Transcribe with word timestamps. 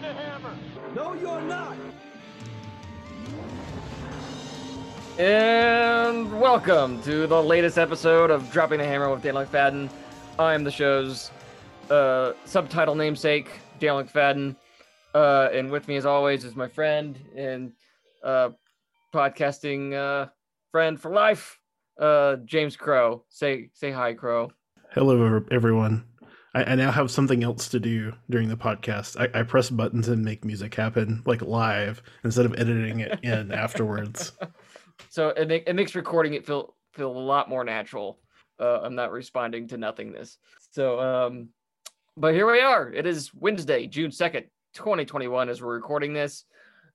dropping 0.00 0.16
the 0.16 0.22
hammer. 0.22 0.56
No, 0.94 1.14
you're 1.14 1.40
not. 1.42 1.76
And 5.18 6.40
welcome 6.40 7.02
to 7.02 7.26
the 7.26 7.42
latest 7.42 7.78
episode 7.78 8.30
of 8.30 8.50
Dropping 8.50 8.78
the 8.78 8.86
Hammer 8.86 9.10
with 9.10 9.22
Dan 9.22 9.34
McFadden. 9.34 9.90
I'm 10.38 10.64
the 10.64 10.70
show's 10.70 11.30
uh, 11.90 12.32
subtitle 12.44 12.94
namesake, 12.94 13.50
Dan 13.78 14.04
McFadden. 14.04 14.56
Uh, 15.14 15.48
and 15.52 15.70
with 15.70 15.88
me, 15.88 15.96
as 15.96 16.06
always, 16.06 16.44
is 16.44 16.56
my 16.56 16.68
friend 16.68 17.18
and 17.36 17.72
uh, 18.22 18.50
podcasting 19.12 19.92
uh, 19.94 20.30
friend 20.70 21.00
for 21.00 21.10
life, 21.10 21.58
uh, 22.00 22.36
James 22.44 22.76
Crow. 22.76 23.24
Say 23.28 23.70
say 23.74 23.90
hi, 23.90 24.14
Crow. 24.14 24.52
Hello, 24.92 25.42
everyone. 25.50 26.04
I, 26.54 26.64
I 26.64 26.74
now 26.74 26.90
have 26.90 27.10
something 27.10 27.44
else 27.44 27.68
to 27.68 27.80
do 27.80 28.12
during 28.28 28.48
the 28.48 28.56
podcast. 28.56 29.18
I, 29.18 29.40
I 29.40 29.42
press 29.42 29.70
buttons 29.70 30.08
and 30.08 30.24
make 30.24 30.44
music 30.44 30.74
happen 30.74 31.22
like 31.26 31.42
live 31.42 32.02
instead 32.24 32.46
of 32.46 32.54
editing 32.54 33.00
it 33.00 33.20
in 33.22 33.52
afterwards. 33.52 34.32
So 35.08 35.28
it, 35.30 35.48
make, 35.48 35.64
it 35.66 35.74
makes 35.74 35.94
recording 35.94 36.34
it 36.34 36.46
feel 36.46 36.74
feel 36.92 37.10
a 37.10 37.18
lot 37.18 37.48
more 37.48 37.64
natural. 37.64 38.18
Uh, 38.58 38.80
I'm 38.82 38.94
not 38.94 39.12
responding 39.12 39.68
to 39.68 39.78
nothingness. 39.78 40.38
So, 40.70 41.00
um, 41.00 41.48
but 42.16 42.34
here 42.34 42.50
we 42.50 42.60
are. 42.60 42.92
It 42.92 43.06
is 43.06 43.32
Wednesday, 43.32 43.86
June 43.86 44.10
second, 44.10 44.46
2021, 44.74 45.48
as 45.48 45.62
we're 45.62 45.74
recording 45.74 46.12
this. 46.12 46.44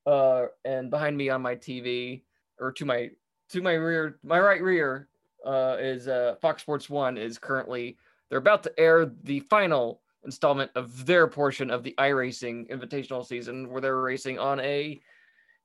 Uh, 0.06 0.46
and 0.64 0.92
behind 0.92 1.18
me 1.18 1.30
on 1.30 1.42
my 1.42 1.56
TV, 1.56 2.22
or 2.60 2.72
to 2.74 2.86
my 2.86 3.10
to 3.50 3.62
my 3.62 3.74
rear, 3.74 4.20
my 4.24 4.40
right 4.40 4.62
rear, 4.62 5.08
uh, 5.46 5.78
is 5.80 6.08
uh, 6.08 6.36
Fox 6.42 6.62
Sports 6.62 6.90
One 6.90 7.18
is 7.18 7.40
currently 7.40 7.98
they're 8.30 8.40
about 8.40 8.64
to 8.64 8.80
air 8.80 9.12
the 9.24 9.40
final 9.42 10.02
installment 10.24 10.72
of 10.76 11.06
their 11.06 11.28
portion 11.28 11.70
of 11.70 11.84
the 11.84 11.96
iRacing 12.00 12.70
Invitational 12.70 13.26
season, 13.26 13.70
where 13.70 13.82
they're 13.82 14.02
racing 14.02 14.40
on 14.40 14.60
a 14.60 15.00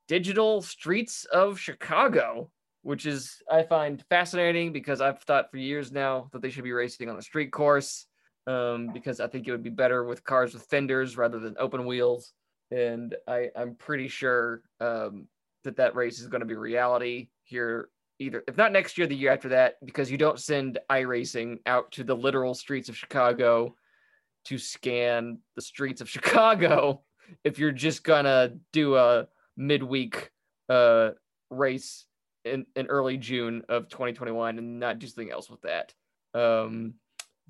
digital 0.09 0.61
streets 0.61 1.25
of 1.27 1.59
Chicago, 1.59 2.51
which 2.83 3.07
is 3.07 3.43
I 3.51 3.63
find 3.63 4.05
fascinating 4.09 4.73
because 4.73 5.01
I've 5.01 5.23
thought 5.23 5.51
for 5.51 5.57
years 5.57 5.93
now 5.93 6.29
that 6.33 6.43
they 6.43 6.51
should 6.51 6.65
be 6.65 6.73
racing 6.73 7.09
on 7.09 7.17
a 7.17 7.23
street 7.23 7.53
course 7.53 8.07
um, 8.47 8.91
because 8.93 9.21
I 9.21 9.29
think 9.29 9.47
it 9.47 9.53
would 9.53 9.63
be 9.63 9.71
better 9.71 10.05
with 10.05 10.25
cars 10.25 10.55
with 10.55 10.65
fenders 10.65 11.17
rather 11.17 11.39
than 11.39 11.57
open 11.59 11.87
wheels. 11.87 12.33
And 12.71 13.15
I, 13.27 13.51
I'm 13.57 13.75
pretty 13.75 14.09
sure 14.09 14.63
um, 14.81 15.27
that 15.65 15.77
that 15.77 15.95
race 15.95 16.21
is 16.21 16.29
going 16.29 16.41
to 16.41 16.47
be 16.47 16.55
reality 16.55 17.29
here 17.45 17.89
either 18.21 18.45
if 18.47 18.57
not 18.57 18.71
next 18.71 18.97
year 18.97 19.07
the 19.07 19.17
year 19.17 19.33
after 19.33 19.49
that 19.49 19.75
because 19.85 20.11
you 20.11 20.19
don't 20.19 20.39
send 20.39 20.79
iRacing 20.91 21.59
out 21.67 21.91
to 21.91 22.05
the 22.05 22.15
literal 22.15 22.55
streets 22.55 22.89
of 22.89 22.97
Chicago 22.97 23.75
to 24.45 24.59
scan 24.59 25.39
the 25.57 25.63
streets 25.63 26.01
of 26.01 26.09
Chicago 26.17 27.03
if 27.43 27.59
you're 27.59 27.73
just 27.73 28.05
gonna 28.05 28.53
do 28.73 28.97
a 28.97 29.27
midweek 29.57 30.31
uh 30.69 31.11
race 31.51 32.05
in, 32.45 32.65
in 32.77 32.87
early 32.87 33.17
June 33.17 33.63
of 33.69 33.89
2021 33.89 34.59
and 34.59 34.79
not 34.79 34.99
do 34.99 35.07
something 35.07 35.33
else 35.33 35.51
with 35.51 35.63
that. 35.63 35.93
Um 36.35 36.95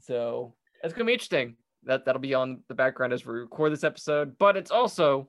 so 0.01 0.55
it's 0.83 0.95
gonna 0.95 1.05
be 1.05 1.13
interesting. 1.13 1.57
That 1.85 2.05
that'll 2.05 2.21
be 2.21 2.35
on 2.35 2.63
the 2.69 2.75
background 2.75 3.13
as 3.13 3.27
we 3.27 3.35
record 3.35 3.73
this 3.73 3.85
episode, 3.85 4.37
but 4.39 4.57
it's 4.57 4.71
also 4.71 5.29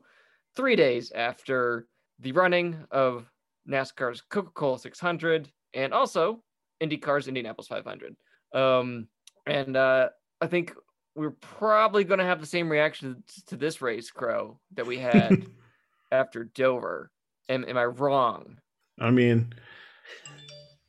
three 0.55 0.75
days 0.75 1.11
after 1.11 1.87
the 2.19 2.33
running 2.33 2.77
of 2.91 3.25
NASCAR's 3.69 4.21
Coca-Cola 4.21 4.79
600 4.79 5.51
and 5.73 5.93
also 5.93 6.43
IndyCar's 6.81 7.27
Indianapolis 7.27 7.67
500. 7.67 8.15
Um, 8.53 9.07
and 9.45 9.75
uh, 9.77 10.09
I 10.41 10.47
think 10.47 10.73
we're 11.15 11.31
probably 11.31 12.03
going 12.03 12.19
to 12.19 12.25
have 12.25 12.39
the 12.39 12.47
same 12.47 12.69
reaction 12.69 13.23
to 13.47 13.55
this 13.55 13.81
race, 13.81 14.09
Crow, 14.11 14.59
that 14.73 14.85
we 14.85 14.97
had 14.97 15.45
after 16.11 16.45
Dover. 16.45 17.11
Am, 17.49 17.65
am 17.67 17.77
I 17.77 17.85
wrong? 17.85 18.57
I 18.99 19.11
mean, 19.11 19.53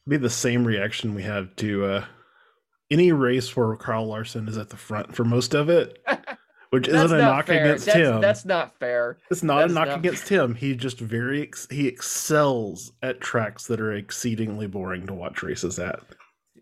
be 0.07 0.17
the 0.17 0.31
same 0.31 0.65
reaction 0.65 1.15
we 1.15 1.23
have 1.23 1.55
to 1.57 1.85
uh, 1.85 2.05
any 2.91 3.13
race 3.13 3.57
where 3.57 3.77
Kyle 3.77 4.07
Larson 4.07 4.49
is 4.49 4.59
at 4.59 4.69
the 4.69 4.77
front 4.77 5.15
for 5.15 5.25
most 5.25 5.55
of 5.55 5.69
it, 5.69 5.99
which 6.73 6.87
That's 6.87 7.05
isn't 7.05 7.19
a 7.19 7.21
knock 7.23 7.47
fair. 7.49 7.65
against 7.67 7.85
that's, 7.85 7.99
him. 7.99 8.21
That's 8.23 8.45
not 8.47 8.79
fair. 8.79 9.19
It's 9.31 9.43
not 9.43 9.59
That's 9.59 9.73
a 9.73 9.75
knock 9.75 9.89
not- 9.89 9.99
against 9.99 10.27
him. 10.27 10.55
He 10.55 10.75
just 10.75 10.99
very 10.99 11.43
ex- 11.43 11.69
he 11.71 11.87
excels 11.87 12.93
at 13.03 13.21
tracks 13.21 13.67
that 13.67 13.79
are 13.79 13.93
exceedingly 13.93 14.67
boring 14.67 15.07
to 15.07 15.13
watch 15.13 15.43
races 15.43 15.79
at. 15.79 16.01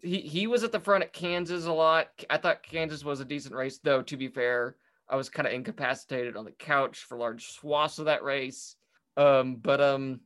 He 0.03 0.19
he 0.19 0.48
was 0.48 0.65
at 0.65 0.72
the 0.72 0.81
front 0.81 1.04
at 1.04 1.12
Kansas 1.12 1.66
a 1.66 1.72
lot. 1.72 2.09
I 2.28 2.38
thought 2.38 2.65
Kansas 2.65 3.04
was 3.04 3.21
a 3.21 3.25
decent 3.25 3.54
race, 3.54 3.78
though. 3.78 4.03
To 4.03 4.16
be 4.16 4.26
fair, 4.26 4.75
I 5.09 5.15
was 5.15 5.28
kind 5.28 5.47
of 5.47 5.54
incapacitated 5.54 6.37
on 6.37 6.44
the 6.44 6.50
couch 6.53 7.04
for 7.04 7.16
large 7.16 7.47
swaths 7.53 8.00
of 8.00 8.06
that 8.06 8.25
race. 8.25 8.75
Um, 9.16 9.56
but 9.62 9.81
um, 9.81 10.19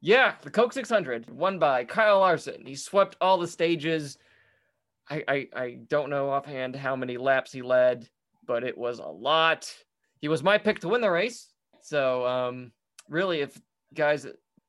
yeah, 0.00 0.36
the 0.40 0.50
Coke 0.50 0.72
600 0.72 1.28
won 1.28 1.58
by 1.58 1.84
Kyle 1.84 2.20
Larson. 2.20 2.64
He 2.64 2.76
swept 2.76 3.16
all 3.20 3.36
the 3.36 3.46
stages. 3.48 4.16
I 5.10 5.22
I, 5.28 5.48
I 5.54 5.78
don't 5.86 6.08
know 6.08 6.30
offhand 6.30 6.76
how 6.76 6.96
many 6.96 7.18
laps 7.18 7.52
he 7.52 7.60
led, 7.60 8.08
but 8.48 8.64
it 8.64 8.76
was 8.76 8.98
a 8.98 9.06
lot. 9.06 9.72
He 10.20 10.26
was 10.26 10.42
my 10.42 10.58
pick 10.58 10.80
to 10.80 10.88
win 10.88 11.00
the 11.00 11.10
race. 11.10 11.52
So 11.80 12.26
um, 12.26 12.72
really, 13.08 13.42
if 13.42 13.60
guys, 13.94 14.26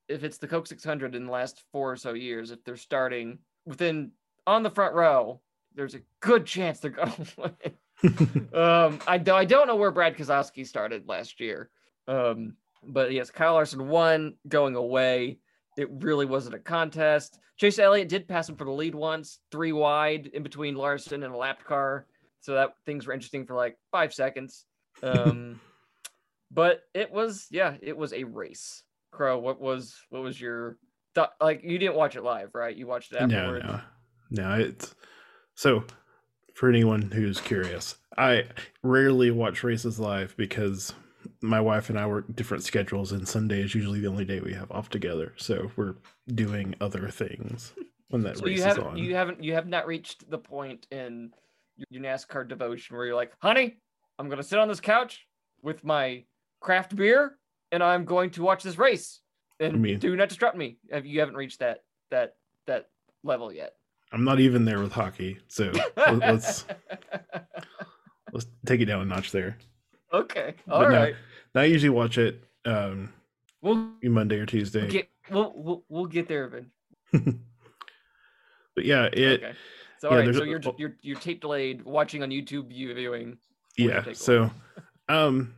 if 0.07 0.23
it's 0.23 0.37
the 0.37 0.47
Coke 0.47 0.67
600 0.67 1.15
in 1.15 1.25
the 1.25 1.31
last 1.31 1.63
four 1.71 1.93
or 1.93 1.95
so 1.95 2.13
years, 2.13 2.51
if 2.51 2.63
they're 2.63 2.77
starting 2.77 3.39
within 3.65 4.11
on 4.45 4.61
the 4.61 4.69
front 4.69 4.93
row, 4.93 5.41
there's 5.73 5.95
a 5.95 6.01
good 6.19 6.45
chance 6.45 6.79
they're 6.79 6.91
going 6.91 7.11
to 7.11 7.25
win. 7.37 7.73
um, 8.53 8.99
I, 9.07 9.21
I 9.31 9.45
don't 9.45 9.67
know 9.67 9.75
where 9.75 9.91
Brad 9.91 10.15
Keselowski 10.15 10.67
started 10.67 11.07
last 11.07 11.39
year. 11.39 11.69
Um, 12.07 12.55
but 12.83 13.11
yes, 13.11 13.31
Kyle 13.31 13.53
Larson 13.53 13.87
won 13.87 14.35
going 14.47 14.75
away. 14.75 15.39
It 15.77 15.89
really 15.91 16.25
wasn't 16.25 16.55
a 16.55 16.59
contest. 16.59 17.39
Chase 17.57 17.79
Elliott 17.79 18.09
did 18.09 18.27
pass 18.27 18.47
him 18.47 18.55
for 18.55 18.63
the 18.63 18.71
lead 18.71 18.95
once, 18.95 19.39
three 19.51 19.73
wide 19.73 20.27
in 20.27 20.43
between 20.43 20.75
Larson 20.75 21.23
and 21.23 21.33
a 21.33 21.37
lap 21.37 21.63
car. 21.63 22.05
So 22.41 22.53
that 22.55 22.71
things 22.85 23.05
were 23.07 23.13
interesting 23.13 23.45
for 23.45 23.55
like 23.55 23.77
five 23.91 24.13
seconds. 24.13 24.65
Um, 25.03 25.59
but 26.51 26.81
it 26.93 27.11
was, 27.11 27.47
yeah, 27.51 27.75
it 27.81 27.95
was 27.97 28.13
a 28.13 28.23
race. 28.23 28.83
Crow, 29.11 29.39
what 29.39 29.59
was 29.59 29.95
what 30.09 30.21
was 30.21 30.39
your 30.39 30.77
thought? 31.15 31.33
Like 31.41 31.63
you 31.63 31.77
didn't 31.79 31.95
watch 31.95 32.15
it 32.15 32.23
live, 32.23 32.51
right? 32.53 32.75
You 32.75 32.85
watched 32.87 33.11
it 33.11 33.27
No, 33.27 33.55
afterwards. 33.55 33.65
no, 33.65 33.81
no. 34.29 34.59
It's 34.59 34.93
so 35.55 35.83
for 36.53 36.69
anyone 36.69 37.09
who's 37.11 37.41
curious. 37.41 37.95
I 38.17 38.45
rarely 38.83 39.31
watch 39.31 39.63
races 39.63 39.99
live 39.99 40.35
because 40.37 40.93
my 41.41 41.59
wife 41.59 41.89
and 41.89 41.97
I 41.97 42.05
work 42.05 42.25
different 42.35 42.63
schedules, 42.63 43.11
and 43.11 43.27
Sunday 43.27 43.61
is 43.61 43.73
usually 43.73 43.99
the 43.99 44.07
only 44.09 44.25
day 44.25 44.39
we 44.41 44.53
have 44.53 44.71
off 44.71 44.89
together. 44.89 45.33
So 45.37 45.71
we're 45.75 45.95
doing 46.27 46.75
other 46.79 47.07
things 47.09 47.73
when 48.09 48.21
that 48.23 48.37
So 48.39 48.45
race 48.45 48.57
you 48.57 48.63
haven't 48.63 48.83
on. 48.87 48.97
you 48.97 49.15
haven't 49.15 49.43
you 49.43 49.53
have 49.53 49.67
not 49.67 49.87
reached 49.87 50.29
the 50.29 50.37
point 50.37 50.85
in 50.91 51.31
your 51.89 52.01
NASCAR 52.03 52.47
devotion 52.47 52.95
where 52.95 53.05
you're 53.05 53.15
like, 53.15 53.31
honey, 53.41 53.77
I'm 54.17 54.29
gonna 54.29 54.43
sit 54.43 54.59
on 54.59 54.67
this 54.67 54.79
couch 54.79 55.25
with 55.61 55.83
my 55.83 56.23
craft 56.61 56.95
beer 56.95 57.37
and 57.71 57.81
I'm 57.83 58.05
going 58.05 58.31
to 58.31 58.41
watch 58.41 58.63
this 58.63 58.77
race 58.77 59.21
and 59.59 59.81
mean- 59.81 59.99
do 59.99 60.15
not 60.15 60.29
disrupt 60.29 60.57
me. 60.57 60.77
Have 60.91 61.05
you 61.05 61.19
haven't 61.19 61.35
reached 61.35 61.59
that 61.59 61.79
that 62.11 62.35
that 62.67 62.87
level 63.23 63.51
yet? 63.51 63.73
I'm 64.11 64.23
not 64.23 64.39
even 64.39 64.65
there 64.65 64.79
with 64.79 64.91
hockey, 64.91 65.37
so 65.47 65.71
let- 65.97 66.17
let's 66.19 66.65
let's 68.33 68.47
take 68.65 68.81
it 68.81 68.85
down 68.85 69.01
a 69.01 69.05
notch 69.05 69.31
there. 69.31 69.57
okay, 70.13 70.55
But 70.65 70.73
all 70.73 70.81
no, 70.89 70.97
right. 70.99 71.15
I 71.55 71.63
usually 71.65 71.89
watch 71.89 72.17
it 72.17 72.43
um 72.65 73.13
We'll 73.61 73.91
Monday 74.03 74.37
or 74.39 74.45
Tuesday. 74.45 74.87
get 74.87 75.09
we'll, 75.29 75.51
we'll 75.55 75.83
we'll 75.89 76.05
get 76.05 76.27
there 76.27 76.45
eventually. 76.45 76.71
but 78.75 78.85
yeah, 78.85 79.09
it 79.11 79.43
okay. 79.43 79.53
So 79.99 80.09
yeah, 80.09 80.17
all 80.17 80.25
right, 80.25 80.35
so 80.35 80.43
you're 80.43 80.61
you're 80.77 80.95
you're 81.01 81.19
tape 81.19 81.41
delayed 81.41 81.83
watching 81.83 82.23
on 82.23 82.29
YouTube 82.29 82.69
view 82.69 82.93
viewing. 82.93 83.37
yeah 83.77 84.03
so 84.13 84.49
um 85.09 85.53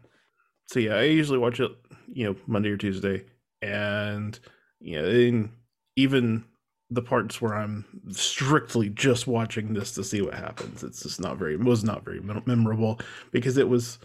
so 0.68 0.80
yeah 0.80 0.96
i 0.96 1.04
usually 1.04 1.38
watch 1.38 1.60
it 1.60 1.72
you 2.08 2.26
know 2.26 2.36
monday 2.48 2.70
or 2.70 2.78
tuesday. 2.78 3.24
And 3.62 4.40
you 4.80 5.00
know 5.02 5.08
in 5.08 5.52
even 5.96 6.44
the 6.90 7.02
parts 7.02 7.40
where 7.42 7.54
i'm 7.54 7.86
strictly 8.10 8.90
just 8.90 9.28
watching 9.28 9.74
this 9.74 9.92
to 9.94 10.04
see 10.04 10.22
what 10.22 10.34
happens 10.34 10.84
it's 10.84 11.04
just 11.04 11.22
not 11.22 11.38
very 11.38 11.56
was 11.56 11.84
not 11.84 12.04
very 12.04 12.20
memorable 12.46 13.00
because 13.32 13.58
it 13.58 13.70
was 13.70 14.00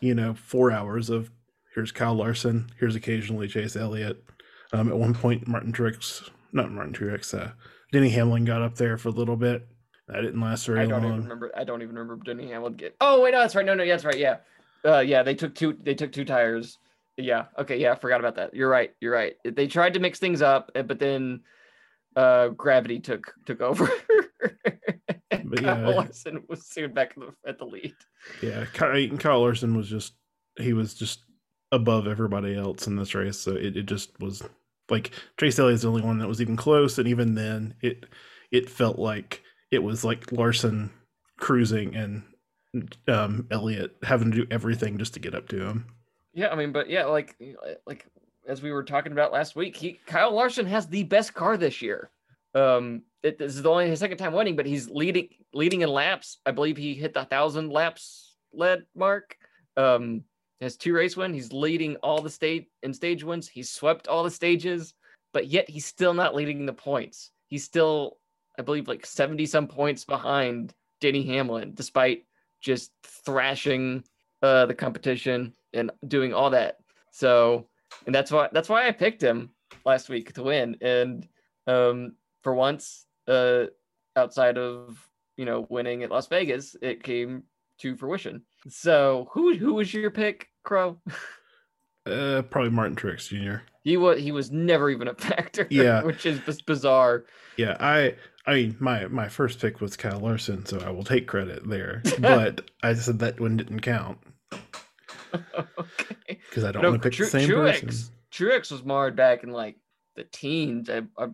you 0.00 0.14
know 0.14 0.34
four 0.34 0.70
hours 0.70 1.08
of 1.10 1.30
here's 1.74 1.90
kyle 1.92 2.14
larson 2.14 2.70
here's 2.78 2.94
occasionally 2.94 3.48
chase 3.48 3.74
elliott. 3.76 4.22
Um 4.72 4.88
at 4.88 4.98
one 4.98 5.14
point 5.14 5.48
martin 5.48 5.72
truex 5.72 6.28
not 6.52 6.70
martin 6.70 6.92
truex 6.92 7.36
uh 7.36 7.52
denny 7.92 8.10
hamlin 8.10 8.44
got 8.44 8.62
up 8.62 8.76
there 8.76 8.98
for 8.98 9.08
a 9.08 9.12
little 9.12 9.36
bit 9.36 9.66
that 10.08 10.20
didn't 10.22 10.40
last 10.40 10.66
very 10.66 10.86
long. 10.86 10.86
I 10.86 10.90
don't 10.90 11.02
long 11.02 11.12
even 11.12 11.22
remember. 11.24 11.52
I 11.56 11.64
don't 11.64 11.82
even 11.82 11.96
remember 11.96 12.22
Denny 12.24 12.50
Hamlin 12.50 12.74
get. 12.74 12.96
Oh 13.00 13.22
wait, 13.22 13.32
no, 13.32 13.40
that's 13.40 13.54
right. 13.54 13.66
No, 13.66 13.74
no, 13.74 13.82
yeah, 13.82 13.94
that's 13.94 14.04
right. 14.04 14.18
Yeah, 14.18 14.36
uh, 14.84 15.00
yeah. 15.00 15.22
They 15.22 15.34
took 15.34 15.54
two. 15.54 15.76
They 15.82 15.94
took 15.94 16.12
two 16.12 16.24
tires. 16.24 16.78
Yeah. 17.16 17.46
Okay. 17.58 17.78
Yeah, 17.78 17.92
I 17.92 17.94
forgot 17.96 18.20
about 18.20 18.36
that. 18.36 18.54
You're 18.54 18.68
right. 18.68 18.94
You're 19.00 19.12
right. 19.12 19.34
They 19.44 19.66
tried 19.66 19.94
to 19.94 20.00
mix 20.00 20.18
things 20.18 20.40
up, 20.40 20.70
eh, 20.74 20.82
but 20.82 20.98
then 20.98 21.40
uh, 22.16 22.48
gravity 22.48 23.00
took 23.00 23.34
took 23.44 23.60
over. 23.60 23.90
But 25.48 25.62
Kyle 25.62 25.80
yeah. 25.80 25.96
Larson 25.96 26.44
was 26.48 26.66
soon 26.66 26.92
back 26.92 27.14
the, 27.14 27.32
at 27.46 27.58
the 27.58 27.64
lead. 27.64 27.94
Yeah, 28.42 28.66
Ky- 28.72 29.08
Kyle 29.16 29.40
Larson 29.40 29.76
was 29.76 29.88
just 29.88 30.14
he 30.58 30.72
was 30.72 30.94
just 30.94 31.24
above 31.72 32.06
everybody 32.06 32.56
else 32.56 32.86
in 32.86 32.96
this 32.96 33.14
race. 33.14 33.38
So 33.38 33.52
it, 33.52 33.76
it 33.76 33.86
just 33.86 34.18
was 34.20 34.42
like 34.90 35.12
Chase 35.38 35.58
Elliott's 35.58 35.82
the 35.82 35.88
only 35.88 36.02
one 36.02 36.18
that 36.18 36.28
was 36.28 36.40
even 36.40 36.56
close, 36.56 36.98
and 36.98 37.08
even 37.08 37.34
then, 37.34 37.74
it 37.80 38.04
it 38.50 38.68
felt 38.68 38.98
like 38.98 39.42
it 39.70 39.82
was 39.82 40.04
like 40.04 40.32
Larson 40.32 40.90
cruising 41.38 41.94
and 41.94 42.22
um, 43.08 43.46
Elliott 43.50 43.96
having 44.02 44.30
to 44.30 44.36
do 44.38 44.46
everything 44.50 44.98
just 44.98 45.14
to 45.14 45.20
get 45.20 45.34
up 45.34 45.48
to 45.48 45.66
him. 45.66 45.86
Yeah, 46.34 46.48
I 46.48 46.54
mean, 46.54 46.72
but 46.72 46.88
yeah, 46.88 47.04
like 47.04 47.36
like 47.86 48.06
as 48.46 48.62
we 48.62 48.72
were 48.72 48.84
talking 48.84 49.12
about 49.12 49.32
last 49.32 49.56
week, 49.56 49.76
he 49.76 50.00
Kyle 50.06 50.32
Larson 50.32 50.66
has 50.66 50.86
the 50.86 51.04
best 51.04 51.34
car 51.34 51.56
this 51.56 51.82
year. 51.82 52.10
Um, 52.54 53.02
it, 53.22 53.38
this 53.38 53.56
is 53.56 53.66
only 53.66 53.88
his 53.88 54.00
second 54.00 54.18
time 54.18 54.32
winning, 54.32 54.56
but 54.56 54.66
he's 54.66 54.88
leading 54.88 55.28
leading 55.52 55.82
in 55.82 55.88
laps. 55.88 56.38
I 56.46 56.50
believe 56.50 56.76
he 56.76 56.94
hit 56.94 57.14
the 57.14 57.24
thousand 57.24 57.70
laps 57.70 58.36
led 58.52 58.84
mark. 58.94 59.36
Um, 59.76 60.24
has 60.60 60.76
two 60.76 60.92
race 60.92 61.16
win. 61.16 61.32
He's 61.32 61.52
leading 61.52 61.96
all 61.96 62.20
the 62.20 62.30
state 62.30 62.68
in 62.82 62.92
stage 62.92 63.22
wins. 63.22 63.48
He's 63.48 63.70
swept 63.70 64.08
all 64.08 64.24
the 64.24 64.30
stages, 64.30 64.94
but 65.32 65.46
yet 65.46 65.68
he's 65.70 65.86
still 65.86 66.14
not 66.14 66.34
leading 66.34 66.66
the 66.66 66.72
points. 66.72 67.30
He's 67.46 67.64
still, 67.64 68.16
I 68.58 68.62
believe, 68.62 68.88
like 68.88 69.06
70 69.06 69.46
some 69.46 69.68
points 69.68 70.04
behind 70.04 70.74
Denny 71.00 71.22
Hamlin, 71.24 71.72
despite 71.74 72.24
just 72.60 72.92
thrashing 73.04 74.04
uh, 74.42 74.66
the 74.66 74.74
competition 74.74 75.54
and 75.72 75.90
doing 76.08 76.34
all 76.34 76.50
that. 76.50 76.78
So, 77.12 77.68
and 78.06 78.14
that's 78.14 78.30
why 78.30 78.48
that's 78.52 78.68
why 78.68 78.88
I 78.88 78.92
picked 78.92 79.22
him 79.22 79.50
last 79.84 80.08
week 80.08 80.32
to 80.34 80.42
win. 80.42 80.76
And 80.80 81.26
um, 81.66 82.16
for 82.42 82.54
once, 82.54 83.06
uh, 83.26 83.66
outside 84.16 84.58
of 84.58 85.08
you 85.36 85.44
know 85.44 85.66
winning 85.70 86.02
at 86.02 86.10
Las 86.10 86.26
Vegas, 86.26 86.76
it 86.82 87.02
came 87.02 87.44
to 87.80 87.96
fruition. 87.96 88.42
So 88.68 89.28
who 89.32 89.56
who 89.56 89.74
was 89.74 89.92
your 89.94 90.10
pick, 90.10 90.48
Crow? 90.64 91.00
Uh, 92.06 92.40
probably 92.40 92.70
Martin 92.70 92.96
Truex 92.96 93.28
Jr. 93.28 93.62
He 93.84 93.98
was 93.98 94.18
he 94.18 94.32
was 94.32 94.50
never 94.50 94.88
even 94.88 95.08
a 95.08 95.14
factor. 95.14 95.66
Yeah, 95.68 96.02
which 96.04 96.24
is 96.24 96.40
bizarre. 96.62 97.24
Yeah, 97.58 97.76
I 97.80 98.14
I 98.48 98.54
mean 98.54 98.76
my 98.80 99.06
my 99.08 99.28
first 99.28 99.60
pick 99.60 99.82
was 99.82 99.94
Kyle 99.94 100.20
Larson, 100.20 100.64
so 100.64 100.80
I 100.80 100.88
will 100.90 101.04
take 101.04 101.26
credit 101.26 101.68
there. 101.68 102.02
but 102.18 102.70
I 102.82 102.94
said 102.94 103.18
that 103.18 103.38
one 103.38 103.58
didn't 103.58 103.80
count. 103.80 104.18
okay. 105.34 106.40
Because 106.48 106.64
I 106.64 106.72
don't 106.72 106.80
no, 106.82 106.90
want 106.90 107.02
to 107.02 107.08
pick 107.10 107.16
Tru- 107.16 107.26
the 107.26 107.30
same 107.30 107.50
Truex, 107.50 107.84
person. 107.84 108.14
Truex 108.32 108.72
was 108.72 108.82
marred 108.84 109.16
back 109.16 109.44
in 109.44 109.50
like 109.50 109.76
the 110.16 110.24
teens, 110.24 110.88
I, 110.88 111.02
I, 111.18 111.26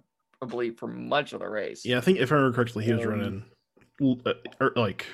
I, 0.43 0.47
believe, 0.47 0.77
for 0.77 0.89
much 0.89 1.33
of 1.33 1.39
the 1.39 1.49
race. 1.49 1.85
Yeah, 1.85 1.99
I 1.99 2.01
think 2.01 2.19
if 2.19 2.33
I 2.33 2.35
remember 2.35 2.57
correctly, 2.57 2.85
he 2.85 2.93
was 2.93 3.07
um, 3.07 3.11
running 3.11 3.45
uh, 4.27 4.33
er, 4.61 4.73
like 4.75 5.07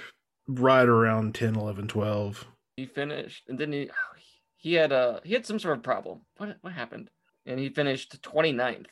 right 0.49 0.88
around 0.88 1.35
10, 1.35 1.55
11, 1.55 1.87
12. 1.88 2.46
He 2.76 2.87
finished, 2.87 3.44
and 3.49 3.58
then 3.58 3.73
he 3.73 3.91
oh, 3.91 4.19
he 4.56 4.73
had 4.73 4.91
a 4.91 5.20
he 5.23 5.35
had 5.35 5.44
some 5.44 5.58
sort 5.58 5.76
of 5.76 5.82
problem. 5.82 6.23
What 6.38 6.56
what 6.62 6.73
happened? 6.73 7.11
And 7.44 7.61
he 7.61 7.69
finished 7.69 8.23
29th, 8.23 8.87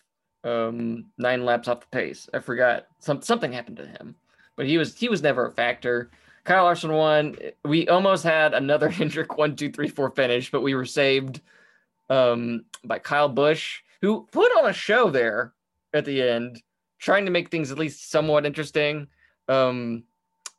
um, 0.45 1.07
nine 1.19 1.45
laps 1.45 1.69
off 1.69 1.81
the 1.81 1.87
pace. 1.87 2.29
I 2.33 2.39
forgot 2.39 2.87
some 2.99 3.23
something 3.23 3.53
happened 3.53 3.77
to 3.79 3.87
him, 3.87 4.15
but 4.57 4.67
he 4.67 4.79
was 4.79 4.97
he 4.97 5.09
was 5.09 5.23
never 5.23 5.47
a 5.47 5.53
factor. 5.53 6.11
Kyle 6.45 6.65
Larson 6.65 6.93
won. 6.93 7.37
We 7.65 7.89
almost 7.89 8.25
had 8.25 8.55
another 8.55 8.89
Hendrick 8.91 9.37
one, 9.37 9.57
two, 9.57 9.71
three, 9.71 9.89
four 9.89 10.11
finish, 10.11 10.51
but 10.51 10.63
we 10.63 10.75
were 10.75 10.87
saved 10.87 11.41
um, 12.09 12.65
by 12.85 12.99
Kyle 12.99 13.29
Busch, 13.29 13.81
who 14.01 14.27
put 14.33 14.51
on 14.57 14.71
a 14.71 14.73
show 14.73 15.11
there 15.11 15.53
at 15.93 16.05
the 16.05 16.23
end, 16.23 16.63
trying 16.99 17.25
to 17.25 17.31
make 17.31 17.51
things 17.51 17.71
at 17.71 17.79
least 17.79 18.11
somewhat 18.11 18.47
interesting. 18.47 19.09
Um, 19.49 20.05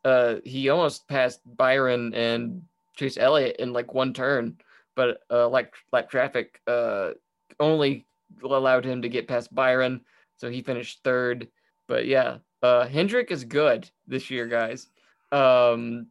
uh, 0.06 0.36
he 0.46 0.70
almost 0.70 1.08
passed 1.08 1.42
Byron 1.58 2.14
and 2.14 2.64
Chase 2.96 3.18
Elliott 3.18 3.58
in 3.58 3.74
like 3.74 3.94
one 3.94 4.14
turn, 4.14 4.58
but 4.96 5.22
uh, 5.32 5.48
like 5.50 5.74
like 5.92 6.10
traffic 6.10 6.62
uh, 6.68 7.12
only 7.60 8.06
allowed 8.44 8.86
him 8.86 9.02
to 9.02 9.10
get 9.10 9.28
past 9.28 9.54
Byron, 9.54 10.02
so 10.38 10.50
he 10.50 10.62
finished 10.62 11.00
third. 11.04 11.48
But 11.88 12.06
yeah, 12.06 12.38
uh, 12.62 12.88
Hendrick 12.88 13.32
is 13.32 13.44
good 13.44 13.90
this 14.08 14.30
year, 14.30 14.48
guys. 14.48 14.88
Um, 15.32 16.08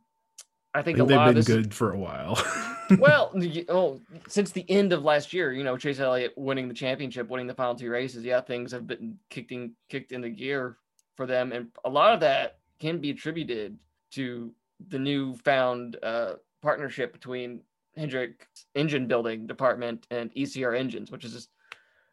I 0.74 0.82
think, 0.82 0.96
I 0.96 0.98
think 1.00 1.08
they've 1.08 1.26
been 1.26 1.34
this, 1.34 1.46
good 1.46 1.74
for 1.74 1.92
a 1.92 1.98
while. 1.98 2.40
well, 2.98 3.32
oh, 3.68 4.00
since 4.28 4.52
the 4.52 4.68
end 4.70 4.92
of 4.92 5.02
last 5.02 5.32
year, 5.32 5.52
you 5.52 5.64
know, 5.64 5.76
Chase 5.76 6.00
Elliott 6.00 6.34
winning 6.36 6.68
the 6.68 6.74
championship, 6.74 7.28
winning 7.28 7.46
the 7.46 7.54
final 7.54 7.74
two 7.74 7.90
races, 7.90 8.24
yeah, 8.24 8.40
things 8.40 8.72
have 8.72 8.86
been 8.86 9.18
kicked 9.30 9.52
in 9.52 9.72
kicked 9.88 10.12
into 10.12 10.30
gear 10.30 10.76
for 11.16 11.26
them, 11.26 11.52
and 11.52 11.68
a 11.84 11.90
lot 11.90 12.14
of 12.14 12.20
that 12.20 12.58
can 12.78 12.98
be 12.98 13.10
attributed 13.10 13.76
to 14.12 14.52
the 14.88 14.98
newfound 14.98 15.96
uh, 16.02 16.34
partnership 16.62 17.12
between 17.12 17.60
Hendrick 17.96 18.46
Engine 18.74 19.06
Building 19.06 19.46
Department 19.46 20.06
and 20.10 20.32
ECR 20.34 20.78
Engines, 20.78 21.10
which 21.10 21.24
is 21.24 21.32
just 21.32 21.48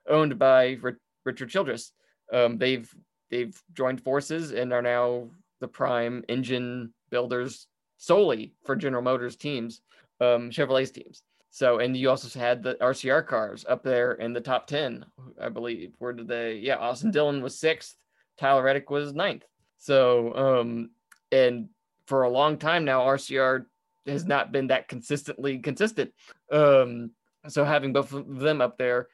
owned 0.07 0.37
by 0.39 0.77
R- 0.83 0.97
Richard 1.25 1.49
Childress. 1.49 1.91
Um, 2.31 2.57
they've 2.57 2.89
they've 3.29 3.59
joined 3.73 4.01
forces 4.01 4.51
and 4.51 4.71
are 4.73 4.81
now 4.81 5.29
the 5.61 5.67
prime 5.67 6.23
engine 6.29 6.93
builders 7.09 7.67
solely 7.97 8.53
for 8.65 8.75
General 8.75 9.01
Motors 9.01 9.35
teams, 9.35 9.81
um, 10.21 10.49
Chevrolet's 10.51 10.91
teams. 10.91 11.23
So, 11.49 11.79
and 11.79 11.95
you 11.95 12.09
also 12.09 12.37
had 12.37 12.61
the 12.61 12.75
RCR 12.75 13.25
cars 13.25 13.65
up 13.67 13.81
there 13.81 14.13
in 14.13 14.33
the 14.33 14.41
top 14.41 14.67
10, 14.67 15.05
I 15.41 15.47
believe. 15.47 15.93
Where 15.99 16.11
did 16.11 16.27
they? 16.27 16.55
Yeah, 16.55 16.75
Austin 16.75 17.11
Dillon 17.11 17.41
was 17.41 17.57
sixth, 17.57 17.95
Tyler 18.37 18.63
Reddick 18.63 18.89
was 18.89 19.13
ninth. 19.13 19.45
So, 19.77 20.35
um, 20.35 20.89
and 21.31 21.69
for 22.07 22.23
a 22.23 22.29
long 22.29 22.57
time 22.57 22.83
now, 22.83 23.01
RCR 23.01 23.65
has 24.05 24.25
not 24.25 24.51
been 24.51 24.67
that 24.67 24.87
consistently 24.87 25.59
consistent. 25.59 26.11
Um, 26.51 27.11
so 27.47 27.63
having 27.63 27.93
both 27.93 28.11
of 28.13 28.39
them 28.39 28.61
up 28.61 28.77
there 28.77 29.07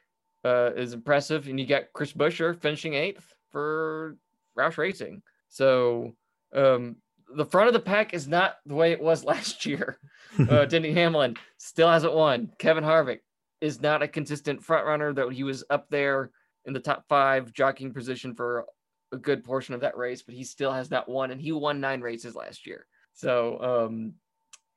uh, 0.44 0.70
is 0.74 0.92
impressive. 0.92 1.48
And 1.48 1.58
you 1.58 1.66
got 1.66 1.92
Chris 1.92 2.12
Buescher 2.12 2.60
finishing 2.60 2.94
eighth 2.94 3.34
for 3.50 4.16
Roush 4.58 4.78
Racing. 4.78 5.22
So 5.48 6.12
um, 6.54 6.96
the 7.34 7.44
front 7.44 7.68
of 7.68 7.74
the 7.74 7.80
pack 7.80 8.14
is 8.14 8.28
not 8.28 8.56
the 8.66 8.74
way 8.74 8.92
it 8.92 9.02
was 9.02 9.24
last 9.32 9.66
year. 9.66 9.98
Uh, 10.38 10.64
Denny 10.66 10.92
Hamlin 10.92 11.36
still 11.58 11.88
hasn't 11.88 12.14
won. 12.14 12.52
Kevin 12.58 12.84
Harvick 12.84 13.20
is 13.60 13.80
not 13.80 14.02
a 14.02 14.08
consistent 14.08 14.62
front 14.62 14.86
runner, 14.86 15.12
though 15.12 15.28
he 15.28 15.44
was 15.44 15.64
up 15.70 15.88
there 15.88 16.30
in 16.64 16.72
the 16.72 16.80
top 16.80 17.04
five 17.08 17.52
jockeying 17.52 17.92
position 17.92 18.34
for 18.34 18.66
a 19.12 19.16
good 19.16 19.44
portion 19.44 19.74
of 19.74 19.80
that 19.80 19.96
race, 19.96 20.22
but 20.22 20.34
he 20.34 20.42
still 20.42 20.72
has 20.72 20.90
not 20.90 21.08
won, 21.08 21.30
and 21.30 21.40
he 21.40 21.52
won 21.52 21.80
nine 21.80 22.00
races 22.00 22.34
last 22.34 22.66
year. 22.66 22.86
So 23.12 23.88
um, 23.88 24.14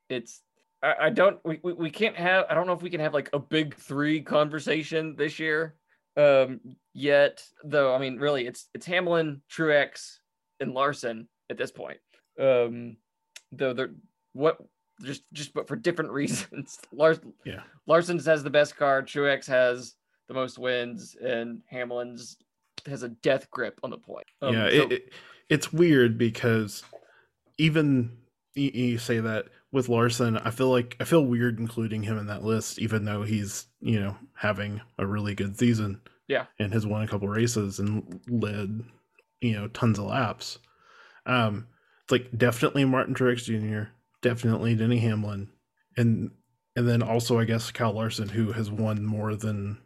it's 0.09 0.41
I, 0.83 0.95
I 1.01 1.09
don't 1.09 1.39
we, 1.43 1.59
we, 1.63 1.73
we 1.73 1.89
can't 1.89 2.15
have 2.15 2.45
I 2.49 2.53
don't 2.53 2.67
know 2.67 2.73
if 2.73 2.81
we 2.81 2.89
can 2.89 2.99
have 2.99 3.13
like 3.13 3.29
a 3.33 3.39
big 3.39 3.75
three 3.75 4.21
conversation 4.21 5.15
this 5.15 5.39
year 5.39 5.75
um 6.17 6.59
yet 6.93 7.43
though 7.63 7.93
I 7.93 7.97
mean 7.97 8.17
really 8.17 8.47
it's 8.47 8.67
it's 8.73 8.85
Hamlin, 8.85 9.41
Truex, 9.51 10.17
and 10.59 10.73
Larson 10.73 11.27
at 11.49 11.57
this 11.57 11.71
point. 11.71 11.99
Um, 12.39 12.97
though 13.51 13.73
they're 13.73 13.91
what 14.33 14.57
just 15.03 15.23
just 15.33 15.53
but 15.53 15.67
for 15.67 15.75
different 15.75 16.11
reasons. 16.21 16.79
Lars 16.91 17.19
yeah 17.45 17.61
Larson's 17.87 18.25
has 18.25 18.43
the 18.43 18.49
best 18.49 18.75
car, 18.75 19.01
Truex 19.01 19.47
has 19.47 19.95
the 20.27 20.33
most 20.33 20.57
wins, 20.57 21.15
and 21.21 21.61
Hamlin's 21.67 22.37
has 22.87 23.03
a 23.03 23.09
death 23.09 23.49
grip 23.51 23.79
on 23.83 23.89
the 23.89 23.97
point. 23.97 24.25
Um, 24.41 24.53
yeah, 24.53 24.69
so, 24.69 24.75
it, 24.75 24.91
it, 24.91 25.13
it's 25.49 25.73
weird 25.73 26.17
because 26.17 26.83
even 27.57 28.17
you, 28.53 28.71
you 28.73 28.97
say 28.97 29.19
that 29.19 29.45
with 29.71 29.89
Larson, 29.89 30.37
I 30.37 30.51
feel 30.51 30.69
like 30.69 30.95
I 30.99 31.03
feel 31.03 31.25
weird 31.25 31.59
including 31.59 32.03
him 32.03 32.17
in 32.17 32.27
that 32.27 32.43
list, 32.43 32.79
even 32.79 33.05
though 33.05 33.23
he's 33.23 33.67
you 33.81 33.99
know 33.99 34.15
having 34.33 34.81
a 34.97 35.05
really 35.05 35.35
good 35.35 35.57
season. 35.57 36.01
Yeah, 36.27 36.45
and 36.57 36.73
has 36.73 36.87
won 36.87 37.03
a 37.03 37.07
couple 37.07 37.27
races 37.27 37.79
and 37.79 38.19
led 38.27 38.83
you 39.41 39.53
know 39.53 39.67
tons 39.69 39.99
of 39.99 40.05
laps. 40.05 40.59
Um, 41.25 41.67
it's 42.03 42.11
like 42.11 42.37
definitely 42.37 42.85
Martin 42.85 43.13
Truex 43.13 43.43
Jr., 43.43 43.91
definitely 44.21 44.75
Denny 44.75 44.99
Hamlin, 44.99 45.49
and 45.97 46.31
and 46.75 46.87
then 46.87 47.01
also 47.01 47.39
I 47.39 47.45
guess 47.45 47.71
Kyle 47.71 47.93
Larson, 47.93 48.29
who 48.29 48.51
has 48.53 48.71
won 48.71 49.05
more 49.05 49.35
than 49.35 49.77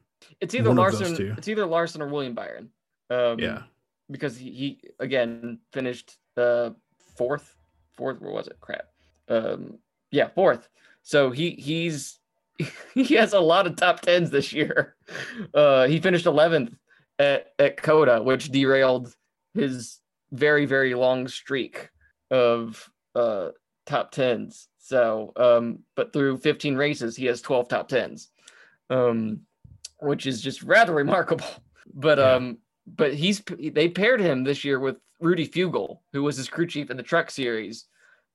it's 0.42 0.56
either 0.56 0.74
Larson, 0.74 1.36
it's 1.38 1.48
either 1.48 1.66
Larson 1.66 2.02
or 2.02 2.08
William 2.08 2.34
Byron. 2.34 2.70
Um, 3.10 3.40
yeah, 3.40 3.64
because 4.10 4.38
he, 4.38 4.52
he 4.52 4.82
again 5.00 5.60
finished 5.72 6.18
uh, 6.38 6.72
fourth, 7.16 7.56
fourth. 7.92 8.22
Where 8.22 8.32
was 8.32 8.48
it? 8.48 8.58
Crap. 8.62 8.86
Um, 9.30 9.80
yeah, 10.12 10.30
fourth. 10.30 10.68
So 11.04 11.32
he 11.32 11.52
he's 11.52 12.20
he 12.94 13.16
has 13.16 13.34
a 13.34 13.40
lot 13.40 13.68
of 13.68 13.76
top 13.76 14.02
tens 14.02 14.30
this 14.30 14.52
year. 14.52 14.96
Uh, 15.54 15.88
he 15.88 16.00
finished 16.00 16.26
eleventh 16.26 16.76
at 17.18 17.54
at 17.60 17.78
COTA, 17.78 18.22
which 18.24 18.52
derailed 18.52 19.16
his 19.54 20.00
very 20.32 20.66
very 20.66 20.94
long 20.94 21.28
streak 21.28 21.90
of 22.32 22.90
uh, 23.16 23.50
top 23.86 24.12
tens. 24.12 24.68
So, 24.78 25.34
um, 25.36 25.80
but 25.96 26.14
through 26.14 26.38
15 26.40 26.76
races, 26.76 27.16
he 27.16 27.28
has 27.28 27.42
12 27.42 27.68
top 27.68 27.90
tens, 27.90 28.30
um, 28.90 29.42
which 30.00 30.26
is 30.26 30.42
just 30.42 30.64
rather 30.64 30.94
remarkable. 30.94 31.46
But 31.92 32.20
yeah. 32.20 32.34
um, 32.34 32.60
but 32.86 33.16
he's 33.16 33.42
they 33.58 33.90
paired 33.90 34.20
him 34.20 34.44
this 34.44 34.64
year 34.64 34.80
with 34.80 34.98
Rudy 35.20 35.48
Fugle, 35.48 36.02
who 36.14 36.22
was 36.22 36.38
his 36.38 36.48
crew 36.48 36.68
chief 36.68 36.92
in 36.92 36.98
the 36.98 37.04
Truck 37.04 37.32
Series 37.32 37.88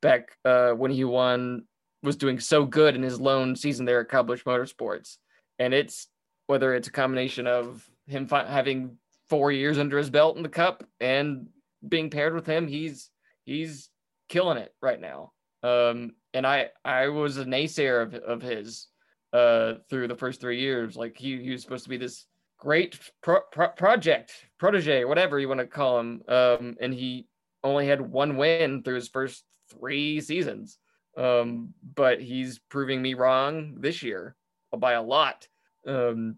back 0.04 0.36
uh, 0.44 0.72
when 0.72 0.90
he 0.90 1.02
won 1.02 1.64
was 2.02 2.16
doing 2.16 2.38
so 2.38 2.66
good 2.66 2.94
in 2.94 3.02
his 3.02 3.18
lone 3.18 3.56
season 3.56 3.86
there 3.86 4.02
at 4.02 4.10
Kyle 4.10 4.24
Motorsports, 4.24 5.16
and 5.58 5.72
it's 5.72 6.06
whether 6.46 6.74
it's 6.74 6.88
a 6.88 6.92
combination 6.92 7.46
of 7.46 7.88
him 8.06 8.28
fi- 8.28 8.46
having 8.46 8.98
four 9.30 9.50
years 9.50 9.78
under 9.78 9.96
his 9.96 10.10
belt 10.10 10.36
in 10.36 10.42
the 10.42 10.48
Cup 10.50 10.84
and 11.00 11.48
being 11.88 12.10
paired 12.10 12.34
with 12.34 12.46
him, 12.46 12.68
he's 12.68 13.10
he's 13.46 13.88
killing 14.28 14.58
it 14.58 14.74
right 14.82 15.00
now. 15.00 15.32
Um, 15.62 16.12
and 16.34 16.46
I 16.46 16.68
I 16.84 17.08
was 17.08 17.38
a 17.38 17.44
naysayer 17.46 18.02
of 18.02 18.14
of 18.14 18.42
his 18.42 18.88
uh 19.32 19.74
through 19.88 20.08
the 20.08 20.16
first 20.16 20.38
three 20.38 20.60
years. 20.60 20.96
Like 20.96 21.16
he 21.16 21.42
he 21.42 21.50
was 21.50 21.62
supposed 21.62 21.84
to 21.84 21.90
be 21.90 21.96
this 21.96 22.26
great 22.58 23.00
pro- 23.22 23.48
pro- 23.50 23.68
project 23.68 24.32
protege, 24.58 25.04
whatever 25.04 25.40
you 25.40 25.48
want 25.48 25.60
to 25.60 25.66
call 25.66 25.98
him. 25.98 26.22
Um, 26.28 26.76
and 26.78 26.92
he 26.92 27.26
only 27.62 27.86
had 27.86 28.02
one 28.02 28.36
win 28.36 28.82
through 28.82 28.96
his 28.96 29.08
first 29.08 29.42
three 29.70 30.20
seasons. 30.20 30.78
Um, 31.16 31.74
but 31.94 32.20
he's 32.20 32.58
proving 32.58 33.00
me 33.00 33.14
wrong 33.14 33.76
this 33.78 34.02
year 34.02 34.34
by 34.76 34.92
a 34.92 35.02
lot. 35.02 35.46
Um, 35.86 36.36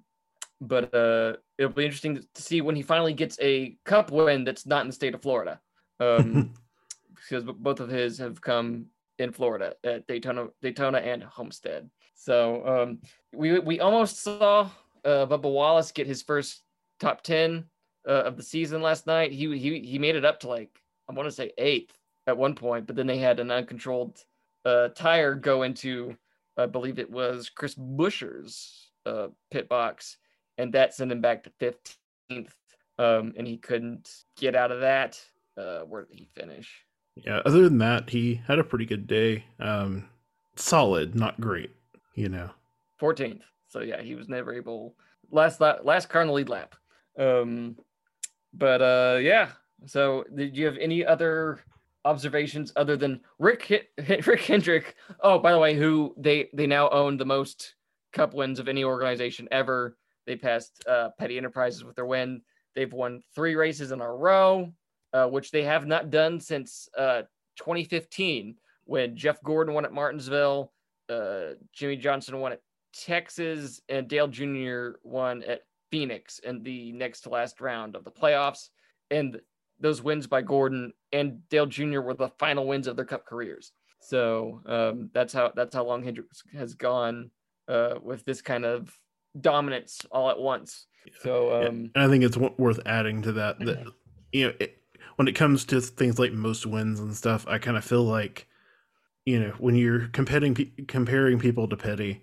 but 0.61 0.95
uh, 0.95 1.37
it'll 1.59 1.73
be 1.73 1.85
interesting 1.85 2.17
to 2.35 2.43
see 2.43 2.61
when 2.61 2.77
he 2.77 2.83
finally 2.83 3.13
gets 3.13 3.39
a 3.41 3.77
cup 3.85 4.11
win 4.11 4.45
that's 4.45 4.67
not 4.67 4.83
in 4.83 4.89
the 4.89 4.93
state 4.93 5.15
of 5.15 5.23
Florida. 5.23 5.61
Um, 6.01 6.55
because 7.15 7.45
both 7.45 7.81
of 7.81 7.89
his 7.89 8.19
have 8.19 8.41
come 8.41 8.87
in 9.19 9.33
Florida 9.33 9.75
at 9.85 10.07
Daytona, 10.07 10.49
Daytona 10.63 10.99
and 10.99 11.23
Homestead. 11.23 11.91
So 12.15 12.67
um, 12.67 12.99
we 13.35 13.59
we 13.59 13.81
almost 13.81 14.23
saw 14.23 14.71
uh, 15.05 15.27
Bubba 15.27 15.51
Wallace 15.51 15.93
get 15.93 16.07
his 16.07 16.23
first 16.23 16.63
top 17.01 17.23
ten 17.23 17.65
uh, 18.07 18.25
of 18.25 18.37
the 18.37 18.43
season 18.43 18.83
last 18.83 19.07
night. 19.07 19.33
He 19.33 19.59
he 19.59 19.81
he 19.81 19.99
made 19.99 20.17
it 20.17 20.25
up 20.25 20.41
to 20.41 20.49
like 20.49 20.71
I 21.09 21.13
want 21.13 21.29
to 21.29 21.35
say 21.35 21.53
eighth 21.59 21.97
at 22.27 22.37
one 22.37 22.55
point, 22.55 22.87
but 22.87 22.97
then 22.97 23.07
they 23.07 23.19
had 23.19 23.41
an 23.41 23.51
uncontrolled 23.51 24.19
uh, 24.65 24.89
tire 24.89 25.35
go 25.35 25.63
into 25.63 26.17
I 26.57 26.67
believe 26.67 26.99
it 26.99 27.11
was 27.11 27.51
Chris 27.51 27.75
Buescher's 27.75 28.91
uh, 29.05 29.29
pit 29.51 29.69
box, 29.69 30.17
and 30.59 30.73
that 30.73 30.95
sent 30.95 31.13
him 31.13 31.21
back 31.21 31.45
to 31.45 31.51
fifteenth. 31.59 32.55
Um, 32.99 33.35
and 33.37 33.47
he 33.47 33.59
couldn't 33.59 34.11
get 34.39 34.57
out 34.57 34.73
of 34.73 34.81
that. 34.81 35.21
Uh, 35.57 35.81
where 35.81 36.05
did 36.05 36.19
he 36.19 36.29
finish? 36.35 36.83
Yeah, 37.15 37.41
other 37.45 37.63
than 37.63 37.79
that, 37.79 38.09
he 38.09 38.41
had 38.47 38.59
a 38.59 38.65
pretty 38.65 38.87
good 38.87 39.07
day. 39.07 39.45
Um, 39.61 40.09
solid, 40.57 41.15
not 41.15 41.41
great, 41.41 41.71
you 42.15 42.31
know. 42.31 42.51
14th. 43.01 43.43
So 43.69 43.81
yeah, 43.81 44.01
he 44.01 44.15
was 44.15 44.29
never 44.29 44.55
able 44.55 44.95
last 45.31 45.61
la- 45.61 45.83
last 45.83 46.09
car 46.09 46.23
in 46.23 46.29
the 46.29 46.35
lead 46.35 46.49
lap. 46.49 46.75
Um, 47.19 47.77
but 48.55 48.81
uh, 48.81 49.19
yeah. 49.21 49.51
So 49.85 50.25
did 50.35 50.57
you 50.57 50.65
have 50.65 50.79
any 50.79 51.05
other 51.05 51.61
observations 52.07 52.73
other 52.77 52.97
than 52.97 53.21
Rick 53.39 53.91
Rick 54.27 54.41
Hendrick? 54.43 54.95
Oh, 55.21 55.39
by 55.39 55.53
the 55.53 55.59
way, 55.59 55.75
who 55.75 56.15
they 56.17 56.49
they 56.55 56.67
now 56.67 56.89
own 56.91 57.17
the 57.17 57.27
most 57.27 57.75
Cup 58.13 58.33
wins 58.33 58.59
of 58.59 58.69
any 58.69 58.85
organization 58.85 59.47
ever. 59.51 59.99
They 60.27 60.37
passed 60.37 60.83
uh, 60.89 61.11
Petty 61.19 61.37
Enterprises 61.37 61.85
with 61.85 61.97
their 61.97 62.07
win. 62.07 62.41
They've 62.75 62.93
won 62.93 63.23
three 63.35 63.55
races 63.55 63.93
in 63.93 64.01
a 64.01 64.11
row, 64.11 64.73
uh, 65.13 65.27
which 65.27 65.51
they 65.51 65.65
have 65.65 65.87
not 65.87 66.11
done 66.11 66.41
since 66.41 66.89
uh, 66.97 67.23
2015 67.57 68.57
when 68.85 69.17
Jeff 69.17 69.43
Gordon 69.43 69.75
won 69.75 69.85
at 69.85 69.93
Martinsville, 69.93 70.73
uh, 71.09 71.55
Jimmie 71.73 71.97
Johnson 71.97 72.41
won 72.41 72.53
at 72.53 72.61
Texas, 72.93 73.81
and 73.89 74.09
Dale 74.09 74.29
Jr. 74.29 74.99
won 75.03 75.43
at 75.43 75.63
Phoenix 75.91 76.39
in 76.39 76.63
the 76.63 76.93
next 76.93 77.23
to 77.23 77.29
last 77.29 77.61
round 77.61 77.97
of 77.97 78.05
the 78.05 78.11
playoffs. 78.11 78.71
And 79.11 79.41
those 79.81 80.03
wins 80.03 80.27
by 80.27 80.43
Gordon 80.43 80.93
and 81.13 81.47
Dale 81.49 81.67
Jr. 81.67 82.01
were 82.01 82.15
the 82.15 82.31
final 82.39 82.67
wins 82.67 82.87
of 82.87 82.97
their 82.97 83.05
Cup 83.05 83.27
careers. 83.27 83.73
So 84.01 84.61
um, 84.67 85.11
that's 85.13 85.33
how 85.33 85.53
that's 85.55 85.75
how 85.75 85.85
long 85.85 86.03
Hendricks 86.03 86.43
has 86.53 86.75
gone 86.75 87.31
uh, 87.69 87.95
with 88.03 88.25
this 88.25 88.41
kind 88.41 88.65
of 88.65 88.97
dominance 89.41 90.01
all 90.11 90.31
at 90.31 90.39
once. 90.39 90.87
So 91.21 91.55
um, 91.55 91.91
and 91.95 92.05
I 92.05 92.09
think 92.09 92.25
it's 92.25 92.37
worth 92.37 92.81
adding 92.87 93.23
to 93.23 93.33
that 93.33 93.59
that 93.61 93.87
you 94.33 94.49
know 94.49 94.55
it, 94.61 94.83
when 95.17 95.29
it 95.29 95.33
comes 95.35 95.65
to 95.67 95.81
things 95.81 96.19
like 96.19 96.33
most 96.33 96.67
wins 96.67 97.01
and 97.01 97.15
stuff, 97.17 97.47
I 97.49 97.59
kind 97.59 97.77
of 97.77 97.85
feel 97.85 98.05
like 98.05 98.47
you 99.25 99.41
know 99.41 99.55
when 99.59 99.75
you're 99.75 100.09
comparing 100.09 100.55
comparing 100.89 101.39
people 101.39 101.69
to 101.69 101.77
Petty, 101.77 102.23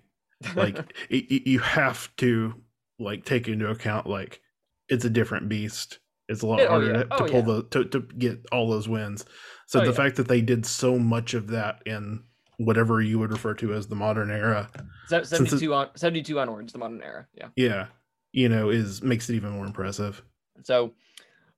like 0.55 0.93
it, 1.09 1.47
you 1.47 1.59
have 1.59 2.13
to 2.17 2.55
like 2.99 3.25
take 3.25 3.47
into 3.47 3.69
account 3.69 4.07
like 4.07 4.41
it's 4.89 5.05
a 5.05 5.09
different 5.09 5.49
beast. 5.49 5.99
It's 6.29 6.41
a 6.41 6.47
lot 6.47 6.61
oh, 6.61 6.67
harder 6.67 6.93
yeah. 6.93 7.03
to, 7.03 7.07
oh, 7.11 7.17
pull 7.27 7.39
yeah. 7.39 7.41
the 7.41 7.63
to, 7.71 7.85
to 7.85 7.99
get 8.17 8.45
all 8.51 8.69
those 8.69 8.87
wins. 8.87 9.25
So 9.67 9.79
oh, 9.79 9.83
the 9.83 9.91
yeah. 9.91 9.95
fact 9.95 10.15
that 10.17 10.27
they 10.27 10.41
did 10.41 10.65
so 10.65 10.97
much 10.97 11.33
of 11.33 11.47
that 11.47 11.81
in 11.85 12.23
whatever 12.57 13.01
you 13.01 13.19
would 13.19 13.31
refer 13.31 13.53
to 13.55 13.73
as 13.73 13.87
the 13.87 13.95
modern 13.95 14.31
era, 14.31 14.69
72 15.09 15.73
on 15.73 15.89
72 15.95 16.39
onwards, 16.39 16.71
the 16.73 16.79
modern 16.79 17.01
era. 17.01 17.27
Yeah. 17.33 17.47
Yeah. 17.55 17.87
You 18.31 18.49
know, 18.49 18.69
is 18.69 19.03
makes 19.03 19.29
it 19.29 19.35
even 19.35 19.51
more 19.51 19.65
impressive. 19.65 20.23
So 20.63 20.93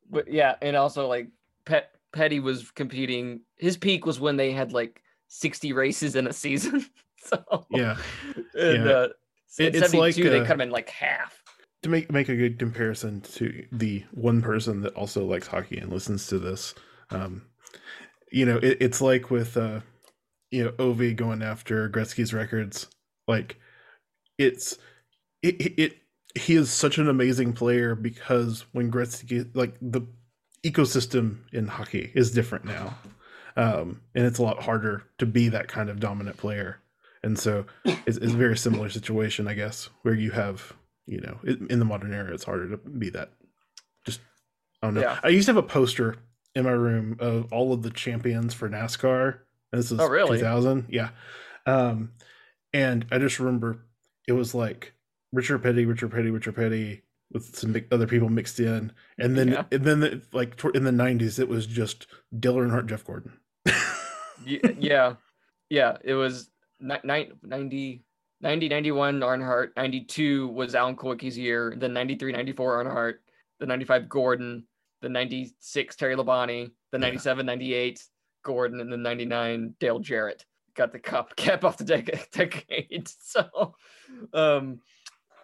but 0.09 0.31
yeah, 0.31 0.55
and 0.61 0.75
also 0.75 1.07
like 1.07 1.29
Pet 1.65 1.91
Petty 2.13 2.39
was 2.39 2.71
competing. 2.71 3.41
His 3.57 3.77
peak 3.77 4.05
was 4.05 4.19
when 4.19 4.37
they 4.37 4.51
had 4.51 4.73
like 4.73 5.01
60 5.27 5.73
races 5.73 6.15
in 6.15 6.27
a 6.27 6.33
season. 6.33 6.85
so 7.17 7.65
yeah, 7.69 7.97
and, 8.53 8.85
yeah. 8.85 8.91
Uh, 8.91 9.07
it, 9.57 9.75
it's 9.75 9.93
like 9.93 10.15
they 10.15 10.39
uh, 10.39 10.45
cut 10.45 10.55
him 10.55 10.61
in 10.61 10.69
like 10.69 10.89
half. 10.89 11.41
To 11.85 11.91
make 11.91 12.11
make 12.11 12.29
a 12.29 12.35
good 12.35 12.57
comparison 12.57 13.21
to 13.35 13.63
the 13.71 14.03
one 14.09 14.41
person 14.41 14.81
that 14.81 14.95
also 14.95 15.23
likes 15.23 15.45
hockey 15.45 15.77
and 15.77 15.93
listens 15.93 16.25
to 16.29 16.39
this, 16.39 16.73
um, 17.11 17.43
you 18.31 18.43
know, 18.43 18.57
it, 18.57 18.79
it's 18.81 19.01
like 19.01 19.29
with 19.29 19.55
uh, 19.55 19.81
you 20.49 20.63
know, 20.63 20.71
Ovi 20.71 21.15
going 21.15 21.43
after 21.43 21.87
Gretzky's 21.87 22.33
records. 22.33 22.87
Like, 23.27 23.57
it's 24.39 24.79
it, 25.43 25.61
it, 25.61 25.73
it 25.79 25.97
he 26.33 26.55
is 26.55 26.71
such 26.71 26.97
an 26.97 27.07
amazing 27.07 27.53
player 27.53 27.93
because 27.93 28.65
when 28.71 28.91
Gretzky 28.91 29.47
like 29.55 29.75
the 29.79 30.07
ecosystem 30.63 31.41
in 31.53 31.67
hockey 31.67 32.11
is 32.15 32.31
different 32.31 32.65
now. 32.65 32.97
Um, 33.55 34.01
and 34.15 34.25
it's 34.25 34.39
a 34.39 34.43
lot 34.43 34.63
harder 34.63 35.03
to 35.19 35.27
be 35.27 35.49
that 35.49 35.67
kind 35.67 35.91
of 35.91 35.99
dominant 35.99 36.37
player. 36.37 36.79
And 37.21 37.37
so 37.37 37.67
it's, 37.83 38.17
it's 38.17 38.33
a 38.33 38.37
very 38.37 38.57
similar 38.57 38.89
situation, 38.89 39.47
I 39.47 39.53
guess, 39.53 39.89
where 40.01 40.15
you 40.15 40.31
have, 40.31 40.73
you 41.07 41.21
know, 41.21 41.37
in 41.43 41.79
the 41.79 41.85
modern 41.85 42.13
era, 42.13 42.33
it's 42.33 42.43
harder 42.43 42.69
to 42.69 42.77
be 42.77 43.09
that. 43.11 43.31
Just, 44.05 44.21
I 44.81 44.87
don't 44.87 44.95
know. 44.95 45.01
Yeah. 45.01 45.19
I 45.23 45.29
used 45.29 45.45
to 45.47 45.53
have 45.53 45.63
a 45.63 45.67
poster 45.67 46.15
in 46.55 46.65
my 46.65 46.71
room 46.71 47.17
of 47.19 47.51
all 47.51 47.73
of 47.73 47.83
the 47.83 47.89
champions 47.91 48.53
for 48.53 48.69
NASCAR. 48.69 49.39
This 49.71 49.91
is 49.91 49.99
oh, 49.99 50.07
really? 50.07 50.37
2000. 50.37 50.87
Yeah. 50.89 51.09
Um, 51.65 52.11
and 52.73 53.05
I 53.11 53.17
just 53.17 53.39
remember 53.39 53.79
it 54.27 54.33
was 54.33 54.55
like 54.55 54.93
Richard 55.31 55.59
Petty, 55.59 55.85
Richard 55.85 56.11
Petty, 56.11 56.31
Richard 56.31 56.55
Petty, 56.55 57.03
with 57.31 57.55
some 57.55 57.75
other 57.91 58.07
people 58.07 58.29
mixed 58.29 58.59
in, 58.59 58.91
and 59.17 59.37
then 59.37 59.49
yeah. 59.49 59.63
and 59.71 59.83
then 59.83 59.99
the, 59.99 60.21
like 60.31 60.63
in 60.73 60.83
the 60.83 60.91
'90s, 60.91 61.39
it 61.39 61.49
was 61.49 61.65
just 61.65 62.07
Dale 62.39 62.55
Earnhardt, 62.55 62.87
Jeff 62.87 63.05
Gordon. 63.05 63.33
yeah, 64.45 65.15
yeah, 65.69 65.97
it 66.03 66.13
was 66.13 66.49
90, 66.79 68.03
90, 68.41 68.69
91 68.69 69.19
Earnhardt, 69.21 69.69
92 69.75 70.49
was 70.49 70.75
Alan 70.75 70.95
Kulwicki's 70.95 71.37
year, 71.37 71.73
then 71.77 71.93
93, 71.93 72.31
94 72.31 72.83
Earnhardt, 72.83 73.13
the 73.59 73.65
95 73.65 74.09
Gordon, 74.09 74.65
the 75.01 75.09
96 75.09 75.95
Terry 75.95 76.15
Labonte, 76.15 76.71
the 76.91 76.99
97, 76.99 77.45
yeah. 77.45 77.53
98 77.53 78.03
Gordon, 78.43 78.81
and 78.81 78.91
the 78.91 78.97
99 78.97 79.75
Dale 79.79 79.99
Jarrett 79.99 80.45
got 80.75 80.91
the 80.91 80.99
cup 80.99 81.35
cap 81.37 81.63
off 81.63 81.77
the 81.77 81.83
decade. 81.83 82.27
decade. 82.31 83.09
So, 83.19 83.75
um, 84.33 84.79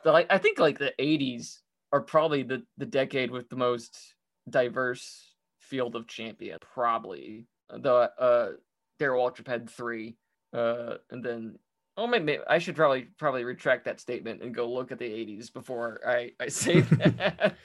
like 0.05 0.27
I 0.29 0.37
think 0.37 0.59
like 0.59 0.79
the 0.79 0.93
80s 0.99 1.59
are 1.91 2.01
probably 2.01 2.43
the 2.43 2.63
the 2.77 2.85
decade 2.85 3.31
with 3.31 3.49
the 3.49 3.55
most 3.55 4.15
diverse 4.49 5.33
field 5.59 5.95
of 5.95 6.07
champion. 6.07 6.57
Probably 6.73 7.47
the 7.69 8.11
uh 8.17 8.51
Darrell 8.97 9.29
Waltrip 9.29 9.47
had 9.47 9.69
three, 9.69 10.17
uh, 10.53 10.97
and 11.09 11.23
then 11.23 11.57
oh 11.97 12.07
maybe 12.07 12.37
I 12.47 12.59
should 12.59 12.75
probably 12.75 13.07
probably 13.17 13.43
retract 13.43 13.85
that 13.85 13.99
statement 13.99 14.41
and 14.41 14.53
go 14.53 14.71
look 14.71 14.91
at 14.91 14.99
the 14.99 15.05
80s 15.05 15.53
before 15.53 15.99
I 16.07 16.31
I 16.39 16.47
say 16.47 16.79
that. 16.81 17.55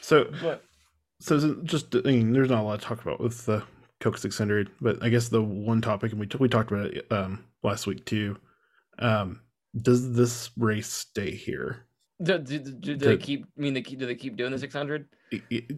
so, 0.00 0.30
but, 0.42 0.64
so 1.20 1.56
just 1.64 1.94
I 1.94 2.00
mean, 2.00 2.32
there's 2.32 2.50
not 2.50 2.60
a 2.60 2.64
lot 2.64 2.80
to 2.80 2.86
talk 2.86 3.02
about 3.02 3.20
with 3.20 3.46
the 3.46 3.62
Coke 4.00 4.18
600, 4.18 4.70
but 4.80 5.02
I 5.02 5.08
guess 5.08 5.28
the 5.28 5.42
one 5.42 5.80
topic 5.80 6.12
and 6.12 6.20
we 6.20 6.26
t- 6.26 6.38
we 6.38 6.48
talked 6.48 6.70
about 6.70 6.86
it 6.86 7.10
um 7.10 7.44
last 7.62 7.86
week 7.86 8.04
too. 8.04 8.36
Um, 8.98 9.40
does 9.80 10.12
this 10.14 10.50
race 10.56 10.88
stay 10.88 11.34
here? 11.34 11.86
Do, 12.22 12.38
do, 12.38 12.58
do, 12.58 12.72
do 12.72 12.96
they 12.96 13.16
keep? 13.16 13.46
I 13.58 13.60
mean, 13.60 13.74
they 13.74 13.82
keep, 13.82 13.98
do 13.98 14.06
they 14.06 14.14
keep 14.14 14.36
doing 14.36 14.52
the 14.52 14.58
six 14.58 14.74
hundred? 14.74 15.08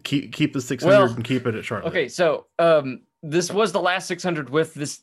Keep 0.03 0.33
keep 0.33 0.53
the 0.53 0.61
six 0.61 0.83
hundred 0.83 0.97
well, 0.97 1.13
and 1.13 1.23
keep 1.23 1.47
it 1.47 1.55
at 1.55 1.65
Charlotte. 1.65 1.87
Okay, 1.87 2.07
so 2.07 2.47
um, 2.59 3.01
this 3.23 3.51
was 3.51 3.71
the 3.71 3.79
last 3.79 4.07
six 4.07 4.21
hundred 4.21 4.49
with 4.49 4.73
this 4.73 5.01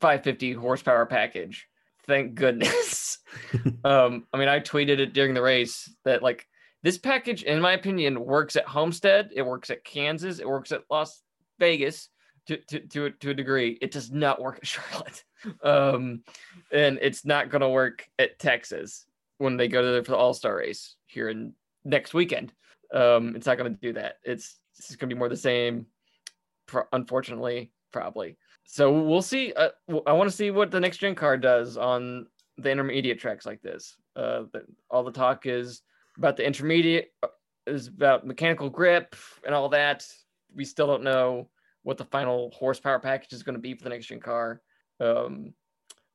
five 0.00 0.22
fifty 0.22 0.52
horsepower 0.52 1.06
package. 1.06 1.68
Thank 2.06 2.34
goodness. 2.34 3.18
um, 3.84 4.26
I 4.32 4.38
mean, 4.38 4.48
I 4.48 4.60
tweeted 4.60 4.98
it 4.98 5.12
during 5.12 5.34
the 5.34 5.42
race 5.42 5.90
that 6.04 6.22
like 6.22 6.46
this 6.82 6.98
package, 6.98 7.44
in 7.44 7.60
my 7.60 7.72
opinion, 7.72 8.24
works 8.24 8.56
at 8.56 8.66
Homestead. 8.66 9.30
It 9.34 9.42
works 9.42 9.70
at 9.70 9.84
Kansas. 9.84 10.40
It 10.40 10.48
works 10.48 10.72
at 10.72 10.82
Las 10.90 11.22
Vegas. 11.58 12.08
to 12.46 12.56
to 12.56 12.80
to 12.80 13.04
a, 13.06 13.10
to 13.10 13.30
a 13.30 13.34
degree. 13.34 13.78
It 13.80 13.92
does 13.92 14.10
not 14.10 14.40
work 14.40 14.58
at 14.58 14.66
Charlotte, 14.74 15.24
um, 15.62 16.22
and 16.72 16.98
it's 17.00 17.24
not 17.24 17.50
going 17.50 17.62
to 17.62 17.68
work 17.68 18.06
at 18.18 18.38
Texas 18.38 19.06
when 19.38 19.56
they 19.56 19.68
go 19.68 19.82
to 19.82 19.88
there 19.88 20.04
for 20.04 20.12
the 20.12 20.16
All 20.16 20.34
Star 20.34 20.56
race 20.56 20.96
here 21.06 21.28
in 21.28 21.54
next 21.84 22.14
weekend. 22.14 22.52
Um, 22.92 23.34
it's 23.36 23.46
not 23.46 23.58
going 23.58 23.72
to 23.72 23.80
do 23.80 23.92
that. 23.94 24.16
It's 24.24 24.58
it's 24.76 24.96
going 24.96 25.08
to 25.08 25.14
be 25.14 25.18
more 25.18 25.28
the 25.28 25.36
same. 25.36 25.86
Unfortunately, 26.92 27.70
probably. 27.92 28.38
So 28.72 28.90
we'll 29.02 29.20
see. 29.20 29.52
Uh, 29.52 29.68
I 30.06 30.14
want 30.14 30.30
to 30.30 30.34
see 30.34 30.50
what 30.50 30.70
the 30.70 30.80
next 30.80 30.96
gen 30.96 31.14
car 31.14 31.36
does 31.36 31.76
on 31.76 32.24
the 32.56 32.70
intermediate 32.70 33.20
tracks 33.20 33.44
like 33.44 33.60
this. 33.60 33.96
Uh, 34.16 34.44
the, 34.50 34.64
all 34.90 35.04
the 35.04 35.12
talk 35.12 35.44
is 35.44 35.82
about 36.16 36.38
the 36.38 36.46
intermediate 36.46 37.12
uh, 37.22 37.26
is 37.66 37.88
about 37.88 38.26
mechanical 38.26 38.70
grip 38.70 39.14
and 39.44 39.54
all 39.54 39.68
that. 39.68 40.06
We 40.56 40.64
still 40.64 40.86
don't 40.86 41.02
know 41.02 41.50
what 41.82 41.98
the 41.98 42.06
final 42.06 42.50
horsepower 42.52 42.98
package 42.98 43.34
is 43.34 43.42
going 43.42 43.56
to 43.56 43.60
be 43.60 43.74
for 43.74 43.84
the 43.84 43.90
next 43.90 44.06
gen 44.06 44.20
car. 44.20 44.62
Um, 45.00 45.52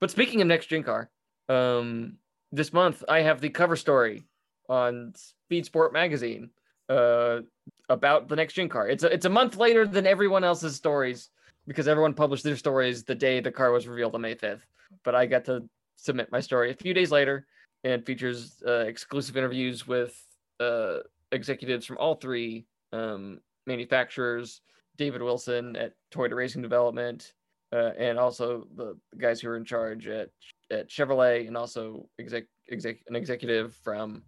but 0.01 0.09
speaking 0.09 0.41
of 0.41 0.47
next 0.47 0.65
gen 0.65 0.81
car, 0.81 1.11
um, 1.49 2.17
this 2.51 2.73
month 2.73 3.03
I 3.07 3.21
have 3.21 3.39
the 3.39 3.49
cover 3.49 3.75
story 3.75 4.23
on 4.67 5.13
Speed 5.15 5.67
Sport 5.67 5.93
magazine 5.93 6.49
uh, 6.89 7.41
about 7.87 8.29
the 8.29 8.35
next 8.35 8.55
gen 8.55 8.67
car. 8.67 8.89
It's 8.89 9.03
a, 9.03 9.13
it's 9.13 9.25
a 9.25 9.29
month 9.29 9.57
later 9.57 9.85
than 9.85 10.07
everyone 10.07 10.43
else's 10.43 10.75
stories 10.75 11.29
because 11.67 11.87
everyone 11.87 12.13
published 12.13 12.43
their 12.43 12.55
stories 12.55 13.03
the 13.03 13.15
day 13.15 13.39
the 13.39 13.51
car 13.51 13.71
was 13.71 13.87
revealed 13.87 14.15
on 14.15 14.21
May 14.21 14.35
5th. 14.35 14.61
But 15.03 15.15
I 15.15 15.25
got 15.25 15.45
to 15.45 15.67
submit 15.97 16.31
my 16.31 16.39
story 16.39 16.71
a 16.71 16.75
few 16.75 16.93
days 16.93 17.11
later 17.11 17.45
and 17.83 18.05
features 18.05 18.61
uh, 18.65 18.85
exclusive 18.85 19.37
interviews 19.37 19.87
with 19.87 20.25
uh, 20.59 20.97
executives 21.31 21.85
from 21.85 21.97
all 21.97 22.15
three 22.15 22.65
um, 22.93 23.39
manufacturers 23.65 24.61
David 24.97 25.21
Wilson 25.21 25.75
at 25.75 25.93
Toyota 26.11 26.35
Racing 26.35 26.61
Development, 26.61 27.33
uh, 27.71 27.91
and 27.97 28.17
also 28.17 28.67
the 28.75 28.97
guys 29.17 29.39
who 29.39 29.49
are 29.49 29.57
in 29.57 29.65
charge 29.65 30.07
at 30.07 30.29
at 30.69 30.89
Chevrolet, 30.89 31.47
and 31.47 31.55
also 31.55 32.09
exec, 32.19 32.43
exec 32.71 32.97
an 33.07 33.15
executive 33.15 33.73
from 33.75 34.23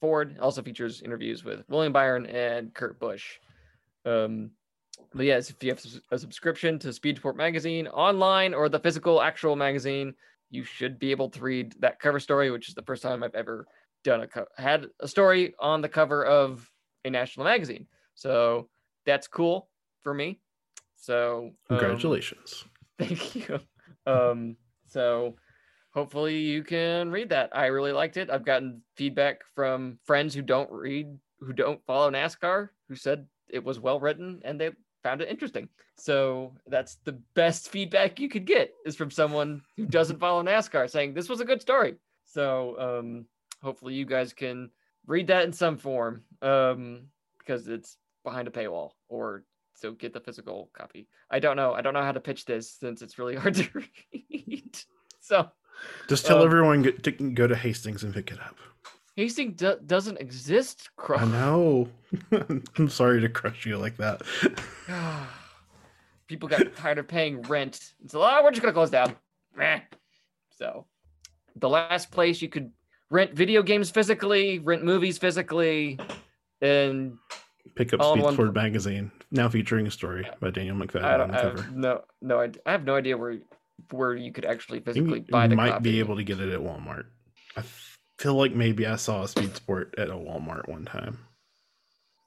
Ford. 0.00 0.38
Also 0.40 0.62
features 0.62 1.02
interviews 1.02 1.44
with 1.44 1.64
William 1.68 1.92
Byron 1.92 2.26
and 2.26 2.72
Kurt 2.72 2.98
Busch. 2.98 3.38
Um, 4.06 4.52
but 5.14 5.26
yes, 5.26 5.50
if 5.50 5.62
you 5.62 5.70
have 5.70 5.84
a 6.10 6.18
subscription 6.18 6.78
to 6.80 6.92
Speed 6.92 7.16
Sport 7.16 7.36
magazine 7.36 7.86
online 7.88 8.54
or 8.54 8.68
the 8.68 8.78
physical 8.78 9.22
actual 9.22 9.56
magazine, 9.56 10.14
you 10.50 10.64
should 10.64 10.98
be 10.98 11.10
able 11.10 11.30
to 11.30 11.40
read 11.40 11.74
that 11.80 11.98
cover 11.98 12.20
story, 12.20 12.50
which 12.50 12.68
is 12.68 12.74
the 12.74 12.82
first 12.82 13.02
time 13.02 13.22
I've 13.22 13.34
ever 13.34 13.66
done 14.04 14.22
a 14.22 14.26
co- 14.26 14.46
had 14.56 14.86
a 15.00 15.08
story 15.08 15.54
on 15.58 15.80
the 15.80 15.88
cover 15.88 16.24
of 16.24 16.68
a 17.04 17.10
national 17.10 17.44
magazine. 17.44 17.86
So 18.14 18.68
that's 19.06 19.28
cool 19.28 19.68
for 20.02 20.12
me. 20.12 20.40
So 20.96 21.50
um, 21.70 21.78
congratulations. 21.78 22.64
Thank 22.98 23.34
you. 23.48 23.60
Um, 24.06 24.56
so 24.88 25.36
hopefully 25.94 26.38
you 26.38 26.62
can 26.62 27.10
read 27.10 27.30
that. 27.30 27.50
I 27.56 27.66
really 27.66 27.92
liked 27.92 28.16
it. 28.16 28.30
I've 28.30 28.44
gotten 28.44 28.82
feedback 28.96 29.40
from 29.54 29.98
friends 30.04 30.34
who 30.34 30.42
don't 30.42 30.70
read, 30.70 31.08
who 31.40 31.52
don't 31.52 31.84
follow 31.86 32.10
NASCAR, 32.10 32.68
who 32.88 32.96
said 32.96 33.26
it 33.48 33.64
was 33.64 33.80
well 33.80 34.00
written 34.00 34.40
and 34.44 34.60
they 34.60 34.70
found 35.02 35.20
it 35.20 35.28
interesting. 35.28 35.68
So 35.96 36.52
that's 36.66 36.96
the 37.04 37.18
best 37.34 37.68
feedback 37.68 38.20
you 38.20 38.28
could 38.28 38.46
get 38.46 38.72
is 38.86 38.96
from 38.96 39.10
someone 39.10 39.62
who 39.76 39.86
doesn't 39.86 40.20
follow 40.20 40.42
NASCAR 40.42 40.90
saying 40.90 41.14
this 41.14 41.28
was 41.28 41.40
a 41.40 41.44
good 41.44 41.60
story. 41.60 41.96
So 42.24 42.76
um, 42.78 43.26
hopefully 43.62 43.94
you 43.94 44.04
guys 44.04 44.32
can 44.32 44.70
read 45.06 45.26
that 45.28 45.44
in 45.44 45.52
some 45.52 45.76
form 45.76 46.22
um, 46.40 47.02
because 47.38 47.68
it's 47.68 47.96
behind 48.24 48.48
a 48.48 48.50
paywall 48.50 48.92
or 49.08 49.44
so 49.74 49.92
get 49.92 50.12
the 50.12 50.20
physical 50.20 50.70
copy. 50.76 51.08
I 51.30 51.40
don't 51.40 51.56
know. 51.56 51.72
I 51.72 51.80
don't 51.80 51.94
know 51.94 52.02
how 52.02 52.12
to 52.12 52.20
pitch 52.20 52.44
this 52.44 52.70
since 52.70 53.02
it's 53.02 53.18
really 53.18 53.36
hard 53.36 53.54
to 53.56 53.68
read. 53.74 54.78
So 55.20 55.48
just 56.08 56.26
tell 56.26 56.38
um, 56.38 56.46
everyone 56.46 56.82
to 56.82 57.10
go 57.10 57.46
to 57.46 57.56
Hastings 57.56 58.04
and 58.04 58.14
pick 58.14 58.30
it 58.30 58.40
up. 58.40 58.56
Hastings 59.16 59.56
do- 59.56 59.78
doesn't 59.84 60.18
exist. 60.18 60.88
I 61.08 61.24
know. 61.26 61.88
I'm 62.78 62.88
sorry 62.88 63.20
to 63.20 63.28
crush 63.28 63.66
you 63.66 63.76
like 63.76 63.96
that. 63.98 64.22
People 66.28 66.48
got 66.48 66.74
tired 66.76 66.98
of 66.98 67.08
paying 67.08 67.42
rent. 67.42 67.92
So 68.06 68.22
oh, 68.22 68.40
we're 68.42 68.50
just 68.50 68.62
gonna 68.62 68.72
close 68.72 68.90
down. 68.90 69.14
So 70.56 70.86
the 71.56 71.68
last 71.68 72.10
place 72.10 72.40
you 72.40 72.48
could 72.48 72.72
rent 73.10 73.34
video 73.34 73.62
games 73.62 73.90
physically, 73.90 74.58
rent 74.58 74.82
movies 74.82 75.18
physically, 75.18 75.98
and 76.62 77.18
pick 77.74 77.92
up 77.92 78.02
Speed 78.02 78.32
Sport 78.32 78.54
magazine 78.54 79.10
now 79.30 79.48
featuring 79.48 79.86
a 79.86 79.90
story 79.90 80.26
by 80.40 80.50
Daniel 80.50 80.76
McFadden 80.76 81.20
on 81.20 81.30
the 81.30 81.36
cover. 81.36 81.70
no, 81.74 82.02
no, 82.22 82.40
I, 82.40 82.50
I, 82.64 82.72
have 82.72 82.84
no 82.84 82.96
idea 82.96 83.18
where 83.18 83.38
where 83.90 84.14
you 84.14 84.32
could 84.32 84.46
actually 84.46 84.80
physically 84.80 85.20
you, 85.20 85.26
buy 85.30 85.46
the. 85.46 85.56
Might 85.56 85.72
copy. 85.72 85.82
be 85.82 85.98
able 85.98 86.16
to 86.16 86.24
get 86.24 86.40
it 86.40 86.50
at 86.50 86.60
Walmart. 86.60 87.04
I 87.56 87.62
feel 88.22 88.34
like 88.34 88.54
maybe 88.54 88.86
I 88.86 88.94
saw 88.94 89.24
a 89.24 89.28
Speed 89.28 89.56
Sport 89.56 89.96
at 89.98 90.08
a 90.08 90.14
Walmart 90.14 90.68
one 90.68 90.84
time. 90.84 91.18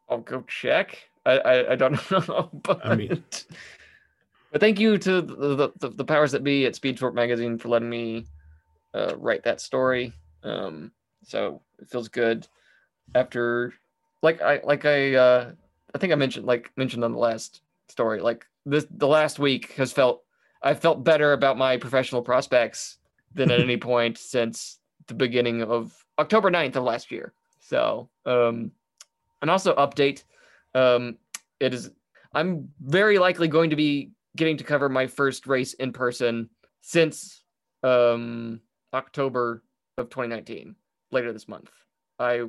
I'll 0.10 0.18
go 0.18 0.42
check. 0.42 0.98
I 1.26 1.38
I, 1.38 1.72
I 1.72 1.76
don't 1.78 2.12
know, 2.28 2.50
but 2.52 2.86
I 2.86 2.96
mean, 2.96 3.24
but 4.52 4.60
thank 4.60 4.78
you 4.78 4.98
to 4.98 5.22
the, 5.22 5.72
the, 5.80 5.90
the 5.90 6.04
powers 6.04 6.34
that 6.34 6.44
be 6.44 6.66
at 6.66 6.76
Speed 6.76 6.98
Sport 6.98 7.16
magazine 7.16 7.58
for 7.58 7.70
letting 7.70 7.90
me 7.90 8.26
uh, 8.94 9.16
write 9.18 9.44
that 9.44 9.62
story. 9.62 10.12
Um, 10.44 10.92
so 11.24 11.62
it 11.80 11.90
feels 11.90 12.10
good 12.10 12.46
after 13.16 13.74
like 14.22 14.42
I 14.42 14.60
like 14.66 14.84
I 14.84 15.16
uh 15.16 15.52
I 15.94 15.98
think 15.98 16.12
I 16.12 16.18
mentioned 16.18 16.46
like 16.46 16.72
mentioned 16.76 17.06
on 17.06 17.14
the 17.14 17.20
last 17.20 17.62
story 17.88 18.20
like 18.20 18.46
this 18.66 18.86
the 18.92 19.08
last 19.08 19.40
week 19.40 19.72
has 19.74 19.94
felt 19.94 20.24
I 20.62 20.74
felt 20.74 21.06
better 21.06 21.32
about 21.32 21.58
my 21.58 21.78
professional 21.78 22.22
prospects 22.22 22.98
than 23.34 23.50
at 23.50 23.60
any 23.62 23.78
point 23.78 24.18
since 24.18 24.80
the 25.08 25.14
beginning 25.14 25.62
of 25.62 25.94
October 26.20 26.50
9th 26.50 26.76
of 26.76 26.84
last 26.84 27.12
year. 27.12 27.34
So, 27.60 28.10
um 28.26 28.72
and 29.42 29.52
also 29.52 29.76
update 29.76 30.24
um 30.74 31.18
it 31.60 31.74
is 31.74 31.92
I'm 32.34 32.70
very 32.82 33.18
likely 33.18 33.48
going 33.48 33.70
to 33.70 33.76
be 33.76 34.12
getting 34.36 34.58
to 34.58 34.64
cover 34.64 34.90
my 34.90 35.08
first 35.08 35.48
race 35.48 35.74
in 35.74 35.94
person 35.94 36.50
since 36.82 37.44
um 37.84 38.62
October 38.94 39.64
of 39.98 40.10
2019 40.10 40.76
later 41.12 41.32
this 41.34 41.48
month. 41.48 41.72
I 42.20 42.44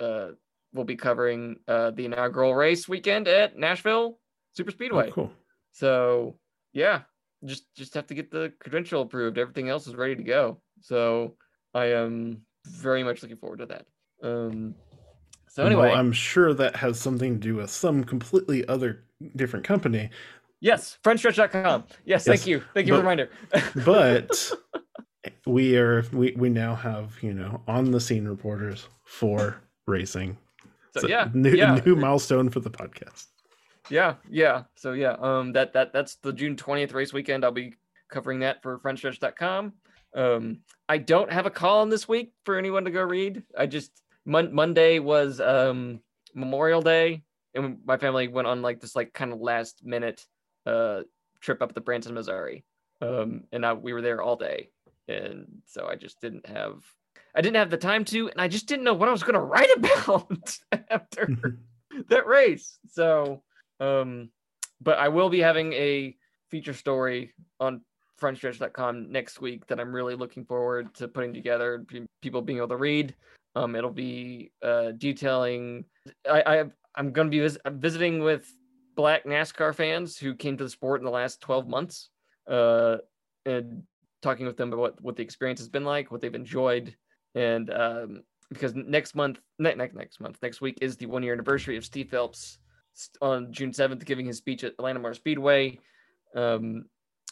uh 0.00 0.28
will 0.72 0.84
be 0.84 0.96
covering 0.96 1.58
uh, 1.66 1.90
the 1.90 2.04
inaugural 2.04 2.54
race 2.54 2.88
weekend 2.88 3.26
at 3.28 3.58
Nashville 3.58 4.18
Super 4.52 4.70
Speedway. 4.70 5.08
Oh, 5.08 5.12
cool. 5.12 5.32
So 5.72 6.38
yeah, 6.72 7.02
just 7.44 7.64
just 7.74 7.94
have 7.94 8.06
to 8.08 8.14
get 8.14 8.30
the 8.30 8.52
credential 8.60 9.02
approved. 9.02 9.38
Everything 9.38 9.68
else 9.68 9.86
is 9.86 9.94
ready 9.96 10.16
to 10.16 10.22
go. 10.22 10.60
So 10.80 11.36
I 11.74 11.86
am 11.86 12.42
very 12.66 13.02
much 13.02 13.22
looking 13.22 13.36
forward 13.36 13.58
to 13.58 13.66
that. 13.66 13.86
Um, 14.22 14.74
so 15.48 15.64
anyway, 15.64 15.88
well, 15.88 15.96
I'm 15.96 16.12
sure 16.12 16.54
that 16.54 16.76
has 16.76 17.00
something 17.00 17.34
to 17.34 17.40
do 17.40 17.56
with 17.56 17.70
some 17.70 18.04
completely 18.04 18.66
other 18.68 19.04
different 19.36 19.64
company. 19.64 20.10
Yes, 20.60 20.98
frontstretch.com. 21.02 21.84
Yes, 21.88 21.98
yes, 22.04 22.24
thank 22.24 22.46
you. 22.46 22.62
Thank 22.74 22.86
you 22.86 22.92
but, 22.92 22.98
for 22.98 23.02
the 23.02 23.08
reminder. 23.08 23.30
but 23.84 24.52
we 25.46 25.76
are 25.76 26.04
we 26.12 26.34
we 26.36 26.48
now 26.48 26.74
have, 26.74 27.16
you 27.22 27.32
know, 27.32 27.62
on 27.66 27.90
the 27.90 28.00
scene 28.00 28.28
reporters 28.28 28.86
for 29.04 29.60
racing 29.86 30.36
so, 30.96 31.06
yeah, 31.06 31.28
new 31.32 31.54
yeah. 31.54 31.80
new 31.84 31.96
milestone 31.96 32.50
for 32.50 32.60
the 32.60 32.70
podcast. 32.70 33.26
Yeah, 33.88 34.14
yeah. 34.28 34.64
So 34.76 34.92
yeah, 34.92 35.16
um, 35.20 35.52
that 35.52 35.72
that 35.72 35.92
that's 35.92 36.16
the 36.16 36.32
June 36.32 36.56
twentieth 36.56 36.92
race 36.92 37.12
weekend. 37.12 37.44
I'll 37.44 37.52
be 37.52 37.74
covering 38.10 38.40
that 38.40 38.62
for 38.62 38.78
Frontstretch.com. 38.78 39.72
Um, 40.14 40.60
I 40.88 40.98
don't 40.98 41.32
have 41.32 41.46
a 41.46 41.50
call 41.50 41.80
on 41.80 41.88
this 41.88 42.08
week 42.08 42.32
for 42.44 42.58
anyone 42.58 42.84
to 42.84 42.90
go 42.90 43.02
read. 43.02 43.42
I 43.56 43.66
just 43.66 43.90
mon- 44.24 44.54
Monday 44.54 44.98
was 44.98 45.40
um 45.40 46.00
Memorial 46.34 46.82
Day, 46.82 47.22
and 47.54 47.78
my 47.84 47.96
family 47.96 48.28
went 48.28 48.48
on 48.48 48.62
like 48.62 48.80
this 48.80 48.96
like 48.96 49.12
kind 49.12 49.32
of 49.32 49.40
last 49.40 49.84
minute 49.84 50.24
uh 50.66 51.02
trip 51.40 51.62
up 51.62 51.74
to 51.74 51.80
Branson, 51.80 52.14
Missouri. 52.14 52.64
Um, 53.02 53.44
and 53.52 53.64
I, 53.64 53.72
we 53.72 53.92
were 53.92 54.02
there 54.02 54.20
all 54.20 54.36
day, 54.36 54.70
and 55.08 55.46
so 55.66 55.88
I 55.88 55.96
just 55.96 56.20
didn't 56.20 56.46
have 56.46 56.82
I 57.34 57.40
didn't 57.40 57.56
have 57.56 57.70
the 57.70 57.76
time 57.76 58.04
to, 58.06 58.28
and 58.28 58.40
I 58.40 58.48
just 58.48 58.66
didn't 58.66 58.84
know 58.84 58.94
what 58.94 59.08
I 59.08 59.12
was 59.12 59.22
going 59.22 59.34
to 59.34 59.40
write 59.40 59.70
about 59.76 60.58
after 60.90 61.28
that 62.08 62.26
race. 62.26 62.78
So, 62.90 63.42
um, 63.78 64.30
but 64.80 64.98
I 64.98 65.08
will 65.08 65.28
be 65.30 65.40
having 65.40 65.72
a 65.72 66.16
feature 66.50 66.74
story 66.74 67.32
on 67.58 67.82
frontstretch.com 68.20 69.10
next 69.10 69.40
week 69.40 69.66
that 69.66 69.80
I'm 69.80 69.92
really 69.92 70.14
looking 70.14 70.44
forward 70.44 70.94
to 70.94 71.08
putting 71.08 71.32
together. 71.32 71.84
People 72.22 72.42
being 72.42 72.58
able 72.58 72.68
to 72.68 72.76
read. 72.76 73.14
Um, 73.56 73.74
it'll 73.74 73.90
be 73.90 74.52
uh, 74.62 74.92
detailing. 74.92 75.84
I, 76.30 76.42
I 76.42 76.64
I'm 76.94 77.12
going 77.12 77.28
to 77.28 77.30
be 77.30 77.40
vis- 77.40 77.58
visiting 77.66 78.20
with 78.20 78.50
Black 78.96 79.24
NASCAR 79.24 79.74
fans 79.74 80.16
who 80.16 80.34
came 80.34 80.56
to 80.56 80.64
the 80.64 80.70
sport 80.70 81.00
in 81.00 81.04
the 81.04 81.10
last 81.10 81.40
12 81.40 81.68
months, 81.68 82.10
uh, 82.48 82.98
and 83.46 83.82
talking 84.22 84.46
with 84.46 84.56
them 84.56 84.68
about 84.68 84.80
what, 84.80 85.02
what 85.02 85.16
the 85.16 85.22
experience 85.22 85.60
has 85.60 85.68
been 85.68 85.84
like, 85.84 86.10
what 86.10 86.20
they've 86.20 86.34
enjoyed, 86.34 86.94
and 87.34 87.72
um, 87.72 88.22
because 88.50 88.74
next 88.74 89.14
month, 89.14 89.40
ne- 89.58 89.74
next 89.74 89.94
next 89.94 90.20
month, 90.20 90.38
next 90.42 90.60
week 90.60 90.78
is 90.80 90.96
the 90.96 91.06
one 91.06 91.22
year 91.22 91.32
anniversary 91.32 91.76
of 91.76 91.84
Steve 91.84 92.10
Phelps 92.10 92.58
on 93.22 93.52
June 93.52 93.72
seventh, 93.72 94.04
giving 94.04 94.26
his 94.26 94.36
speech 94.36 94.64
at 94.64 94.72
Atlanta 94.72 94.98
Motor 94.98 95.14
Speedway. 95.14 95.78
um, 96.36 96.84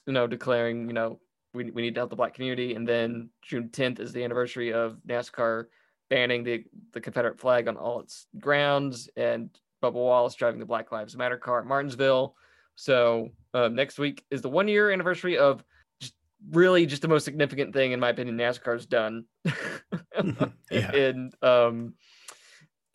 you 0.08 0.14
know, 0.14 0.26
declaring, 0.26 0.88
you 0.88 0.94
know, 0.94 1.20
we, 1.52 1.70
we 1.70 1.82
need 1.82 1.94
to 1.94 2.00
help 2.00 2.08
the 2.08 2.16
black 2.16 2.32
community. 2.32 2.74
And 2.74 2.88
then 2.88 3.28
June 3.42 3.68
10th 3.68 4.00
is 4.00 4.10
the 4.10 4.24
anniversary 4.24 4.72
of 4.72 4.96
NASCAR 5.06 5.66
banning 6.08 6.42
the, 6.42 6.64
the 6.94 7.00
Confederate 7.00 7.38
flag 7.38 7.68
on 7.68 7.76
all 7.76 8.00
its 8.00 8.26
grounds 8.40 9.10
and 9.18 9.50
Bubba 9.82 9.92
Wallace 9.92 10.34
driving 10.34 10.60
the 10.60 10.66
Black 10.66 10.90
Lives 10.90 11.14
Matter 11.14 11.36
car 11.36 11.60
at 11.60 11.66
Martinsville. 11.66 12.34
So 12.74 13.28
uh, 13.52 13.68
next 13.68 13.98
week 13.98 14.24
is 14.30 14.40
the 14.40 14.48
one 14.48 14.66
year 14.66 14.90
anniversary 14.90 15.36
of 15.36 15.62
just 16.00 16.14
really 16.52 16.86
just 16.86 17.02
the 17.02 17.08
most 17.08 17.26
significant 17.26 17.74
thing, 17.74 17.92
in 17.92 18.00
my 18.00 18.08
opinion, 18.08 18.38
NASCAR's 18.38 18.86
done 18.86 19.24
Yeah. 20.70 20.92
in 20.92 21.32
um, 21.42 21.94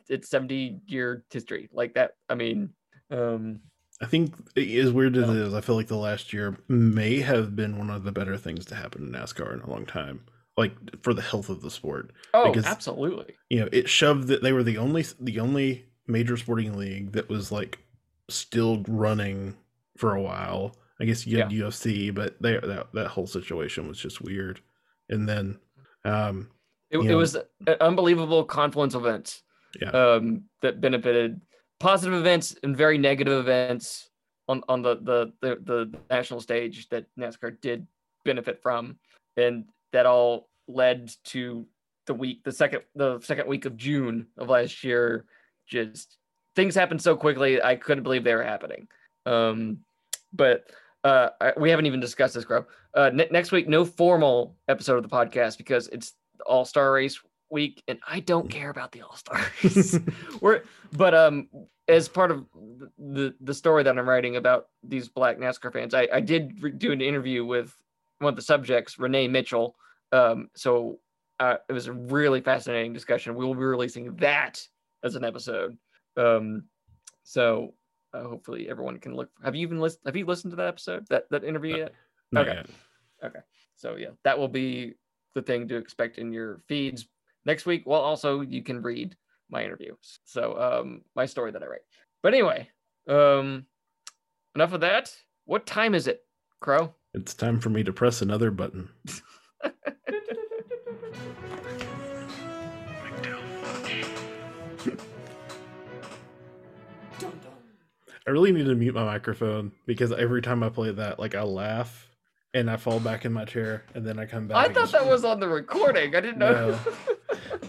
its 0.10 0.30
70 0.30 0.80
year 0.88 1.24
history. 1.32 1.70
Like 1.72 1.94
that, 1.94 2.14
I 2.28 2.34
mean, 2.34 2.72
um, 3.12 3.60
I 4.04 4.08
think 4.08 4.34
as 4.58 4.92
weird 4.92 5.16
as 5.18 5.28
Yeah. 5.28 5.34
it 5.36 5.38
is, 5.48 5.54
I 5.54 5.62
feel 5.62 5.76
like 5.76 5.88
the 5.88 5.96
last 5.96 6.34
year 6.34 6.58
may 6.68 7.22
have 7.22 7.56
been 7.56 7.78
one 7.78 7.90
of 7.90 8.04
the 8.04 8.12
better 8.12 8.38
things 8.38 8.66
to 8.66 8.76
happen 8.76 9.04
in 9.04 9.12
NASCAR 9.14 9.54
in 9.54 9.62
a 9.62 9.70
long 9.70 9.86
time. 9.86 10.22
Like 10.58 10.74
for 11.02 11.14
the 11.14 11.22
health 11.22 11.50
of 11.50 11.62
the 11.62 11.72
sport. 11.72 12.12
oh, 12.34 12.50
Because- 12.52 12.66
absolutely. 12.66 13.36
You 13.50 13.62
know, 13.62 13.70
it 13.72 13.90
shoved 13.90 14.28
that 14.28 14.44
they 14.44 14.52
were 14.54 14.64
the 14.64 14.78
only 14.78 15.06
the 15.20 15.40
only 15.40 15.86
major 16.06 16.38
sporting 16.38 16.78
league 16.78 17.14
that 17.14 17.30
was 17.30 17.52
like 17.52 17.80
still 18.30 18.84
running 18.88 19.56
for 19.98 20.14
a 20.16 20.22
while. 20.22 20.76
I 21.00 21.06
guess 21.06 21.26
you 21.26 21.38
had 21.40 21.50
UFC, 21.52 22.14
but 22.14 22.40
they, 22.42 22.54
that 22.60 22.94
that 22.94 23.08
whole 23.08 23.26
situation 23.28 23.88
was 23.88 23.98
just 23.98 24.22
weird. 24.22 24.60
And 25.10 25.28
then 25.28 25.58
um 26.06 26.50
It, 26.92 26.98
it 27.00 27.04
know- 27.06 27.18
was 27.18 27.36
an 27.36 27.46
unbelievable 27.82 28.44
confluence 28.44 28.94
of 28.96 29.06
events 29.06 29.42
yeah. 29.82 29.90
um, 29.90 30.44
that 30.62 30.82
benefited 30.82 31.42
positive 31.84 32.18
events 32.18 32.56
and 32.64 32.78
very 32.78 32.98
negative 32.98 33.38
events 33.38 34.10
on, 34.48 34.64
on 34.70 34.82
the, 34.82 34.96
the, 35.02 35.34
the, 35.42 35.58
the 35.66 35.98
national 36.10 36.40
stage 36.40 36.88
that 36.88 37.06
NASCAR 37.20 37.60
did 37.60 37.86
benefit 38.24 38.62
from. 38.64 38.98
And 39.36 39.66
that 39.92 40.06
all 40.06 40.48
led 40.70 41.12
to 41.26 41.68
the 42.08 42.14
week, 42.14 42.42
the 42.46 42.54
second, 42.54 42.84
the 42.96 43.20
second 43.20 43.50
week 43.50 43.66
of 43.66 43.76
June 43.76 44.28
of 44.38 44.48
last 44.48 44.86
year. 44.86 45.26
Just 45.68 46.18
things 46.56 46.74
happened 46.74 47.02
so 47.02 47.18
quickly. 47.18 47.62
I 47.62 47.76
couldn't 47.76 48.04
believe 48.04 48.24
they 48.24 48.34
were 48.34 48.44
happening. 48.44 48.88
Um, 49.26 49.80
but 50.32 50.72
uh, 51.04 51.32
I, 51.42 51.52
we 51.58 51.70
haven't 51.70 51.88
even 51.88 52.00
discussed 52.00 52.36
this, 52.36 52.46
Crow. 52.46 52.66
Uh, 52.94 53.10
ne- 53.14 53.28
next 53.30 53.52
week, 53.52 53.68
no 53.68 53.84
formal 53.84 54.56
episode 54.70 54.96
of 54.96 55.04
the 55.04 55.10
podcast 55.10 55.58
because 55.58 55.90
it's 55.90 56.14
All 56.46 56.64
Star 56.64 56.94
Race 56.94 57.20
week, 57.54 57.84
and 57.88 58.00
I 58.06 58.20
don't 58.20 58.50
care 58.50 58.70
about 58.70 58.92
the 58.92 59.04
All 59.04 59.16
Stars. 59.16 59.98
We're 60.42 60.64
but 60.92 61.14
um 61.14 61.48
as 61.88 62.10
part 62.10 62.32
of 62.32 62.46
the 62.98 63.34
the 63.40 63.54
story 63.54 63.84
that 63.84 63.98
I'm 63.98 64.10
writing 64.10 64.36
about 64.36 64.68
these 64.84 65.08
Black 65.08 65.38
NASCAR 65.38 65.72
fans, 65.72 65.94
I 65.94 66.10
I 66.12 66.20
did 66.20 66.62
re- 66.62 66.72
do 66.72 66.92
an 66.92 67.00
interview 67.00 67.46
with 67.46 67.74
one 68.20 68.34
of 68.34 68.36
the 68.36 68.42
subjects, 68.42 69.00
Renee 69.00 69.30
Mitchell. 69.30 69.76
Um, 70.12 70.50
so 70.56 71.00
uh, 71.40 71.56
it 71.70 71.74
was 71.74 71.88
a 71.88 71.94
really 71.94 72.42
fascinating 72.42 72.94
discussion. 72.94 73.36
We 73.36 73.46
will 73.46 73.56
be 73.56 73.62
releasing 73.64 74.16
that 74.18 74.66
as 75.04 75.16
an 75.16 75.24
episode. 75.24 75.78
Um, 76.18 76.66
so 77.24 77.74
uh, 78.14 78.24
hopefully 78.24 78.70
everyone 78.70 79.00
can 79.00 79.16
look. 79.16 79.30
Have 79.44 79.56
you 79.56 79.62
even 79.62 79.80
listened? 79.80 80.04
Have 80.06 80.16
you 80.16 80.26
listened 80.26 80.52
to 80.52 80.58
that 80.58 80.68
episode? 80.68 81.06
That 81.10 81.30
that 81.30 81.44
interview 81.44 81.74
No. 81.74 81.78
yet? 81.78 81.94
Not 82.32 82.48
okay. 82.48 82.64
yet. 83.24 83.44
So 83.76 83.96
yeah, 83.96 84.10
that 84.24 84.38
will 84.38 84.48
be 84.48 84.94
the 85.36 85.42
thing 85.42 85.68
to 85.68 85.76
expect 85.76 86.18
in 86.18 86.32
your 86.32 86.62
feeds 86.68 87.08
next 87.46 87.66
week. 87.66 87.84
Well, 87.86 88.02
also 88.02 88.42
you 88.42 88.64
can 88.64 88.82
read 88.82 89.16
my 89.50 89.64
interviews. 89.64 90.20
So 90.26 90.60
um 90.60 91.02
my 91.16 91.26
story 91.26 91.52
that 91.52 91.64
I 91.64 91.68
write. 91.68 91.82
But 92.22 92.34
anyway, 92.34 92.70
um 93.08 93.66
enough 94.56 94.74
of 94.74 94.82
that. 94.82 95.16
What 95.46 95.66
time 95.66 95.94
is 95.96 96.08
it, 96.08 96.24
Crow? 96.62 96.94
It's 97.14 97.34
time 97.34 97.60
for 97.60 97.70
me 97.70 97.84
to 97.84 97.94
press 97.94 98.22
another 98.22 98.50
button. 98.50 98.90
I 108.26 108.30
really 108.30 108.54
need 108.54 108.66
to 108.66 108.76
mute 108.76 108.96
my 108.96 109.04
microphone 109.04 109.74
because 109.86 110.12
every 110.14 110.42
time 110.42 110.64
I 110.64 110.70
play 110.70 110.92
that, 110.92 111.20
like 111.20 111.36
I 111.36 111.44
laugh 111.44 112.10
and 112.54 112.72
I 112.72 112.78
fall 112.78 113.00
back 113.00 113.26
in 113.26 113.34
my 113.34 113.44
chair 113.44 113.84
and 113.94 114.06
then 114.06 114.18
I 114.18 114.26
come 114.26 114.48
back. 114.48 114.58
I 114.70 114.74
thought 114.74 114.92
that 114.94 115.06
was 115.06 115.26
on 115.26 115.42
the 115.42 115.48
recording. 115.48 116.16
I 116.16 116.22
didn't 116.22 116.38
know. 116.38 116.80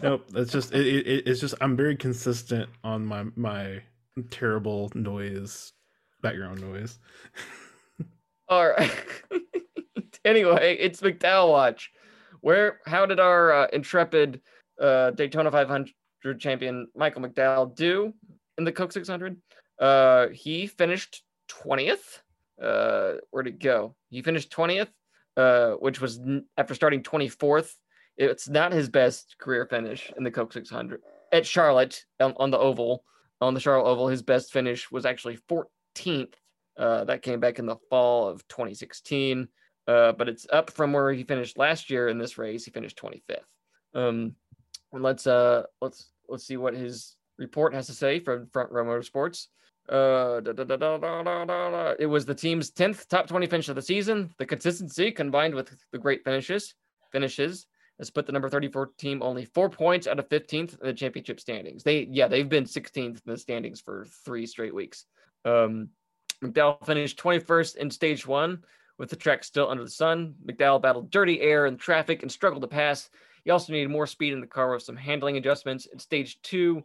Nope, 0.05 0.27
that's 0.33 0.53
just 0.53 0.75
it, 0.75 0.87
it. 0.87 1.27
It's 1.27 1.41
just 1.41 1.55
I'm 1.63 1.77
very 1.77 1.97
consistent 1.97 2.69
on 2.85 3.07
my 3.07 3.25
my 3.37 3.81
terrible 4.29 4.93
noise, 4.95 5.73
background 6.21 6.61
noise. 6.61 6.99
All 8.51 8.69
right. 8.69 8.93
anyway, 10.27 10.77
it's 10.79 11.01
McDowell 11.01 11.49
Watch. 11.49 11.91
Where? 12.43 12.81
How 12.85 13.07
did 13.07 13.19
our 13.19 13.51
uh, 13.51 13.67
intrepid 13.73 14.43
uh, 14.79 15.13
Daytona 15.13 15.51
500 15.51 15.91
champion 16.39 16.87
Michael 16.95 17.23
McDowell 17.23 17.75
do 17.75 18.13
in 18.59 18.65
the 18.65 18.73
Coke 18.73 18.93
600? 18.93 19.41
Uh, 19.79 20.29
he 20.29 20.67
finished 20.67 21.23
20th. 21.51 22.21
Uh, 22.63 23.15
where'd 23.31 23.47
it 23.47 23.59
go? 23.59 23.97
He 24.11 24.21
finished 24.21 24.53
20th, 24.53 24.89
uh, 25.39 25.71
which 25.73 26.03
was 26.03 26.19
n- 26.19 26.45
after 26.59 26.75
starting 26.75 27.03
24th. 27.03 27.73
It's 28.17 28.49
not 28.49 28.73
his 28.73 28.89
best 28.89 29.37
career 29.39 29.67
finish 29.67 30.13
in 30.17 30.25
the 30.25 30.31
Coke 30.31 30.53
600 30.53 31.01
at 31.33 31.47
Charlotte 31.47 32.05
on, 32.21 32.35
on 32.37 32.51
the 32.51 32.59
Oval. 32.59 33.05
On 33.41 33.55
the 33.55 33.61
Charlotte 33.61 33.91
Oval, 33.91 34.09
his 34.09 34.23
best 34.23 34.53
finish 34.53 34.91
was 34.91 35.05
actually 35.05 35.39
14th. 35.51 36.35
Uh, 36.77 37.05
that 37.05 37.23
came 37.23 37.41
back 37.41 37.59
in 37.59 37.67
the 37.67 37.77
fall 37.89 38.29
of 38.29 38.47
2016, 38.49 39.47
uh, 39.87 40.13
but 40.13 40.29
it's 40.29 40.47
up 40.53 40.71
from 40.71 40.93
where 40.93 41.13
he 41.13 41.23
finished 41.23 41.59
last 41.59 41.89
year 41.89 42.09
in 42.09 42.19
this 42.19 42.37
race. 42.39 42.65
He 42.65 42.71
finished 42.71 42.99
25th. 42.99 43.45
Um, 43.95 44.35
and 44.93 45.03
let's 45.03 45.27
uh, 45.27 45.65
let's 45.81 46.11
let's 46.29 46.47
see 46.47 46.57
what 46.57 46.75
his 46.75 47.17
report 47.39 47.75
has 47.75 47.87
to 47.87 47.93
say 47.93 48.19
from 48.21 48.49
Front 48.53 48.73
Row 48.73 48.85
Motorsports. 48.85 49.49
Uh, 49.89 50.41
it 51.99 52.07
was 52.07 52.25
the 52.25 52.35
team's 52.35 52.71
10th 52.71 53.07
top 53.09 53.27
20 53.27 53.47
finish 53.47 53.69
of 53.69 53.77
the 53.77 53.83
season. 53.83 54.31
The 54.39 54.47
consistency 54.47 55.11
combined 55.11 55.55
with 55.55 55.77
the 55.93 55.99
great 55.99 56.25
finishes, 56.25 56.75
finishes, 57.13 57.67
has 57.99 58.11
put 58.11 58.27
the 58.27 58.33
number 58.33 58.49
34 58.49 58.91
team 58.99 59.23
only 59.23 59.45
four 59.45 59.71
points 59.71 60.07
out 60.07 60.19
of 60.19 60.29
15th 60.29 60.81
in 60.81 60.87
the 60.87 60.93
championship 60.93 61.41
standings. 61.41 61.83
They 61.83 62.09
yeah 62.11 62.29
they've 62.29 62.49
been 62.49 62.65
16th 62.65 62.97
in 62.97 63.21
the 63.25 63.37
standings 63.37 63.81
for 63.81 64.07
three 64.25 64.47
straight 64.47 64.75
weeks. 64.75 65.05
Um, 65.45 65.91
McDowell 66.43 66.85
finished 66.85 67.19
21st 67.19 67.77
in 67.77 67.91
stage 67.91 68.27
one 68.27 68.65
with 68.99 69.11
the 69.11 69.17
track 69.17 69.45
still 69.45 69.69
under 69.69 69.85
the 69.85 69.91
sun. 69.91 70.35
McDowell 70.45 70.83
battled 70.83 71.11
dirty 71.11 71.41
air 71.41 71.67
and 71.67 71.79
traffic 71.79 72.23
and 72.23 72.31
struggled 72.31 72.63
to 72.63 72.69
pass. 72.69 73.09
He 73.45 73.51
also 73.51 73.73
needed 73.73 73.91
more 73.91 74.07
speed 74.07 74.33
in 74.33 74.41
the 74.41 74.47
car 74.47 74.73
with 74.73 74.83
some 74.83 74.97
handling 74.97 75.37
adjustments. 75.37 75.87
In 75.87 75.99
stage 75.99 76.41
two, 76.43 76.83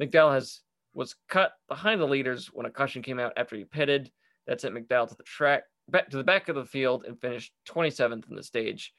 McDowell 0.00 0.34
has 0.34 0.60
was 0.94 1.14
cut 1.28 1.52
behind 1.68 2.00
the 2.00 2.06
leaders 2.06 2.48
when 2.52 2.66
a 2.66 2.70
caution 2.70 3.02
came 3.02 3.20
out 3.20 3.32
after 3.36 3.56
he 3.56 3.64
pitted. 3.64 4.10
That 4.46 4.60
sent 4.60 4.74
McDowell 4.74 5.08
to 5.08 5.14
the 5.14 5.22
track 5.24 5.64
back 5.88 6.10
to 6.10 6.16
the 6.16 6.24
back 6.24 6.48
of 6.48 6.56
the 6.56 6.64
field 6.64 7.04
and 7.06 7.20
finished 7.20 7.52
27th 7.68 8.28
in 8.28 8.36
the 8.36 8.42
stage 8.42 8.92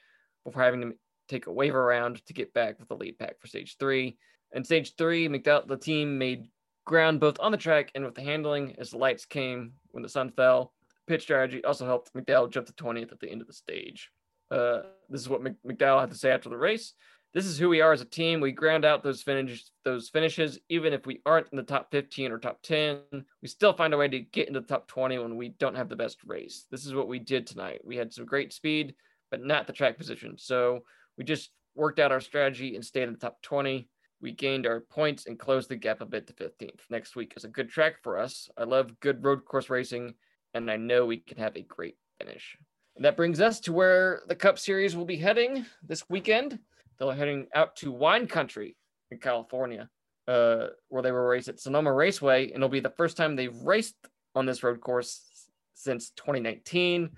before 0.44 0.64
having 0.64 0.82
to 0.82 0.94
take 1.30 1.48
a 1.48 1.54
waiver 1.54 1.84
round 1.86 2.26
to 2.26 2.34
get 2.34 2.54
back 2.54 2.80
with 2.80 2.90
the 2.90 2.96
lead 2.96 3.18
pack 3.18 3.40
for 3.40 3.48
stage 3.48 3.78
three. 3.80 4.18
In 4.52 4.64
stage 4.64 4.96
three, 4.96 5.28
McDowell 5.28 5.68
the 5.68 5.78
team 5.78 6.18
made 6.18 6.50
ground 6.86 7.20
both 7.20 7.40
on 7.40 7.52
the 7.52 7.58
track 7.58 7.92
and 7.94 8.04
with 8.04 8.16
the 8.16 8.22
handling 8.22 8.76
as 8.80 8.92
the 8.92 8.98
lights 8.98 9.26
came 9.26 9.74
when 9.92 10.02
the 10.02 10.10
sun 10.10 10.32
fell. 10.32 10.74
Pitch 11.08 11.22
strategy 11.22 11.64
also 11.64 11.86
helped 11.86 12.14
McDowell 12.14 12.50
jump 12.50 12.68
to 12.68 12.74
20th 12.74 13.12
at 13.12 13.20
the 13.20 13.30
end 13.30 13.42
of 13.42 13.48
the 13.48 13.54
stage. 13.54 14.12
Uh, 14.52 14.82
this 15.10 15.22
is 15.22 15.30
what 15.30 15.44
McDowell 15.44 16.00
had 16.00 16.10
to 16.10 16.18
say 16.18 16.32
after 16.32 16.50
the 16.50 16.58
race. 16.58 16.94
This 17.32 17.46
is 17.46 17.60
who 17.60 17.70
we 17.70 17.82
are 17.82 17.94
as 17.94 18.02
a 18.02 18.06
team. 18.06 18.42
We 18.42 18.52
ground 18.52 18.86
out 18.86 19.04
those 19.04 19.22
finish 19.22 19.66
those 19.86 20.10
finishes, 20.10 20.58
even 20.68 20.94
if 20.94 21.06
we 21.06 21.22
aren't 21.28 21.50
in 21.52 21.58
the 21.58 21.64
top 21.64 21.92
15 21.92 22.32
or 22.32 22.40
top 22.40 22.60
10. 22.64 23.02
We 23.42 23.48
still 23.48 23.74
find 23.74 23.94
a 23.94 23.98
way 23.98 24.08
to 24.08 24.20
get 24.20 24.48
into 24.48 24.62
the 24.62 24.68
top 24.68 24.88
20 24.88 25.20
when 25.20 25.36
we 25.36 25.50
don't 25.50 25.76
have 25.76 25.90
the 25.90 25.96
best 25.96 26.18
race. 26.26 26.66
This 26.72 26.88
is 26.88 26.96
what 26.96 27.08
we 27.08 27.20
did 27.20 27.46
tonight. 27.46 27.82
We 27.84 27.98
had 27.98 28.12
some 28.12 28.26
great 28.26 28.52
speed, 28.52 28.96
but 29.30 29.44
not 29.44 29.68
the 29.68 29.74
track 29.74 29.98
position. 30.00 30.38
So 30.40 30.86
we 31.20 31.26
just 31.26 31.52
worked 31.76 32.00
out 32.00 32.14
our 32.14 32.22
strategy 32.22 32.76
and 32.76 32.84
stayed 32.84 33.04
in 33.04 33.12
the 33.12 33.20
top 33.20 33.42
20. 33.44 33.88
We 34.22 34.32
gained 34.32 34.66
our 34.66 34.80
points 34.80 35.28
and 35.28 35.38
closed 35.38 35.70
the 35.70 35.76
gap 35.76 36.02
a 36.02 36.06
bit 36.06 36.26
to 36.28 36.34
15th. 36.34 36.80
Next 36.90 37.16
week 37.16 37.34
is 37.36 37.44
a 37.44 37.50
good 37.50 37.70
track 37.70 38.02
for 38.02 38.18
us. 38.18 38.50
I 38.58 38.64
love 38.64 39.00
good 39.02 39.24
road 39.24 39.44
course 39.46 39.70
racing, 39.70 40.16
and 40.54 40.72
I 40.72 40.78
know 40.78 41.06
we 41.06 41.18
can 41.18 41.38
have 41.38 41.56
a 41.58 41.62
great 41.62 41.98
finish. 42.20 42.58
And 42.96 43.04
that 43.04 43.18
brings 43.18 43.42
us 43.42 43.60
to 43.62 43.74
where 43.74 44.22
the 44.28 44.36
Cup 44.36 44.58
Series 44.58 44.96
will 44.96 45.06
be 45.06 45.18
heading 45.18 45.66
this 45.86 46.04
weekend. 46.10 46.58
They're 46.98 47.14
heading 47.14 47.48
out 47.54 47.76
to 47.78 47.92
Wine 47.92 48.26
Country 48.26 48.78
in 49.12 49.20
California, 49.20 49.90
uh, 50.28 50.68
where 50.88 51.04
they 51.04 51.12
will 51.12 51.20
race 51.20 51.50
at 51.50 51.60
Sonoma 51.60 51.94
Raceway, 51.94 52.46
and 52.48 52.56
it'll 52.56 52.70
be 52.70 52.80
the 52.80 52.94
first 52.98 53.18
time 53.18 53.36
they've 53.36 53.56
raced 53.56 53.96
on 54.36 54.46
this 54.46 54.64
road 54.64 54.80
course 54.80 55.50
since 55.74 56.12
2019. 56.12 57.10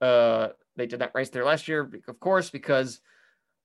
Uh, 0.00 0.48
they 0.76 0.86
did 0.86 1.00
not 1.00 1.14
race 1.14 1.28
there 1.28 1.44
last 1.44 1.68
year, 1.68 1.90
of 2.08 2.20
course, 2.20 2.48
because 2.48 3.00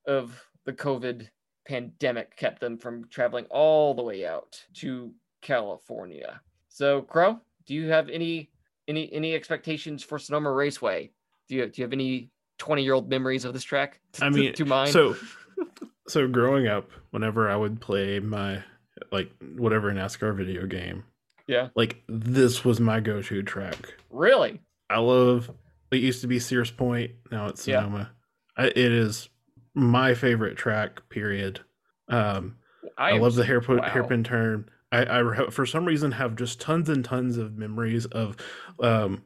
of 0.08 0.42
the 0.66 0.74
COVID 0.74 1.28
pandemic 1.68 2.36
kept 2.38 2.62
them 2.62 2.78
from 2.78 3.08
traveling 3.10 3.46
all 3.50 3.94
the 3.94 4.02
way 4.02 4.26
out 4.26 4.64
to 4.76 5.12
California. 5.42 6.42
So, 6.70 7.02
Crow, 7.02 7.40
do 7.66 7.74
you 7.74 7.90
have 7.90 8.10
any 8.10 8.50
any 8.88 9.12
any 9.14 9.36
expectations 9.36 10.04
for 10.04 10.18
Sonoma 10.18 10.52
Raceway? 10.52 11.12
Do 11.48 11.56
you 11.56 11.66
do 11.68 11.82
you 11.82 11.84
have 11.84 11.94
any 11.94 12.32
20 12.58 12.84
year 12.84 12.94
old 12.94 13.10
memories 13.10 13.46
of 13.46 13.54
this 13.54 13.64
track? 13.64 14.00
To, 14.14 14.26
I 14.26 14.30
mean, 14.30 14.54
to 14.54 14.66
mine. 14.66 14.92
So, 14.92 15.16
so 16.08 16.28
growing 16.28 16.68
up, 16.68 16.90
whenever 17.12 17.50
I 17.50 17.56
would 17.56 17.82
play 17.82 18.20
my 18.20 18.64
like 19.12 19.32
whatever 19.56 19.92
NASCAR 19.92 20.36
video 20.36 20.66
game, 20.66 21.04
yeah, 21.48 21.70
like 21.76 22.04
this 22.08 22.64
was 22.64 22.80
my 22.80 23.00
go 23.00 23.22
to 23.22 23.44
track. 23.44 23.96
Really, 24.10 24.62
I 24.90 25.00
love. 25.00 25.52
It 25.92 25.98
used 25.98 26.22
to 26.22 26.28
be 26.28 26.40
Sears 26.40 26.72
Point. 26.72 27.12
Now 27.32 27.48
it's 27.48 27.64
Sonoma. 27.64 28.12
Yeah. 28.58 28.66
I, 28.66 28.68
it 28.68 28.78
is 28.78 29.30
my 29.78 30.16
favorite 30.16 30.58
track. 30.58 31.08
Period. 31.10 31.62
Um, 32.10 32.58
I, 32.98 33.12
I 33.12 33.18
love 33.20 33.36
the 33.36 33.46
hairpin 33.46 33.78
wow. 33.78 33.90
hairpin 33.90 34.24
turn. 34.24 34.70
I, 34.92 35.20
I 35.20 35.50
for 35.52 35.66
some 35.66 35.86
reason 35.86 36.12
have 36.14 36.36
just 36.36 36.60
tons 36.60 36.90
and 36.90 37.06
tons 37.06 37.38
of 37.38 37.58
memories 37.58 38.06
of 38.06 38.38
um 38.82 39.24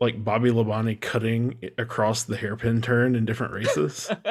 like 0.00 0.22
Bobby 0.22 0.50
Labonte 0.50 1.00
cutting 1.00 1.58
across 1.76 2.22
the 2.22 2.36
hairpin 2.36 2.80
turn 2.80 3.16
in 3.16 3.24
different 3.24 3.52
races. 3.52 4.08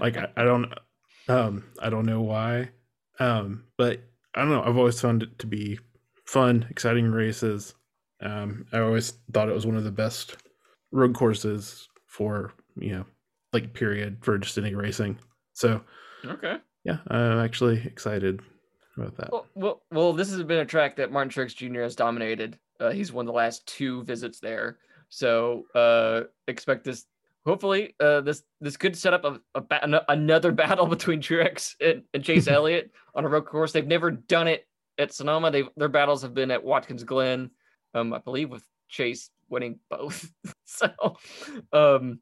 like 0.00 0.16
I, 0.16 0.28
I, 0.36 0.42
don't 0.42 0.72
um 1.28 1.64
I 1.78 1.88
don't 1.88 2.06
know 2.06 2.22
why. 2.22 2.70
Um 3.20 3.64
but 3.78 4.00
I 4.34 4.40
don't 4.40 4.50
know, 4.50 4.62
I've 4.62 4.78
always 4.78 5.00
found 5.00 5.22
it 5.22 5.38
to 5.40 5.46
be 5.46 5.78
fun, 6.24 6.66
exciting 6.70 7.12
races. 7.12 7.74
Um 8.20 8.66
I 8.72 8.80
always 8.80 9.12
thought 9.32 9.48
it 9.48 9.54
was 9.54 9.66
one 9.66 9.76
of 9.76 9.84
the 9.84 9.92
best 9.92 10.36
road 10.90 11.14
courses 11.14 11.88
for, 12.06 12.52
you 12.76 12.92
know, 12.92 13.04
like 13.52 13.72
period 13.72 14.18
for 14.22 14.38
just 14.38 14.58
any 14.58 14.74
racing. 14.74 15.18
So 15.52 15.82
Okay. 16.24 16.56
Yeah, 16.84 16.98
I'm 17.08 17.38
actually 17.38 17.80
excited 17.84 18.40
about 18.96 19.16
that. 19.16 19.32
Well, 19.32 19.46
well, 19.54 19.82
well, 19.90 20.12
this 20.12 20.30
has 20.30 20.42
been 20.42 20.58
a 20.58 20.64
track 20.64 20.96
that 20.96 21.12
Martin 21.12 21.30
Truex 21.30 21.54
Jr. 21.54 21.82
has 21.82 21.96
dominated. 21.96 22.58
Uh, 22.80 22.90
he's 22.90 23.12
won 23.12 23.26
the 23.26 23.32
last 23.32 23.66
two 23.66 24.02
visits 24.04 24.40
there, 24.40 24.78
so 25.08 25.64
uh, 25.74 26.22
expect 26.48 26.84
this. 26.84 27.06
Hopefully, 27.46 27.94
uh, 28.00 28.20
this 28.20 28.42
this 28.60 28.76
could 28.76 28.96
set 28.96 29.14
up 29.14 29.24
a, 29.24 29.40
a 29.54 30.00
another 30.08 30.52
battle 30.52 30.86
between 30.86 31.20
Truex 31.20 31.74
and, 31.80 32.02
and 32.14 32.24
Chase 32.24 32.48
Elliott 32.48 32.90
on 33.14 33.24
a 33.24 33.28
road 33.28 33.46
course. 33.46 33.72
They've 33.72 33.86
never 33.86 34.10
done 34.10 34.48
it 34.48 34.66
at 34.98 35.12
Sonoma. 35.12 35.50
They 35.50 35.64
their 35.76 35.88
battles 35.88 36.22
have 36.22 36.34
been 36.34 36.50
at 36.50 36.64
Watkins 36.64 37.04
Glen, 37.04 37.50
um, 37.94 38.12
I 38.12 38.18
believe, 38.18 38.50
with 38.50 38.64
Chase 38.88 39.30
winning 39.48 39.78
both. 39.88 40.32
so, 40.64 40.88
um, 41.72 42.20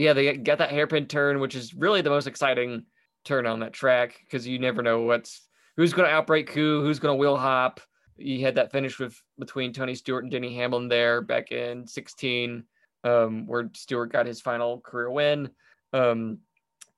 yeah, 0.00 0.14
they 0.14 0.36
got 0.36 0.58
that 0.58 0.70
hairpin 0.70 1.06
turn, 1.06 1.40
which 1.40 1.54
is 1.54 1.74
really 1.74 2.00
the 2.00 2.10
most 2.10 2.26
exciting 2.26 2.84
turn 3.24 3.46
on 3.46 3.60
that 3.60 3.74
track 3.74 4.18
because 4.24 4.46
you 4.46 4.58
never 4.58 4.82
know 4.82 5.02
what's 5.02 5.46
who's 5.76 5.92
going 5.92 6.08
to 6.08 6.14
outbrake 6.14 6.48
who, 6.48 6.82
who's 6.82 6.98
going 6.98 7.12
to 7.12 7.20
wheel 7.20 7.36
hop. 7.36 7.80
You 8.16 8.40
had 8.40 8.54
that 8.54 8.72
finish 8.72 8.98
with 8.98 9.20
between 9.38 9.72
Tony 9.72 9.94
Stewart 9.94 10.24
and 10.24 10.32
Denny 10.32 10.54
Hamlin 10.54 10.88
there 10.88 11.20
back 11.20 11.52
in 11.52 11.86
16, 11.86 12.64
um, 13.04 13.46
where 13.46 13.70
Stewart 13.74 14.10
got 14.10 14.26
his 14.26 14.40
final 14.40 14.80
career 14.80 15.10
win. 15.10 15.50
Um, 15.92 16.38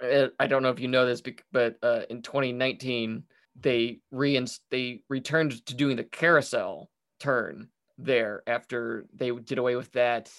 eh, 0.01 0.29
I 0.39 0.47
don't 0.47 0.63
know 0.63 0.71
if 0.71 0.81
you 0.81 0.89
know 0.89 1.07
this, 1.07 1.23
but 1.53 1.77
uh, 1.83 2.03
in 2.09 2.23
2019 2.23 3.25
they 3.61 3.99
re 4.11 4.47
they 4.71 5.03
returned 5.09 5.67
to 5.67 5.75
doing 5.75 5.97
the 5.97 6.05
carousel 6.05 6.89
turn 7.21 7.69
there 7.99 8.43
after 8.47 9.07
they 9.15 9.31
did 9.31 9.59
away 9.59 9.75
with 9.75 9.93
that. 9.93 10.31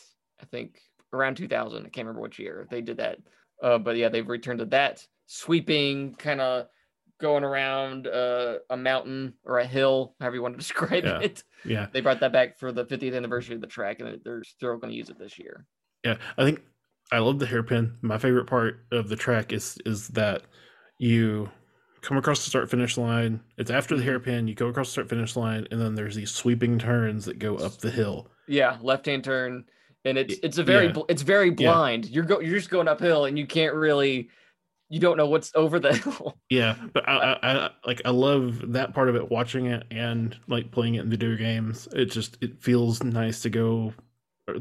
I 0.42 0.46
think 0.46 0.80
around 1.14 1.36
2000. 1.36 1.78
I 1.78 1.82
can't 1.90 2.08
remember 2.08 2.22
which 2.22 2.40
year 2.40 2.68
they 2.70 2.82
did 2.82 2.98
that. 2.98 3.20
Uh, 3.62 3.78
but 3.78 3.96
yeah, 3.96 4.10
they've 4.10 4.28
returned 4.28 4.60
to 4.60 4.66
that 4.66 5.06
sweeping 5.26 6.16
kind 6.16 6.42
of 6.42 6.68
going 7.22 7.44
around 7.44 8.08
uh, 8.08 8.58
a 8.70 8.76
mountain 8.76 9.34
or 9.46 9.60
a 9.60 9.66
hill, 9.66 10.16
however 10.20 10.36
you 10.36 10.42
want 10.42 10.54
to 10.54 10.58
describe 10.60 11.06
yeah. 11.06 11.20
it. 11.20 11.44
Yeah. 11.66 11.88
They 11.92 12.02
brought 12.02 12.20
that 12.20 12.34
back 12.34 12.60
for 12.60 12.72
the 12.72 12.86
50th 12.86 13.16
anniversary 13.16 13.56
of 13.56 13.62
the 13.62 13.68
track, 13.68 14.00
and 14.00 14.20
they're 14.24 14.44
still 14.44 14.78
going 14.78 14.92
to 14.92 14.98
use 14.98 15.10
it 15.10 15.18
this 15.18 15.40
year. 15.40 15.66
Yeah, 16.04 16.18
I 16.38 16.44
think 16.44 16.62
I 17.12 17.20
love 17.20 17.40
the 17.40 17.46
hairpin. 17.46 17.98
My 18.02 18.18
favorite 18.18 18.48
part 18.48 18.86
of 18.92 19.08
the 19.08 19.16
track 19.16 19.54
is 19.54 19.78
is 19.86 20.10
that 20.10 20.44
you 20.98 21.50
come 22.02 22.18
across 22.18 22.44
the 22.44 22.50
start 22.50 22.70
finish 22.70 22.98
line. 22.98 23.40
It's 23.58 23.72
after 23.72 23.96
the 23.96 24.02
mm-hmm. 24.02 24.10
hairpin. 24.10 24.48
You 24.48 24.56
go 24.56 24.68
across 24.68 24.88
the 24.88 24.92
start 24.92 25.10
finish 25.10 25.36
line, 25.36 25.66
and 25.72 25.80
then 25.80 25.96
there's 25.96 26.16
these 26.16 26.32
sweeping 26.32 26.78
turns 26.78 27.26
that 27.26 27.40
go 27.40 27.56
up 27.56 27.78
the 27.78 27.92
hill. 27.92 28.30
Yeah, 28.48 28.78
left 28.82 29.06
hand 29.06 29.24
turn, 29.24 29.64
and 30.06 30.18
it's 30.18 30.36
it's 30.44 30.58
a 30.58 30.64
very 30.64 30.88
yeah. 30.88 31.02
it's 31.10 31.22
very 31.22 31.50
blind. 31.50 32.06
Yeah. 32.06 32.16
You're 32.16 32.24
go 32.26 32.40
you're 32.40 32.58
just 32.58 32.70
going 32.70 32.88
uphill, 32.88 33.26
and 33.26 33.38
you 33.38 33.46
can't 33.46 33.74
really 33.74 34.30
you 34.90 35.00
don't 35.00 35.18
know 35.18 35.28
what's 35.28 35.52
over 35.56 35.80
the 35.80 35.96
hill. 35.98 36.38
Yeah, 36.50 36.76
but 36.94 37.08
I, 37.08 37.14
I, 37.14 37.38
I, 37.42 37.70
like 37.86 38.02
I 38.06 38.12
love 38.12 38.74
that 38.74 38.94
part 38.94 39.10
of 39.10 39.16
it, 39.16 39.32
watching 39.32 39.68
it 39.68 39.84
and 39.92 40.38
like 40.48 40.72
playing 40.72 40.96
it 40.96 41.02
in 41.02 41.10
video 41.10 41.36
games. 41.36 41.88
It 41.94 42.06
just 42.06 42.38
it 42.42 42.62
feels 42.62 43.04
nice 43.04 43.42
to 43.42 43.50
go 43.50 43.94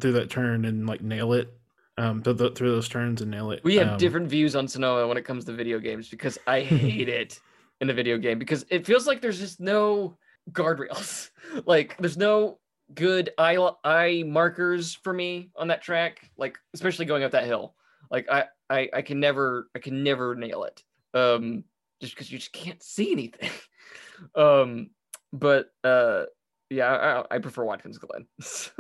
through 0.01 0.13
that 0.13 0.31
turn 0.31 0.65
and 0.65 0.87
like 0.87 1.03
nail 1.03 1.33
it. 1.33 1.53
Um, 1.99 2.23
through, 2.23 2.55
through 2.55 2.71
those 2.71 2.89
turns 2.89 3.21
and 3.21 3.31
nail 3.31 3.51
it. 3.51 3.63
We 3.65 3.77
have 3.77 3.89
um, 3.89 3.99
different 3.99 4.27
views 4.27 4.57
on 4.57 4.67
Sonoma 4.67 5.07
when 5.07 5.19
it 5.19 5.27
comes 5.27 5.45
to 5.45 5.53
video 5.53 5.79
games 5.79 6.09
because 6.09 6.39
I 6.47 6.61
hate 6.61 7.09
it 7.11 7.39
in 7.83 7.91
a 7.91 7.93
video 7.93 8.17
game 8.17 8.39
because 8.39 8.65
it 8.71 8.87
feels 8.87 9.07
like 9.07 9.21
there's 9.21 9.39
just 9.39 9.61
no 9.61 10.17
guardrails. 10.53 11.29
like 11.67 11.99
there's 11.99 12.17
no 12.17 12.59
good 12.95 13.31
eye 13.39 13.57
eye 13.85 14.25
markers 14.27 14.95
for 14.95 15.13
me 15.13 15.51
on 15.57 15.69
that 15.69 15.83
track. 15.83 16.31
Like 16.37 16.59
especially 16.75 17.07
going 17.07 17.25
up 17.25 17.33
that 17.33 17.45
hill. 17.47 17.75
Like 18.11 18.29
I 18.31 18.47
I 18.69 18.89
I 18.93 19.03
can 19.03 19.21
never 19.21 19.69
I 19.75 19.79
can 19.79 20.03
never 20.03 20.35
nail 20.35 20.65
it. 20.65 20.83
Um, 21.15 21.65
just 22.01 22.15
because 22.15 22.31
you 22.31 22.39
just 22.39 22.53
can't 22.53 22.83
see 22.83 23.13
anything. 23.13 23.51
um, 24.35 24.91
but 25.33 25.71
uh, 25.85 26.25
yeah, 26.71 27.23
I, 27.31 27.37
I 27.37 27.39
prefer 27.39 27.65
Watkins 27.65 27.99
Glen. 27.99 28.27
so 28.41 28.73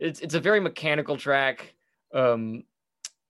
it's 0.00 0.20
it's 0.20 0.34
a 0.34 0.40
very 0.40 0.60
mechanical 0.60 1.16
track. 1.16 1.74
Um, 2.14 2.64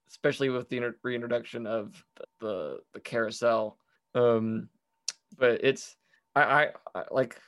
especially 0.08 0.48
with 0.48 0.68
the 0.68 0.94
reintroduction 1.02 1.66
of 1.66 2.02
the, 2.16 2.24
the, 2.40 2.78
the 2.94 3.00
carousel. 3.00 3.78
Um, 4.14 4.68
but 5.36 5.60
it's 5.62 5.96
I, 6.34 6.42
I, 6.42 6.68
I, 6.94 7.04
like 7.10 7.38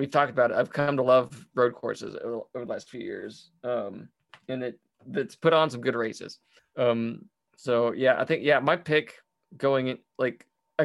we've 0.00 0.10
talked 0.10 0.30
about 0.30 0.50
it. 0.50 0.56
I've 0.56 0.72
come 0.72 0.96
to 0.96 1.02
love 1.02 1.46
road 1.54 1.74
courses 1.74 2.16
over, 2.24 2.40
over 2.54 2.64
the 2.64 2.72
last 2.72 2.88
few 2.88 3.00
years. 3.00 3.50
Um, 3.62 4.08
and 4.48 4.62
it 4.62 4.80
that's 5.06 5.36
put 5.36 5.52
on 5.52 5.68
some 5.70 5.82
good 5.82 5.94
races. 5.94 6.38
Um, 6.76 7.26
so 7.56 7.92
yeah, 7.92 8.18
I 8.18 8.24
think 8.24 8.42
yeah, 8.42 8.58
my 8.58 8.76
pick 8.76 9.16
going 9.56 9.88
in 9.88 9.98
like 10.18 10.46
I 10.78 10.84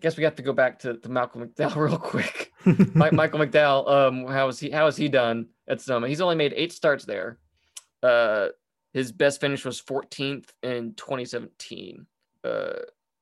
guess 0.00 0.16
we 0.16 0.24
have 0.24 0.36
to 0.36 0.42
go 0.42 0.54
back 0.54 0.78
to, 0.80 0.96
to 0.96 1.08
Malcolm 1.10 1.46
McDowell 1.46 1.76
real 1.88 1.98
quick. 1.98 2.52
Michael 2.94 3.40
McDowell, 3.40 3.88
um, 3.90 4.26
how 4.26 4.48
is 4.48 4.58
he? 4.58 4.70
How 4.70 4.86
has 4.86 4.96
he 4.96 5.08
done 5.08 5.48
at 5.68 5.82
Sonoma? 5.82 6.08
He's 6.08 6.22
only 6.22 6.36
made 6.36 6.54
eight 6.56 6.72
starts 6.72 7.04
there. 7.04 7.38
Uh, 8.02 8.48
his 8.94 9.12
best 9.12 9.40
finish 9.40 9.64
was 9.64 9.82
14th 9.82 10.48
in 10.62 10.94
2017. 10.94 12.06
Uh, 12.42 12.72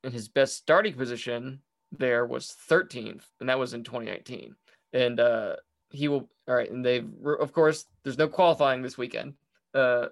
and 0.05 0.13
his 0.13 0.29
best 0.29 0.55
starting 0.55 0.93
position 0.93 1.59
there 1.91 2.25
was 2.25 2.55
13th, 2.69 3.23
and 3.39 3.49
that 3.49 3.59
was 3.59 3.73
in 3.73 3.83
2019. 3.83 4.55
And 4.93 5.19
uh, 5.19 5.55
he 5.91 6.07
will. 6.07 6.29
All 6.47 6.55
right, 6.55 6.69
and 6.69 6.85
they've 6.85 7.07
of 7.39 7.53
course 7.53 7.85
there's 8.03 8.17
no 8.17 8.27
qualifying 8.27 8.81
this 8.81 8.97
weekend. 8.97 9.33
Uh, 9.73 10.07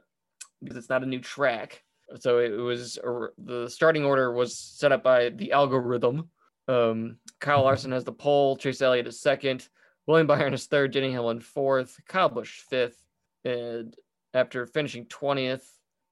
because 0.62 0.78
it's 0.78 0.90
not 0.90 1.04
a 1.04 1.08
new 1.08 1.20
track. 1.20 1.84
So 2.20 2.40
it 2.40 2.50
was 2.52 3.00
the 3.38 3.70
starting 3.70 4.04
order 4.04 4.34
was 4.34 4.58
set 4.58 4.92
up 4.92 5.04
by 5.04 5.30
the 5.30 5.52
algorithm. 5.54 6.30
Um, 6.68 7.18
Kyle 7.40 7.64
Larson 7.64 7.92
has 7.92 8.04
the 8.04 8.12
pole, 8.12 8.56
Chase 8.58 8.82
Elliott 8.82 9.08
is 9.08 9.20
second, 9.20 9.68
William 10.08 10.28
Byron 10.28 10.54
is 10.54 10.68
third, 10.68 10.92
Denny 10.92 11.12
Hamlin 11.12 11.40
fourth, 11.40 12.00
Kyle 12.08 12.30
Busch 12.30 12.62
fifth, 12.70 13.04
and 13.44 13.96
after 14.34 14.66
finishing 14.66 15.06
20th 15.06 15.64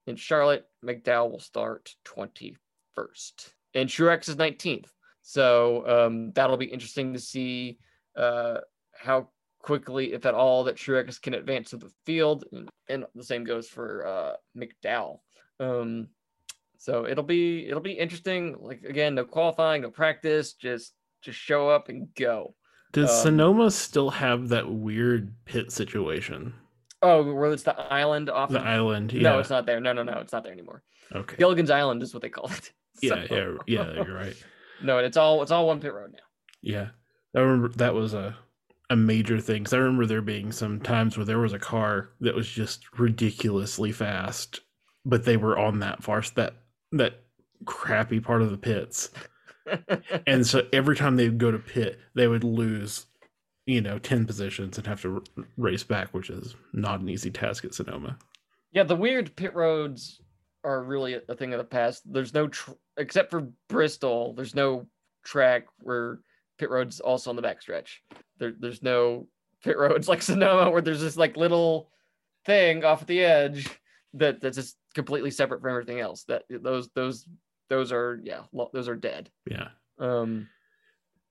in 0.07 0.15
Charlotte, 0.15 0.65
McDowell 0.83 1.31
will 1.31 1.39
start 1.39 1.93
21st, 2.05 3.53
and 3.75 3.89
Truex 3.89 4.29
is 4.29 4.35
19th. 4.35 4.87
So 5.21 5.87
um, 5.87 6.31
that'll 6.31 6.57
be 6.57 6.65
interesting 6.65 7.13
to 7.13 7.19
see 7.19 7.77
uh, 8.15 8.57
how 8.93 9.29
quickly, 9.61 10.13
if 10.13 10.25
at 10.25 10.33
all, 10.33 10.63
that 10.65 10.75
Truex 10.75 11.21
can 11.21 11.33
advance 11.33 11.71
to 11.71 11.77
the 11.77 11.91
field. 12.05 12.45
And, 12.51 12.69
and 12.87 13.05
the 13.15 13.23
same 13.23 13.43
goes 13.43 13.67
for 13.67 14.05
uh, 14.07 14.33
McDowell. 14.57 15.19
Um, 15.59 16.07
so 16.77 17.05
it'll 17.05 17.23
be 17.23 17.67
it'll 17.67 17.81
be 17.81 17.91
interesting. 17.91 18.55
Like 18.59 18.83
again, 18.83 19.15
no 19.15 19.25
qualifying, 19.25 19.81
no 19.81 19.91
practice, 19.91 20.53
just 20.53 20.93
just 21.21 21.37
show 21.37 21.69
up 21.69 21.89
and 21.89 22.07
go. 22.15 22.55
Does 22.93 23.09
um, 23.09 23.23
Sonoma 23.23 23.69
still 23.71 24.09
have 24.09 24.49
that 24.49 24.71
weird 24.71 25.33
pit 25.45 25.71
situation? 25.71 26.53
Oh, 27.01 27.33
where 27.33 27.51
it's 27.51 27.63
the 27.63 27.77
island 27.77 28.29
off 28.29 28.49
the 28.49 28.59
of... 28.59 28.65
island. 28.65 29.13
Yeah. 29.13 29.23
No, 29.23 29.39
it's 29.39 29.49
not 29.49 29.65
there. 29.65 29.79
No, 29.79 29.93
no, 29.93 30.03
no, 30.03 30.19
it's 30.19 30.33
not 30.33 30.43
there 30.43 30.53
anymore. 30.53 30.83
Okay. 31.13 31.37
Gilligan's 31.37 31.69
Island 31.69 32.03
is 32.03 32.13
what 32.13 32.21
they 32.21 32.29
call 32.29 32.49
it. 32.51 32.71
So... 33.01 33.15
Yeah, 33.15 33.25
yeah, 33.29 33.53
yeah. 33.65 33.93
You're 33.93 34.13
right. 34.13 34.35
no, 34.83 34.97
it's 34.97 35.15
all 35.15 35.41
it's 35.41 35.51
all 35.51 35.67
one 35.67 35.79
pit 35.79 35.93
road 35.93 36.11
now. 36.11 36.19
Yeah, 36.61 36.87
I 37.35 37.39
remember 37.39 37.69
that 37.69 37.93
was 37.93 38.13
a 38.13 38.37
a 38.89 38.95
major 38.95 39.39
thing 39.39 39.63
because 39.63 39.73
I 39.73 39.77
remember 39.77 40.05
there 40.07 40.21
being 40.21 40.51
some 40.51 40.79
times 40.79 41.15
where 41.15 41.25
there 41.25 41.39
was 41.39 41.53
a 41.53 41.59
car 41.59 42.09
that 42.21 42.33
was 42.33 42.49
just 42.49 42.85
ridiculously 42.97 43.91
fast, 43.91 44.61
but 45.05 45.25
they 45.25 45.37
were 45.37 45.57
on 45.57 45.79
that 45.79 46.01
far 46.03 46.23
that 46.35 46.55
that 46.91 47.21
crappy 47.65 48.19
part 48.19 48.41
of 48.41 48.49
the 48.49 48.57
pits, 48.57 49.11
and 50.27 50.45
so 50.45 50.67
every 50.73 50.95
time 50.95 51.15
they'd 51.15 51.37
go 51.37 51.51
to 51.51 51.59
pit, 51.59 51.99
they 52.15 52.27
would 52.27 52.43
lose, 52.43 53.05
you 53.65 53.81
know, 53.81 53.99
10 53.99 54.25
positions 54.25 54.77
and 54.77 54.87
have 54.87 55.01
to 55.01 55.21
r- 55.37 55.43
race 55.57 55.83
back, 55.83 56.13
which 56.13 56.29
is 56.29 56.55
not 56.73 56.99
an 56.99 57.09
easy 57.09 57.29
task 57.29 57.65
at 57.65 57.73
Sonoma. 57.73 58.17
Yeah, 58.71 58.83
the 58.83 58.95
weird 58.95 59.35
pit 59.35 59.53
roads 59.53 60.21
are 60.63 60.83
really 60.83 61.19
a 61.27 61.35
thing 61.35 61.53
of 61.53 61.59
the 61.59 61.63
past. 61.63 62.01
There's 62.11 62.33
no, 62.33 62.47
tr- 62.47 62.71
except 62.97 63.31
for 63.31 63.49
Bristol, 63.67 64.33
there's 64.33 64.55
no 64.55 64.87
track 65.23 65.65
where 65.81 66.19
pit 66.59 66.69
roads 66.69 66.99
also 66.99 67.29
on 67.29 67.35
the 67.35 67.41
backstretch. 67.41 67.97
There, 68.37 68.53
there's 68.57 68.83
no 68.83 69.27
pit 69.63 69.77
roads 69.77 70.07
like 70.07 70.21
Sonoma 70.21 70.69
where 70.69 70.81
there's 70.81 71.01
this 71.01 71.17
like 71.17 71.37
little 71.37 71.89
thing 72.45 72.83
off 72.83 73.01
at 73.01 73.07
the 73.07 73.23
edge 73.23 73.67
that 74.13 74.41
that's 74.41 74.57
just 74.57 74.77
completely 74.93 75.31
separate 75.31 75.61
from 75.61 75.71
everything 75.71 75.99
else. 75.99 76.25
That 76.25 76.43
those 76.49 76.89
those 76.89 77.25
those 77.69 77.91
are 77.91 78.19
yeah 78.23 78.41
those 78.73 78.89
are 78.89 78.95
dead. 78.95 79.31
Yeah. 79.49 79.69
Um, 79.97 80.47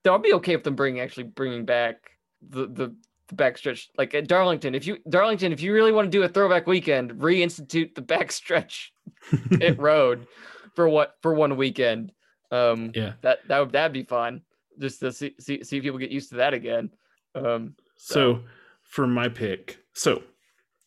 though 0.03 0.15
I'd 0.15 0.23
be 0.23 0.35
okay 0.35 0.57
with 0.57 0.65
them 0.65 0.77
bringing 0.77 1.01
actually 1.01 1.25
bringing 1.25 1.65
back 1.65 2.11
the 2.49 2.67
the, 2.67 2.95
the 3.29 3.35
backstretch 3.35 3.89
like 3.97 4.15
at 4.15 4.29
Darlington. 4.29 4.75
If 4.75 4.87
you 4.87 4.99
Darlington, 5.09 5.53
if 5.53 5.61
you 5.61 5.73
really 5.73 5.93
want 5.93 6.07
to 6.07 6.11
do 6.11 6.23
a 6.23 6.29
throwback 6.29 6.67
weekend, 6.67 7.13
reinstitute 7.13 7.95
the 7.95 8.03
backstretch 8.15 8.89
pit 9.59 9.79
road 9.79 10.27
for 10.75 10.89
what 10.89 11.17
for 11.23 11.35
one 11.35 11.57
weekend. 11.57 12.13
Um, 12.51 12.93
yeah. 12.95 13.13
that 13.21 13.41
that 13.49 13.59
would 13.59 13.73
that'd 13.73 13.93
be 13.93 14.05
fun 14.05 14.41
just 14.79 15.01
to 15.01 15.13
see 15.13 15.35
see, 15.41 15.63
see 15.65 15.81
people 15.81 15.99
get 15.99 16.11
used 16.11 16.31
to 16.31 16.37
that 16.37 16.55
again. 16.55 16.91
Um, 17.35 17.75
So 17.97 18.41
for 18.83 19.07
my 19.07 19.29
pick, 19.29 19.79
so 19.93 20.23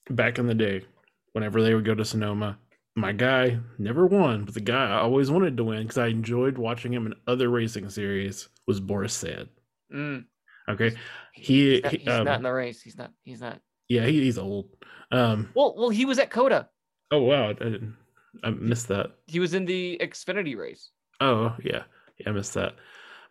back 0.10 0.40
in 0.40 0.48
the 0.48 0.56
day, 0.56 0.86
whenever 1.34 1.62
they 1.62 1.74
would 1.76 1.86
go 1.86 1.96
to 1.96 2.06
Sonoma, 2.06 2.58
my 2.96 3.12
guy 3.12 3.58
never 3.78 4.06
won, 4.06 4.44
but 4.46 4.54
the 4.54 4.60
guy 4.62 4.86
I 4.90 5.00
always 5.02 5.32
wanted 5.32 5.56
to 5.58 5.64
win 5.64 5.84
because 5.84 5.98
I 5.98 6.08
enjoyed 6.08 6.58
watching 6.58 6.92
him 6.94 7.06
in 7.06 7.14
other 7.28 7.50
racing 7.50 7.90
series 7.90 8.50
was 8.68 8.80
Boris 8.80 9.14
Said. 9.14 9.50
mm, 9.94 10.26
Okay. 10.70 10.96
He, 11.34 11.76
he's, 11.76 11.84
not, 11.84 11.92
he's 11.94 12.08
um, 12.10 12.26
not 12.26 12.38
in 12.38 12.44
the 12.44 12.52
race. 12.52 12.82
He's 12.82 12.98
not. 12.98 13.12
He's 13.24 13.40
not. 13.42 13.60
yeah, 13.88 14.06
he, 14.06 14.24
he's 14.24 14.38
old. 14.38 14.70
Um, 15.12 15.50
Well, 15.56 15.76
well, 15.78 15.90
he 15.90 16.06
was 16.06 16.20
at 16.20 16.30
COTA. 16.32 16.68
oh 17.12 17.22
wow, 17.22 17.50
I, 17.50 17.54
didn't, 17.54 17.96
I 18.44 18.50
missed 18.50 18.88
that. 18.90 19.12
He 19.28 19.40
was 19.40 19.54
in 19.54 19.66
the 19.66 19.98
Xfinity 20.02 20.58
race. 20.58 20.92
Oh 21.20 21.56
yeah, 21.64 21.84
yeah, 22.18 22.30
I 22.30 22.32
missed 22.32 22.54
that. 22.56 22.76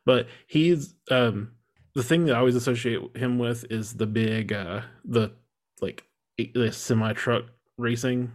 But 0.07 0.27
he's 0.47 0.95
um 1.11 1.53
the 1.95 2.03
thing 2.03 2.27
that 2.27 2.35
I 2.37 2.39
always 2.39 2.57
associate 2.57 3.17
him 3.17 3.39
with 3.39 3.65
is 3.71 3.95
the 3.95 4.07
big 4.07 4.53
uh 4.53 4.83
the 5.05 5.33
like 5.81 6.05
the 6.39 6.71
semi 6.73 7.13
truck 7.13 7.45
racing 7.79 8.33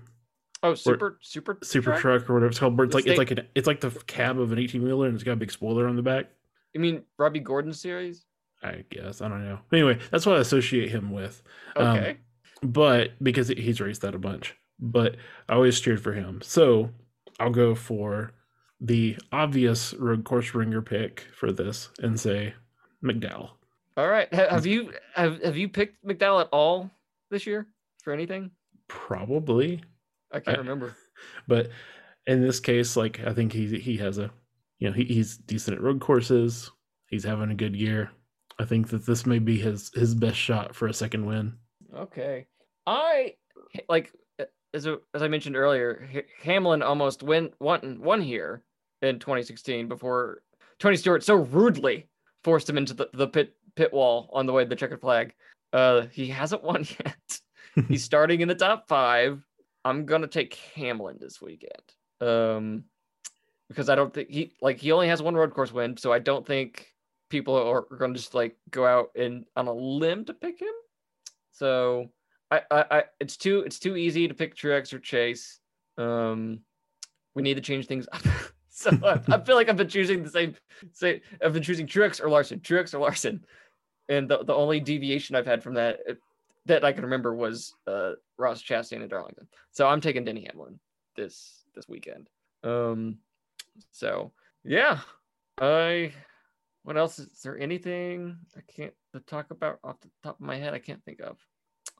Oh, 0.63 0.73
super, 0.73 1.19
super, 1.21 1.59
super 1.63 1.91
truck? 1.91 1.99
truck 2.01 2.29
or 2.29 2.33
whatever 2.33 2.49
it's 2.49 2.57
called. 2.59 2.75
But 2.75 2.83
it's 2.83 2.95
like 2.95 3.05
it's 3.05 3.17
like 3.19 3.31
an 3.31 3.47
it's 3.53 3.67
like 3.67 3.81
the 3.81 3.91
cab 4.07 4.39
of 4.39 4.51
an 4.51 4.57
eighteen 4.57 4.83
wheeler 4.83 5.05
and 5.07 5.13
it's 5.13 5.23
got 5.23 5.33
a 5.33 5.35
big 5.35 5.51
spoiler 5.51 5.87
on 5.87 5.95
the 5.95 6.01
back. 6.01 6.25
You 6.73 6.79
mean 6.81 7.03
Robby 7.19 7.39
Gordon 7.39 7.71
series? 7.73 8.25
I 8.63 8.83
guess 8.89 9.21
I 9.21 9.27
don't 9.27 9.43
know. 9.45 9.59
Anyway, 9.71 9.99
that's 10.11 10.25
what 10.25 10.37
I 10.37 10.39
associate 10.39 10.89
him 10.89 11.11
with. 11.11 11.43
Um, 11.75 11.87
Okay. 11.97 12.17
but 12.63 13.11
because 13.21 13.49
he's 13.49 13.79
raced 13.79 14.01
that 14.01 14.15
a 14.15 14.19
bunch. 14.19 14.55
But 14.79 15.17
I 15.47 15.53
always 15.53 15.79
cheered 15.79 16.01
for 16.01 16.13
him. 16.13 16.41
So 16.41 16.89
I'll 17.39 17.51
go 17.51 17.75
for 17.75 18.33
the 18.81 19.17
obvious 19.31 19.93
road 19.93 20.23
course 20.25 20.53
ringer 20.53 20.81
pick 20.81 21.27
for 21.33 21.51
this 21.51 21.89
and 21.99 22.19
say 22.19 22.53
McDowell. 23.03 23.51
All 23.97 24.07
right. 24.09 24.31
Have 24.33 24.65
you 24.65 24.91
have 25.13 25.41
have 25.41 25.55
you 25.57 25.69
picked 25.69 26.05
McDowell 26.05 26.41
at 26.41 26.49
all 26.51 26.89
this 27.31 27.45
year 27.47 27.67
for 28.03 28.11
anything? 28.13 28.51
Probably, 28.87 29.81
I 30.31 30.39
can't 30.39 30.57
I- 30.57 30.61
remember. 30.61 30.95
but 31.47 31.69
in 32.27 32.41
this 32.41 32.59
case, 32.59 32.97
like 32.97 33.21
I 33.25 33.33
think 33.33 33.53
he 33.53 33.79
he 33.79 33.97
has 33.97 34.17
a, 34.17 34.31
you 34.79 34.89
know, 34.89 34.93
he, 34.93 35.05
he's 35.05 35.37
decent 35.37 35.77
at 35.77 35.83
road 35.83 36.01
courses. 36.01 36.71
He's 37.07 37.23
having 37.23 37.51
a 37.51 37.55
good 37.55 37.75
year. 37.75 38.11
I 38.59 38.65
think 38.65 38.89
that 38.89 39.05
this 39.05 39.25
may 39.25 39.39
be 39.39 39.57
his 39.57 39.91
his 39.93 40.13
best 40.13 40.37
shot 40.37 40.75
for 40.75 40.87
a 40.87 40.93
second 40.93 41.25
win. 41.25 41.53
Okay. 41.95 42.47
I 42.85 43.35
like 43.87 44.11
as 44.75 44.85
a, 44.85 44.97
as 45.13 45.21
I 45.21 45.27
mentioned 45.27 45.55
earlier, 45.55 46.07
H- 46.11 46.25
Hamlin 46.43 46.83
almost 46.83 47.23
win 47.23 47.49
won 47.59 47.99
won 48.01 48.21
here 48.21 48.63
in 49.01 49.19
2016 49.19 49.87
before 49.87 50.43
Tony 50.79 50.97
Stewart 50.97 51.23
so 51.23 51.35
rudely 51.35 52.07
forced 52.43 52.69
him 52.69 52.77
into 52.77 52.93
the, 52.93 53.09
the 53.13 53.27
pit 53.27 53.55
pit 53.75 53.93
wall 53.93 54.29
on 54.33 54.45
the 54.45 54.53
way 54.53 54.63
to 54.63 54.69
the 54.69 54.75
checkered 54.75 55.01
flag. 55.01 55.33
Uh, 55.73 56.01
he 56.11 56.27
hasn't 56.27 56.63
won 56.63 56.85
yet. 57.05 57.39
He's 57.87 58.03
starting 58.11 58.41
in 58.41 58.47
the 58.47 58.55
top 58.55 58.87
five. 58.87 59.41
I'm 59.83 60.05
gonna 60.05 60.27
take 60.27 60.55
Hamlin 60.75 61.17
this 61.19 61.41
weekend. 61.41 61.83
Um, 62.21 62.83
because 63.69 63.89
I 63.89 63.95
don't 63.95 64.13
think 64.13 64.29
he 64.29 64.53
like 64.61 64.77
he 64.77 64.91
only 64.91 65.07
has 65.07 65.21
one 65.21 65.35
road 65.35 65.53
course 65.53 65.71
win, 65.71 65.97
so 65.97 66.11
I 66.11 66.19
don't 66.19 66.45
think 66.45 66.87
people 67.29 67.55
are, 67.55 67.85
are 67.89 67.97
gonna 67.97 68.13
just 68.13 68.35
like 68.35 68.55
go 68.69 68.85
out 68.85 69.09
and 69.15 69.45
on 69.55 69.67
a 69.67 69.73
limb 69.73 70.25
to 70.25 70.33
pick 70.33 70.59
him. 70.59 70.73
So 71.51 72.09
I, 72.71 72.85
I, 72.91 73.03
it's 73.19 73.37
too 73.37 73.59
it's 73.65 73.79
too 73.79 73.95
easy 73.95 74.27
to 74.27 74.33
pick 74.33 74.55
Truex 74.55 74.93
or 74.93 74.99
Chase. 74.99 75.59
Um, 75.97 76.59
we 77.33 77.41
need 77.41 77.55
to 77.55 77.61
change 77.61 77.87
things 77.87 78.07
up. 78.11 78.21
so 78.69 78.91
I, 79.03 79.19
I 79.33 79.41
feel 79.41 79.55
like 79.55 79.69
I've 79.69 79.77
been 79.77 79.87
choosing 79.87 80.23
the 80.23 80.29
same. 80.29 80.55
Say 80.93 81.21
I've 81.43 81.53
been 81.53 81.63
choosing 81.63 81.87
Truex 81.87 82.21
or 82.21 82.29
Larson, 82.29 82.59
Truex 82.59 82.93
or 82.93 82.99
Larson, 82.99 83.45
and 84.09 84.29
the, 84.29 84.43
the 84.43 84.53
only 84.53 84.79
deviation 84.79 85.35
I've 85.35 85.45
had 85.45 85.63
from 85.63 85.75
that 85.75 85.99
that 86.65 86.83
I 86.83 86.91
can 86.91 87.03
remember 87.03 87.33
was 87.33 87.73
uh, 87.87 88.13
Ross 88.37 88.61
Chastain 88.61 89.01
and 89.01 89.09
Darlington. 89.09 89.47
So 89.71 89.87
I'm 89.87 90.01
taking 90.01 90.23
Denny 90.23 90.47
Hamlin 90.49 90.79
this 91.15 91.63
this 91.75 91.87
weekend. 91.87 92.29
Um, 92.63 93.19
so 93.91 94.31
yeah, 94.63 94.99
I. 95.59 96.13
What 96.83 96.97
else 96.97 97.17
is 97.17 97.41
there? 97.43 97.57
Anything 97.57 98.37
I 98.55 98.61
can't 98.71 98.93
talk 99.25 99.49
about 99.49 99.79
off 99.83 99.99
the 100.01 100.09
top 100.21 100.39
of 100.39 100.45
my 100.45 100.57
head? 100.57 100.75
I 100.75 100.79
can't 100.79 101.03
think 101.03 101.19
of. 101.19 101.39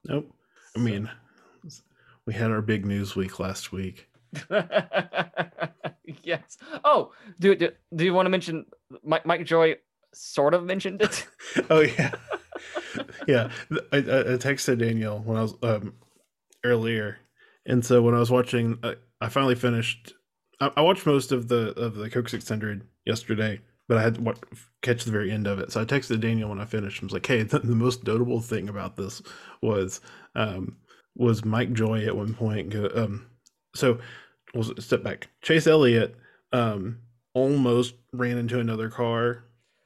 Nope. 0.04 0.32
I 0.76 0.80
mean, 0.80 1.10
we 2.26 2.34
had 2.34 2.52
our 2.52 2.62
big 2.62 2.86
news 2.86 3.16
week 3.16 3.40
last 3.40 3.72
week. 3.72 4.10
yes. 6.24 6.58
Oh, 6.84 7.12
do, 7.40 7.56
do 7.56 7.72
do 7.96 8.06
you 8.06 8.14
want 8.14 8.26
to 8.26 8.30
mention 8.30 8.66
Mike, 9.04 9.26
Mike 9.26 9.46
Joy? 9.46 9.76
Sort 10.14 10.54
of 10.54 10.64
mentioned 10.64 11.02
it. 11.02 11.28
oh 11.70 11.82
yeah, 11.82 12.12
yeah. 13.28 13.50
I, 13.92 13.98
I, 13.98 14.38
texted 14.38 14.80
Daniel 14.80 15.20
when 15.20 15.38
I 15.38 15.42
was 15.42 15.56
um 15.62 15.94
earlier, 16.64 17.20
and 17.66 17.84
so 17.84 18.02
when 18.02 18.16
I 18.16 18.20
was 18.20 18.32
watching, 18.32 18.80
I, 18.84 18.96
I 19.20 19.30
finally 19.30 19.56
finished. 19.56 20.14
I, 20.62 20.72
I 20.78 20.82
watched 20.82 21.06
most 21.06 21.32
of 21.32 21.50
the 21.50 21.78
of 21.80 21.96
the 21.96 22.10
Coke 22.10 22.30
Six 22.30 22.48
Hundred 22.48 22.88
yesterday, 23.06 23.60
but 23.88 23.98
I 23.98 24.02
had 24.02 24.16
to 24.16 24.34
catch 24.82 25.04
the 25.06 25.12
very 25.12 25.32
end 25.32 25.48
of 25.48 25.60
it. 25.60 25.72
So 25.72 25.82
I 25.82 25.86
texted 25.86 26.20
Daniel 26.22 26.50
when 26.50 26.60
I 26.60 26.66
finished. 26.66 27.02
I 27.02 27.06
was 27.06 27.14
like, 27.14 27.26
"Hey, 27.26 27.44
the, 27.44 27.60
the 27.60 27.76
most 27.76 28.06
notable 28.06 28.42
thing 28.42 28.70
about 28.70 28.96
this 28.98 29.22
was 29.62 30.02
um 30.36 30.78
was 31.16 31.46
Mike 31.46 31.72
Joy 31.74 32.06
at 32.06 32.16
one 32.16 32.34
point 32.34 32.70
go 32.70 32.90
um 32.96 33.28
so 33.76 34.00
was 34.54 34.72
step 34.84 35.04
back. 35.04 35.28
Chase 35.42 35.68
Elliott 35.68 36.16
um 36.52 37.00
almost 37.34 37.96
ran 38.14 38.38
into 38.38 38.60
another 38.60 38.90
car 38.90 39.44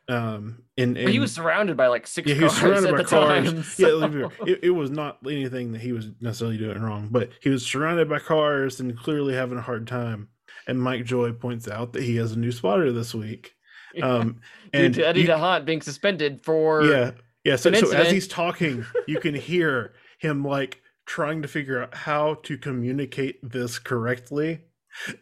um 0.08 0.64
and, 0.78 0.96
But 0.96 1.10
he 1.10 1.20
was 1.20 1.34
surrounded 1.34 1.76
by 1.78 1.88
like 1.88 2.08
six 2.08 2.28
yeah, 2.28 2.36
he 2.36 2.44
was 2.44 2.56
surrounded 2.56 2.86
at 2.86 2.92
by 2.92 2.98
the 2.98 3.04
cars. 3.04 3.46
time. 3.46 3.56
Yeah, 3.58 3.62
so- 3.62 4.10
fair. 4.30 4.48
it, 4.48 4.60
it 4.64 4.70
was 4.72 4.90
not 4.90 5.18
anything 5.26 5.72
that 5.74 5.82
he 5.82 5.92
was 5.92 6.08
necessarily 6.22 6.58
doing 6.58 6.82
wrong, 6.82 7.10
but 7.12 7.30
he 7.42 7.50
was 7.50 7.66
surrounded 7.66 8.08
by 8.10 8.20
cars 8.20 8.80
and 8.80 8.98
clearly 8.98 9.34
having 9.36 9.58
a 9.58 9.62
hard 9.62 9.88
time. 9.88 10.30
And 10.68 10.82
Mike 10.82 11.06
Joy 11.06 11.32
points 11.34 11.68
out 11.68 11.94
that 11.94 12.04
he 12.04 12.16
has 12.18 12.32
a 12.32 12.40
new 12.40 12.52
spotter 12.52 12.92
this 12.92 13.14
week. 13.14 13.54
Um, 14.04 14.40
Due 14.74 14.80
and 14.86 14.94
to 14.96 15.08
Eddie 15.08 15.22
you- 15.22 15.28
D'Hondt 15.28 15.66
being 15.66 15.82
suspended 15.82 16.44
for 16.44 16.84
yeah, 16.84 17.12
yeah. 17.44 17.56
So, 17.56 17.72
so 17.74 17.92
as 17.92 18.12
he's 18.12 18.28
talking, 18.28 18.86
you 19.08 19.20
can 19.20 19.34
hear 19.34 19.94
him 20.20 20.44
like 20.44 20.82
trying 21.06 21.42
to 21.42 21.48
figure 21.48 21.82
out 21.82 21.96
how 21.96 22.36
to 22.44 22.58
communicate 22.58 23.40
this 23.42 23.80
correctly. 23.80 24.62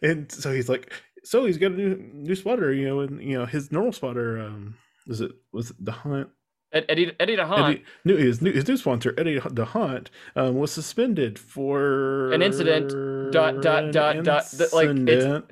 And 0.02 0.30
so 0.30 0.52
he's 0.52 0.68
like, 0.68 0.92
so 1.24 1.46
he's 1.46 1.56
got 1.56 1.72
a 1.72 1.76
new 1.76 1.96
new 2.12 2.34
spotter, 2.34 2.72
you 2.72 2.86
know, 2.86 3.00
and 3.00 3.22
you 3.22 3.38
know 3.38 3.46
his 3.46 3.72
normal 3.72 3.92
spotter. 3.92 4.38
Um, 4.38 4.76
was 5.06 5.20
it 5.22 5.32
was 5.52 5.70
it 5.70 5.76
the 5.82 5.92
hunt? 5.92 6.28
Ed- 6.70 6.84
Eddie 6.90 7.12
Eddie 7.18 7.36
D'Hondt. 7.36 7.70
Eddie, 7.70 7.84
new, 8.04 8.16
his, 8.16 8.42
new, 8.42 8.52
his 8.52 8.68
new 8.68 8.76
sponsor, 8.76 9.14
Eddie 9.16 9.40
D'Hondt, 9.40 10.08
um, 10.36 10.56
was 10.56 10.70
suspended 10.70 11.38
for 11.38 12.30
An 12.32 12.42
incident, 12.42 12.90
dot, 13.32 13.62
dot, 13.62 13.90
dot, 13.92 14.22
dot, 14.22 14.44
like, 14.74 14.90
it's- 15.08 15.42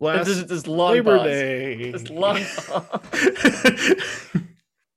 last 0.00 0.26
this 0.26 0.38
is 0.38 0.46
this 0.46 0.66
long 0.66 0.92
Labor 0.92 1.18
pause. 1.18 1.26
Day. 1.26 1.90
This 1.92 2.10
long 2.10 2.40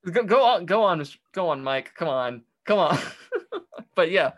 go, 0.12 0.24
go 0.24 0.44
on, 0.44 0.66
go 0.66 0.84
on, 0.84 1.06
go 1.34 1.50
on, 1.50 1.64
Mike. 1.64 1.94
Come 1.96 2.08
on, 2.08 2.44
come 2.66 2.80
on. 2.80 2.98
but 3.96 4.12
yeah, 4.12 4.32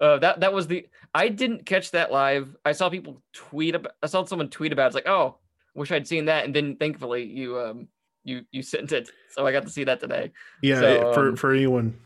uh, 0.00 0.18
that 0.18 0.40
that 0.40 0.52
was 0.52 0.66
the. 0.66 0.86
I 1.14 1.28
didn't 1.28 1.64
catch 1.64 1.92
that 1.92 2.12
live. 2.12 2.54
I 2.64 2.72
saw 2.72 2.90
people 2.90 3.22
tweet 3.32 3.74
about. 3.74 3.92
I 4.02 4.06
saw 4.06 4.24
someone 4.24 4.50
tweet 4.50 4.72
about. 4.72 4.84
It. 4.84 4.86
It's 4.88 4.94
like, 4.96 5.08
oh, 5.08 5.38
wish 5.74 5.92
I'd 5.92 6.08
seen 6.08 6.24
that. 6.26 6.44
And 6.44 6.54
then 6.54 6.76
thankfully 6.76 7.24
you 7.24 7.58
um 7.58 7.88
you 8.24 8.44
you 8.50 8.62
sent 8.62 8.92
it, 8.92 9.10
so 9.30 9.46
I 9.46 9.52
got 9.52 9.62
to 9.62 9.70
see 9.70 9.84
that 9.84 10.00
today. 10.00 10.32
yeah, 10.62 10.80
So, 10.80 11.12
for 11.12 11.28
um, 11.28 11.36
for 11.36 11.52
anyone 11.52 11.96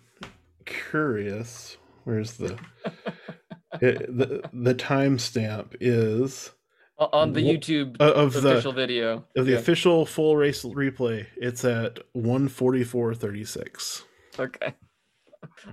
curious, 0.67 1.79
where's 2.05 2.35
the 2.35 2.59
it, 3.81 4.07
the 4.17 4.49
the 4.53 4.75
timestamp 4.75 5.75
is 5.81 6.51
On 7.01 7.33
the 7.33 7.41
YouTube 7.41 7.97
uh, 7.99 8.13
of 8.13 8.35
the 8.35 8.53
official 8.53 8.73
video. 8.73 9.25
of 9.35 9.47
the 9.47 9.53
Yeah. 9.53 9.59
official 9.59 10.05
full 10.05 10.37
race 10.37 10.63
replay. 10.65 11.27
It's 11.37 11.65
at 11.65 11.99
one 12.13 12.47
forty 12.49 12.85
four 12.85 13.15
thirty 13.15 13.45
six. 13.45 14.05
okay. 14.39 14.75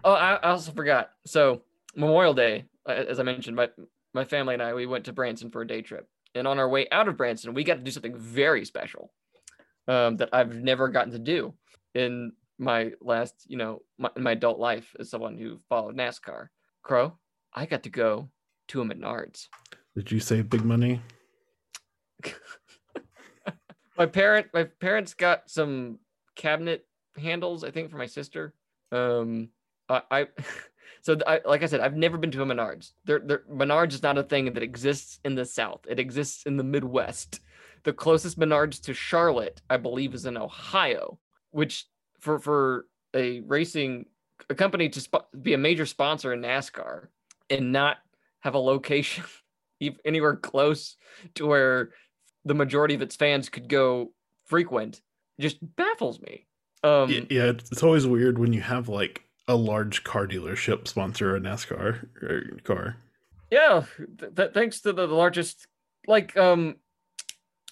Oh, 0.06 0.14
I, 0.14 0.36
I 0.36 0.52
also 0.52 0.72
forgot. 0.72 1.12
So 1.26 1.64
Memorial 1.96 2.34
Day, 2.34 2.66
uh, 2.88 2.92
as 2.94 3.20
I 3.20 3.24
mentioned, 3.24 3.58
my 3.58 3.70
my 4.14 4.24
family 4.24 4.54
and 4.54 4.64
I 4.64 4.74
we 4.74 4.86
went 4.86 5.04
to 5.06 5.14
Branson 5.14 5.52
for 5.52 5.62
a 5.62 5.68
day 5.68 5.82
trip, 5.82 6.08
and 6.34 6.48
on 6.48 6.60
our 6.60 6.70
way 6.70 6.88
out 6.92 7.10
of 7.10 7.18
Branson, 7.18 7.54
we 7.54 7.66
got 7.66 7.76
to 7.76 7.84
do 7.84 7.92
something 7.92 8.18
very 8.18 8.64
special 8.64 9.12
um, 9.90 10.16
that 10.18 10.30
I've 10.32 10.56
never 10.56 10.88
gotten 10.88 11.12
to 11.12 11.20
do 11.20 11.54
in 11.94 12.32
my 12.58 12.92
last, 13.02 13.34
you 13.48 13.58
know, 13.58 13.82
my, 13.98 14.10
in 14.16 14.24
my 14.24 14.32
adult 14.32 14.60
life 14.60 14.96
as 15.00 15.10
someone 15.10 15.38
who 15.38 15.60
followed 15.68 15.98
NASCAR. 15.98 16.48
Crow, 16.84 17.18
I 17.54 17.66
got 17.66 17.84
to 17.84 17.90
go 17.90 18.30
to 18.70 18.82
a 18.82 18.86
Menards. 18.86 19.48
Did 19.96 20.10
you 20.12 20.20
save 20.22 20.50
big 20.50 20.64
money? 20.64 21.02
My 23.98 24.06
parent, 24.06 24.48
my 24.54 24.64
parents 24.64 25.14
got 25.14 25.50
some 25.50 26.00
cabinet 26.36 26.86
handles, 27.18 27.64
I 27.64 27.72
think, 27.72 27.90
for 27.90 27.98
my 27.98 28.06
sister. 28.06 28.54
Um, 28.92 29.50
I, 29.90 30.02
I 30.12 30.28
so 31.02 31.18
I, 31.26 31.42
like 31.46 31.64
I 31.64 31.66
said, 31.66 31.82
I've 31.82 31.96
never 31.96 32.18
been 32.18 32.32
to 32.32 32.42
a 32.42 32.46
Menards. 32.46 32.92
There, 33.06 33.20
Menards 33.20 33.94
is 33.94 34.04
not 34.04 34.18
a 34.18 34.24
thing 34.24 34.54
that 34.54 34.64
exists 34.64 35.20
in 35.26 35.36
the 35.36 35.46
South. 35.46 35.82
It 35.88 36.00
exists 36.00 36.44
in 36.46 36.58
the 36.58 36.64
Midwest. 36.64 37.42
The 37.84 37.94
closest 37.94 38.40
Menards 38.40 38.82
to 38.84 38.94
Charlotte, 38.94 39.62
I 39.70 39.78
believe, 39.78 40.14
is 40.14 40.26
in 40.26 40.38
Ohio, 40.38 41.20
which 41.52 41.86
for 42.20 42.40
for 42.40 42.86
a 43.16 43.42
racing 43.42 44.06
a 44.50 44.56
company 44.56 44.90
to 44.90 45.02
sp- 45.02 45.30
be 45.42 45.54
a 45.54 45.58
major 45.58 45.86
sponsor 45.86 46.34
in 46.34 46.42
NASCAR 46.42 47.08
and 47.50 47.72
not 47.72 47.98
have 48.42 48.56
a 48.56 48.60
location 48.60 49.24
anywhere 50.06 50.36
close 50.36 50.96
to 51.36 51.46
where 51.46 51.92
the 52.48 52.56
majority 52.56 52.96
of 52.96 53.02
its 53.02 53.16
fans 53.16 53.50
could 53.50 53.70
go 53.70 54.12
frequent 54.46 55.02
just 55.40 55.58
baffles 55.76 56.20
me. 56.20 56.48
Um, 56.84 57.10
yeah, 57.30 57.50
it's 57.50 57.84
always 57.84 58.08
weird 58.08 58.38
when 58.38 58.54
you 58.54 58.62
have 58.62 58.88
like 58.88 59.24
a 59.48 59.56
large 59.56 60.04
car 60.04 60.28
dealership 60.28 60.88
sponsor 60.88 61.36
a 61.36 61.40
NASCAR 61.40 62.64
car. 62.64 62.98
Yeah, 63.52 63.86
th- 64.20 64.36
th- 64.36 64.54
thanks 64.54 64.82
to 64.82 64.94
the, 64.94 65.08
the 65.08 65.14
largest, 65.14 65.68
like 66.06 66.36
um, 66.38 66.76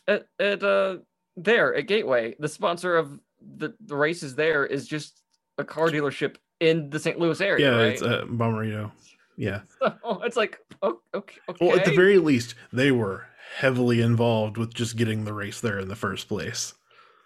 at, 0.07 0.27
at 0.39 0.63
uh 0.63 0.97
there 1.37 1.75
at 1.75 1.87
Gateway, 1.87 2.35
the 2.39 2.47
sponsor 2.47 2.95
of 2.95 3.19
the 3.57 3.73
the 3.85 3.95
races 3.95 4.35
there 4.35 4.65
is 4.65 4.87
just 4.87 5.21
a 5.57 5.63
car 5.63 5.89
dealership 5.89 6.37
in 6.59 6.89
the 6.89 6.99
St. 6.99 7.19
Louis 7.19 7.39
area. 7.41 7.71
Yeah, 7.71 7.77
right? 7.77 7.93
it's 7.93 8.01
uh, 8.01 8.25
Bommarito. 8.27 8.91
Yeah. 9.37 9.61
So 10.05 10.21
it's 10.23 10.37
like 10.37 10.59
okay, 10.81 10.97
okay. 11.13 11.37
Well, 11.59 11.77
at 11.77 11.83
the 11.83 11.93
very 11.93 12.19
least, 12.19 12.55
they 12.71 12.91
were 12.91 13.25
heavily 13.53 14.01
involved 14.01 14.57
with 14.57 14.73
just 14.73 14.97
getting 14.97 15.23
the 15.23 15.33
race 15.33 15.61
there 15.61 15.79
in 15.79 15.87
the 15.87 15.95
first 15.95 16.27
place. 16.27 16.73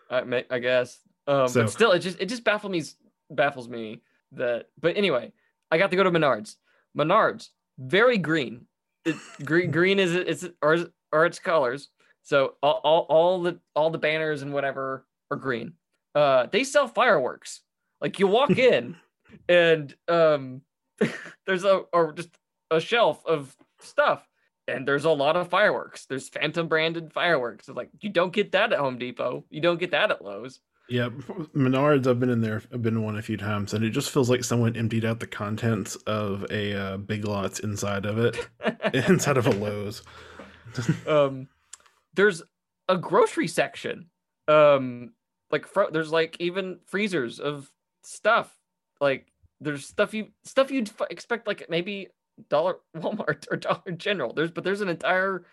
I, 0.09 0.45
I 0.49 0.59
guess. 0.59 0.99
Um, 1.27 1.47
so, 1.47 1.63
but 1.63 1.71
still, 1.71 1.91
it 1.91 1.99
just 1.99 2.19
it 2.19 2.27
just 2.27 2.43
baffles 2.43 2.71
me 2.71 2.83
baffles 3.29 3.69
me 3.69 4.01
that. 4.33 4.67
But 4.79 4.97
anyway, 4.97 5.31
I 5.71 5.77
got 5.77 5.91
to 5.91 5.95
go 5.95 6.03
to 6.03 6.11
Menards. 6.11 6.55
Menards, 6.97 7.49
very 7.77 8.17
green. 8.17 8.65
It, 9.05 9.15
green 9.45 9.71
green 9.71 9.99
is 9.99 10.13
it's 10.15 10.45
or 10.61 10.87
or 11.11 11.25
its 11.25 11.39
colors. 11.39 11.89
So 12.23 12.55
all, 12.61 12.81
all 12.83 13.05
all 13.09 13.41
the 13.41 13.59
all 13.75 13.89
the 13.89 13.97
banners 13.97 14.41
and 14.41 14.53
whatever 14.53 15.05
are 15.31 15.37
green. 15.37 15.73
Uh, 16.15 16.47
they 16.51 16.63
sell 16.63 16.87
fireworks. 16.87 17.61
Like 18.01 18.19
you 18.19 18.27
walk 18.27 18.49
in, 18.57 18.95
and 19.47 19.95
um, 20.07 20.61
there's 21.45 21.63
a 21.63 21.83
or 21.93 22.13
just 22.13 22.29
a 22.71 22.79
shelf 22.79 23.23
of 23.25 23.55
stuff 23.79 24.27
and 24.69 24.87
there's 24.87 25.05
a 25.05 25.11
lot 25.11 25.35
of 25.35 25.49
fireworks. 25.49 26.05
There's 26.05 26.29
Phantom 26.29 26.67
branded 26.67 27.11
fireworks. 27.13 27.67
It's 27.67 27.77
like 27.77 27.89
you 28.01 28.09
don't 28.09 28.33
get 28.33 28.51
that 28.53 28.73
at 28.73 28.79
Home 28.79 28.97
Depot. 28.97 29.43
You 29.49 29.61
don't 29.61 29.79
get 29.79 29.91
that 29.91 30.11
at 30.11 30.23
Lowe's. 30.23 30.59
Yeah, 30.87 31.09
Menards. 31.55 32.07
I've 32.07 32.19
been 32.19 32.31
in 32.31 32.41
there. 32.41 32.63
I've 32.73 32.81
been 32.81 33.03
one 33.03 33.17
a 33.17 33.21
few 33.21 33.37
times, 33.37 33.73
and 33.73 33.85
it 33.85 33.91
just 33.91 34.09
feels 34.09 34.29
like 34.29 34.43
someone 34.43 34.75
emptied 34.75 35.05
out 35.05 35.19
the 35.19 35.27
contents 35.27 35.95
of 36.07 36.45
a 36.49 36.73
uh, 36.73 36.97
Big 36.97 37.25
Lots 37.25 37.59
inside 37.59 38.05
of 38.05 38.17
it, 38.17 38.49
inside 38.93 39.37
of 39.37 39.45
a 39.45 39.51
Lowe's. 39.51 40.01
um, 41.07 41.47
there's 42.15 42.41
a 42.87 42.97
grocery 42.97 43.47
section. 43.47 44.09
Um, 44.47 45.13
like 45.51 45.67
fro- 45.67 45.91
there's 45.91 46.11
like 46.11 46.37
even 46.39 46.79
freezers 46.85 47.39
of 47.39 47.71
stuff. 48.03 48.51
Like 48.99 49.31
there's 49.61 49.85
stuff 49.85 50.13
you 50.13 50.29
stuff 50.43 50.71
you'd 50.71 50.89
f- 50.89 51.07
expect 51.09 51.47
like 51.47 51.67
maybe 51.69 52.07
Dollar 52.49 52.77
Walmart 52.97 53.47
or 53.51 53.57
Dollar 53.57 53.91
General. 53.95 54.33
There's 54.33 54.51
but 54.51 54.63
there's 54.63 54.81
an 54.81 54.89
entire 54.89 55.45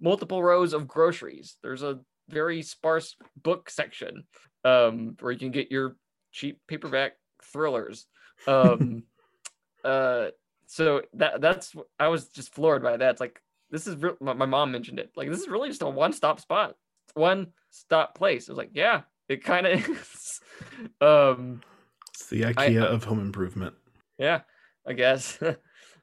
multiple 0.00 0.42
rows 0.42 0.72
of 0.72 0.88
groceries. 0.88 1.56
There's 1.62 1.82
a 1.82 2.00
very 2.28 2.62
sparse 2.62 3.16
book 3.42 3.70
section 3.70 4.24
um, 4.64 5.16
where 5.20 5.32
you 5.32 5.38
can 5.38 5.50
get 5.50 5.70
your 5.70 5.96
cheap 6.32 6.60
paperback 6.68 7.12
thrillers. 7.42 8.06
Um, 8.46 9.04
uh, 9.84 10.28
so 10.66 11.02
that 11.14 11.40
that's 11.40 11.74
I 11.98 12.08
was 12.08 12.28
just 12.28 12.54
floored 12.54 12.82
by 12.82 12.96
that. 12.96 13.10
It's 13.12 13.20
like 13.20 13.40
this 13.70 13.86
is 13.86 13.96
real. 13.96 14.16
My, 14.20 14.32
my 14.32 14.46
mom 14.46 14.72
mentioned 14.72 14.98
it. 14.98 15.10
Like 15.16 15.30
this 15.30 15.40
is 15.40 15.48
really 15.48 15.68
just 15.68 15.82
a 15.82 15.88
one 15.88 16.12
stop 16.12 16.40
spot, 16.40 16.74
one 17.14 17.48
stop 17.70 18.16
place. 18.16 18.48
I 18.48 18.52
was 18.52 18.58
like, 18.58 18.70
yeah, 18.74 19.02
it 19.28 19.44
kind 19.44 19.66
of 19.66 19.88
is. 19.88 20.40
um, 21.00 21.62
it's 22.12 22.26
the 22.28 22.42
IKEA 22.42 22.82
I, 22.82 22.86
of 22.86 23.04
home 23.04 23.20
improvement. 23.20 23.74
Yeah, 24.18 24.40
I 24.86 24.94
guess. 24.94 25.38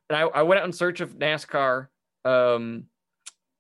And 0.09 0.17
I, 0.17 0.21
I 0.21 0.41
went 0.43 0.59
out 0.59 0.65
in 0.65 0.73
search 0.73 1.01
of 1.01 1.17
NASCAR 1.17 1.87
um, 2.25 2.85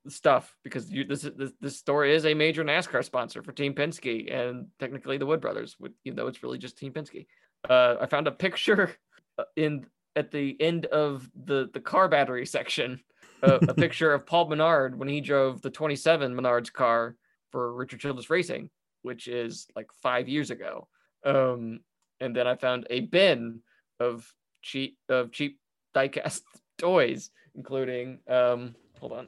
stuff 0.07 0.55
because 0.63 0.91
you, 0.91 1.05
this, 1.05 1.21
this 1.21 1.51
this 1.61 1.77
store 1.77 2.05
is 2.05 2.25
a 2.25 2.33
major 2.33 2.63
NASCAR 2.63 3.03
sponsor 3.03 3.41
for 3.41 3.51
Team 3.51 3.73
Penske 3.73 4.33
and 4.33 4.67
technically 4.79 5.17
the 5.17 5.25
Wood 5.25 5.41
Brothers, 5.41 5.75
even 6.05 6.15
though 6.15 6.27
it's 6.27 6.43
really 6.43 6.57
just 6.57 6.77
Team 6.77 6.93
Penske. 6.93 7.25
Uh, 7.69 7.95
I 8.01 8.05
found 8.07 8.27
a 8.27 8.31
picture 8.31 8.95
uh, 9.37 9.43
in 9.55 9.85
at 10.15 10.31
the 10.31 10.55
end 10.59 10.85
of 10.87 11.29
the 11.45 11.69
the 11.73 11.79
car 11.79 12.07
battery 12.07 12.45
section, 12.45 12.99
uh, 13.41 13.59
a 13.67 13.73
picture 13.73 14.13
of 14.13 14.25
Paul 14.25 14.49
Menard 14.49 14.97
when 14.97 15.07
he 15.07 15.21
drove 15.21 15.61
the 15.61 15.69
27 15.69 16.33
Menards 16.35 16.71
car 16.71 17.15
for 17.51 17.73
Richard 17.73 17.99
Childress 17.99 18.29
Racing, 18.29 18.69
which 19.03 19.27
is 19.27 19.67
like 19.75 19.87
five 20.01 20.27
years 20.27 20.51
ago. 20.51 20.87
Um, 21.25 21.79
and 22.19 22.35
then 22.35 22.47
I 22.47 22.55
found 22.55 22.87
a 22.89 23.01
bin 23.01 23.61
of 23.99 24.29
cheap 24.61 24.97
of 25.09 25.31
cheap 25.31 25.59
diecast 25.93 26.41
toys, 26.77 27.31
including 27.55 28.19
um, 28.27 28.75
hold 28.99 29.13
on, 29.13 29.27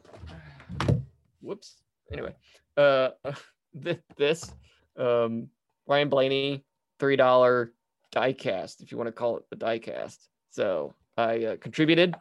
whoops. 1.41 1.75
Anyway, 2.11 2.35
uh, 2.77 3.09
this 4.17 4.53
um, 4.97 5.49
Ryan 5.87 6.09
Blaney 6.09 6.63
three 6.99 7.15
dollar 7.15 7.73
diecast, 8.13 8.81
if 8.81 8.91
you 8.91 8.97
want 8.97 9.07
to 9.07 9.11
call 9.11 9.37
it 9.37 9.43
the 9.49 9.55
diecast. 9.57 10.17
So 10.51 10.93
I 11.17 11.43
uh, 11.45 11.55
contributed. 11.57 12.15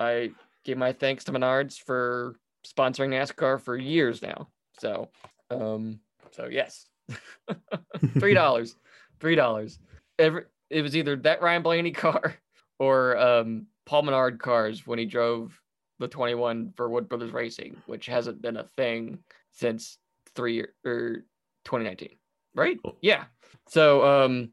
I 0.00 0.30
gave 0.64 0.78
my 0.78 0.92
thanks 0.92 1.24
to 1.24 1.32
Menards 1.32 1.78
for 1.78 2.36
sponsoring 2.66 3.10
NASCAR 3.10 3.60
for 3.60 3.76
years 3.76 4.22
now. 4.22 4.48
So, 4.78 5.08
um, 5.50 6.00
so 6.30 6.48
yes, 6.50 6.86
three 8.18 8.34
dollars, 8.34 8.76
three 9.20 9.34
dollars. 9.34 9.78
Every 10.18 10.44
it 10.70 10.82
was 10.82 10.96
either 10.96 11.16
that 11.16 11.42
Ryan 11.42 11.62
Blaney 11.62 11.92
car 11.92 12.34
or 12.78 13.16
um, 13.16 13.66
Paul 13.86 14.02
Menard 14.02 14.38
cars 14.38 14.86
when 14.86 14.98
he 14.98 15.04
drove 15.04 15.60
the 15.98 16.08
21 16.08 16.72
for 16.76 16.88
Wood 16.88 17.08
Brothers 17.08 17.32
Racing, 17.32 17.76
which 17.86 18.06
hasn't 18.06 18.40
been 18.40 18.56
a 18.56 18.64
thing 18.76 19.18
since 19.52 19.98
three 20.34 20.60
or 20.60 20.68
er, 20.86 21.24
2019, 21.64 22.10
right? 22.54 22.78
Yeah. 23.00 23.24
So 23.68 24.04
um, 24.04 24.50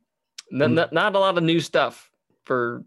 n- 0.52 0.78
n- 0.78 0.90
not 0.92 1.16
a 1.16 1.20
lot 1.20 1.38
of 1.38 1.44
new 1.44 1.60
stuff 1.60 2.10
for. 2.46 2.84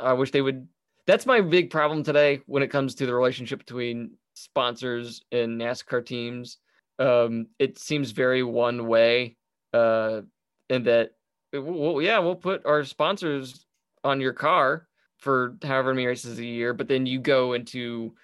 I 0.00 0.12
wish 0.12 0.30
they 0.30 0.42
would. 0.42 0.68
That's 1.06 1.26
my 1.26 1.40
big 1.40 1.70
problem 1.70 2.02
today 2.02 2.42
when 2.46 2.62
it 2.62 2.68
comes 2.68 2.94
to 2.96 3.06
the 3.06 3.14
relationship 3.14 3.60
between 3.60 4.12
sponsors 4.34 5.22
and 5.32 5.60
NASCAR 5.60 6.04
teams. 6.04 6.58
Um, 6.98 7.46
it 7.58 7.78
seems 7.78 8.10
very 8.10 8.42
one 8.42 8.86
way, 8.86 9.36
uh, 9.72 10.22
in 10.68 10.82
that, 10.84 11.12
well, 11.52 12.02
yeah, 12.02 12.18
we'll 12.18 12.34
put 12.34 12.66
our 12.66 12.84
sponsors 12.84 13.66
on 14.08 14.20
your 14.20 14.32
car 14.32 14.88
for 15.18 15.56
however 15.62 15.94
many 15.94 16.06
races 16.06 16.38
a 16.38 16.44
year, 16.44 16.72
but 16.72 16.88
then 16.88 17.06
you 17.06 17.20
go 17.20 17.52
into 17.52 18.14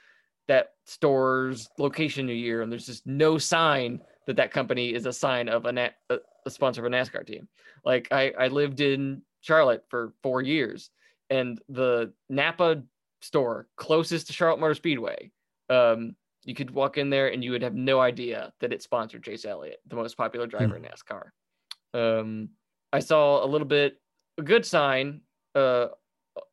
that 0.47 0.73
store's 0.85 1.69
location 1.79 2.29
a 2.29 2.33
year 2.33 2.63
and 2.63 2.71
there's 2.71 2.87
just 2.87 3.07
no 3.07 3.39
sign 3.39 4.01
that 4.27 4.37
that 4.37 4.53
company 4.53 4.95
is 4.95 5.07
a 5.07 5.13
sign 5.13 5.49
of 5.49 5.65
a, 5.67 5.91
a 6.11 6.51
sponsor 6.51 6.85
of 6.85 6.93
a 6.93 6.95
NASCAR 6.95 7.27
team. 7.27 7.49
Like 7.85 8.09
I, 8.11 8.33
I 8.39 8.49
lived 8.49 8.81
in 8.81 9.23
Charlotte 9.41 9.85
for 9.89 10.13
four 10.23 10.43
years 10.43 10.91
and 11.31 11.61
the 11.69 12.13
Napa 12.29 12.83
store 13.23 13.67
closest 13.77 14.27
to 14.27 14.33
Charlotte 14.33 14.61
Motor 14.61 14.75
Speedway, 14.75 15.31
um, 15.71 16.15
you 16.45 16.55
could 16.55 16.71
walk 16.71 16.99
in 16.99 17.09
there 17.09 17.29
and 17.29 17.43
you 17.43 17.53
would 17.53 17.63
have 17.63 17.75
no 17.75 18.01
idea 18.01 18.53
that 18.61 18.73
it 18.73 18.83
sponsored 18.83 19.25
Chase 19.25 19.45
Elliott, 19.45 19.81
the 19.87 19.97
most 19.97 20.17
popular 20.17 20.47
driver 20.47 20.79
hmm. 20.79 20.85
in 20.85 20.91
NASCAR. 20.91 21.31
Um, 21.95 22.51
I 22.93 22.99
saw 23.01 23.45
a 23.45 23.49
little 23.49 23.67
bit 23.67 23.99
a 24.39 24.43
good 24.43 24.67
sign 24.67 25.23
uh, 25.55 25.89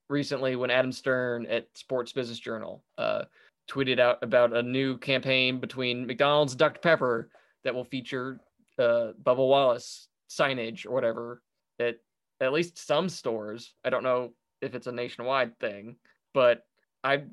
recently 0.09 0.55
when 0.55 0.69
Adam 0.69 0.91
Stern 0.91 1.45
at 1.47 1.67
Sports 1.75 2.11
Business 2.13 2.39
Journal 2.39 2.83
uh, 2.97 3.23
tweeted 3.69 3.99
out 3.99 4.19
about 4.21 4.55
a 4.55 4.61
new 4.61 4.97
campaign 4.97 5.59
between 5.59 6.05
McDonald's 6.05 6.53
and 6.53 6.59
Dr. 6.59 6.79
Pepper 6.79 7.29
that 7.63 7.73
will 7.73 7.85
feature 7.85 8.39
uh, 8.79 9.11
Bubba 9.23 9.37
Wallace 9.37 10.07
signage 10.29 10.85
or 10.85 10.91
whatever 10.91 11.41
at 11.79 11.95
at 12.39 12.53
least 12.53 12.77
some 12.85 13.07
stores. 13.09 13.75
I 13.85 13.89
don't 13.89 14.03
know 14.03 14.33
if 14.61 14.75
it's 14.75 14.87
a 14.87 14.91
nationwide 14.91 15.57
thing, 15.59 15.95
but 16.33 16.65
I 17.03 17.23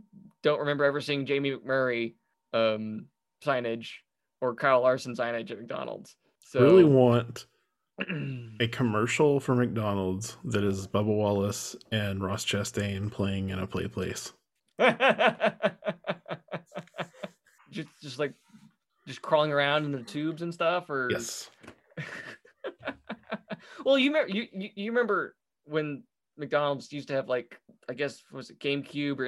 don't 0.43 0.61
remember 0.61 0.85
ever 0.85 1.01
seeing 1.01 1.27
Jamie 1.27 1.53
McMurray 1.53 2.15
um, 2.53 3.07
signage 3.45 3.89
or 4.41 4.55
Kyle 4.55 4.83
Larson 4.83 5.15
signage 5.15 5.51
at 5.51 5.59
McDonald's. 5.59 6.17
So 6.41 6.61
Really 6.61 6.85
want 6.85 7.47
a 8.61 8.69
commercial 8.69 9.41
for 9.41 9.55
McDonald's 9.55 10.37
that 10.45 10.63
is 10.65 10.87
Bubba 10.87 11.07
Wallace 11.07 11.75
and 11.91 12.23
Ross 12.23 12.45
Chastain 12.45 13.11
playing 13.11 13.51
in 13.51 13.59
a 13.59 13.67
play 13.67 13.89
place. 13.89 14.33
just 17.71 17.89
just 18.01 18.19
like 18.19 18.35
just 19.07 19.23
crawling 19.23 19.53
around 19.53 19.85
in 19.85 19.93
the 19.93 20.03
tubes 20.03 20.43
and 20.43 20.55
stuff 20.55 20.89
or 20.91 21.09
Yes. 21.11 21.51
well 23.85 23.99
you, 23.99 24.11
remember, 24.11 24.33
you 24.33 24.47
you 24.53 24.69
you 24.77 24.91
remember 24.93 25.35
when 25.65 26.05
McDonald's 26.37 26.93
used 26.93 27.09
to 27.09 27.15
have 27.15 27.29
like 27.29 27.59
I 27.89 27.95
guess 27.95 28.23
was 28.33 28.51
it 28.51 28.61
GameCube 28.61 29.19
or 29.19 29.25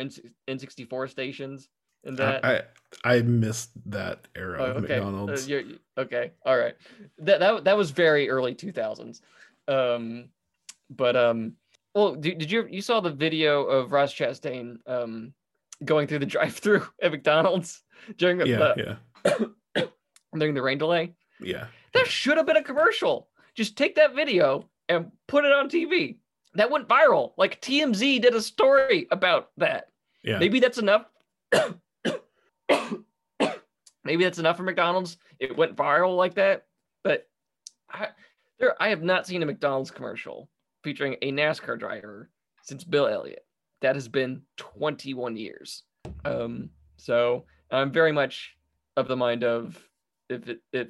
N64 0.49 1.11
stations 1.11 1.69
and 2.05 2.17
that 2.19 2.45
I, 2.45 2.63
I 3.05 3.17
I 3.17 3.23
missed 3.23 3.71
that 3.91 4.27
era 4.35 4.59
Oh, 4.61 4.65
of 4.73 4.85
okay. 4.85 4.95
Uh, 4.99 5.05
McDonald's. 5.05 5.49
you're- 5.49 5.79
okay. 5.99 6.33
All 6.45 6.59
right. 6.59 6.75
That 7.19 7.41
that 7.41 7.65
that 7.65 7.77
was 7.77 7.91
very 7.91 8.29
early 8.29 8.55
2000s. 8.55 9.21
Um, 9.69 10.29
but 10.91 11.15
um, 11.17 11.55
well, 11.95 12.15
did, 12.17 12.39
did 12.39 12.51
you 12.51 12.67
you 12.69 12.83
saw 12.83 13.01
the 13.01 13.11
video 13.13 13.63
of 13.65 13.93
Ross 13.93 14.13
Chastain 14.15 14.79
um 14.87 15.33
going 15.85 16.07
through 16.07 16.19
the 16.21 16.27
drive-through 16.35 16.87
at 17.03 17.11
McDonald's 17.13 17.83
during 18.17 18.39
the, 18.39 18.47
yeah, 18.47 18.97
yeah, 19.25 19.85
during 20.37 20.55
the 20.55 20.63
rain 20.63 20.79
delay? 20.79 21.13
yeah. 21.41 21.67
That 21.93 22.07
should 22.07 22.37
have 22.37 22.47
been 22.47 22.57
a 22.57 22.63
commercial. 22.63 23.29
Just 23.57 23.77
take 23.77 23.97
that 23.97 24.15
video 24.15 24.69
and 24.89 25.11
put 25.27 25.45
it 25.45 25.51
on 25.53 25.69
TV. 25.69 26.17
That 26.55 26.71
went 26.71 26.87
viral. 26.89 27.33
Like 27.37 27.61
TMZ 27.61 28.23
did 28.23 28.35
a 28.35 28.41
story 28.43 29.09
about 29.11 29.51
that. 29.57 29.89
Yeah. 30.23 30.39
Maybe 30.39 30.61
that's 30.61 30.79
enough. 30.79 31.07
Maybe 34.05 34.25
that's 34.25 34.39
enough 34.39 34.57
for 34.57 34.63
McDonald's. 34.63 35.19
It 35.39 35.57
went 35.57 35.77
viral 35.77 36.17
like 36.17 36.35
that. 36.35 36.67
But 37.05 37.29
I, 37.91 38.09
there, 38.59 38.81
I 38.81 38.89
have 38.89 39.03
not 39.03 39.27
seen 39.27 39.43
a 39.43 39.47
McDonald's 39.47 39.91
commercial 39.91 40.49
featuring 40.83 41.17
a 41.23 41.33
NASCAR 41.33 41.79
driver 41.79 42.31
since 42.63 42.85
Bill 42.85 43.07
Elliott. 43.07 43.45
That 43.83 43.97
has 43.97 44.09
been 44.09 44.43
21 44.57 45.37
years. 45.37 45.85
Um, 46.25 46.71
so 46.97 47.45
I'm 47.71 47.93
very 47.93 48.13
much 48.13 48.57
of 48.97 49.09
the 49.09 49.17
mind 49.17 49.45
of 49.45 49.79
if 50.29 50.49
it, 50.49 50.61
if 50.73 50.89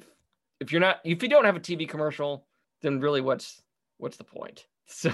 if 0.59 0.71
you're 0.71 0.81
not 0.81 0.99
if 1.03 1.23
you 1.23 1.29
don't 1.29 1.45
have 1.45 1.55
a 1.55 1.59
TV 1.59 1.87
commercial, 1.87 2.45
then 2.81 2.99
really 2.99 3.21
what's 3.21 3.61
what's 3.97 4.17
the 4.17 4.23
point? 4.23 4.65
So 4.93 5.09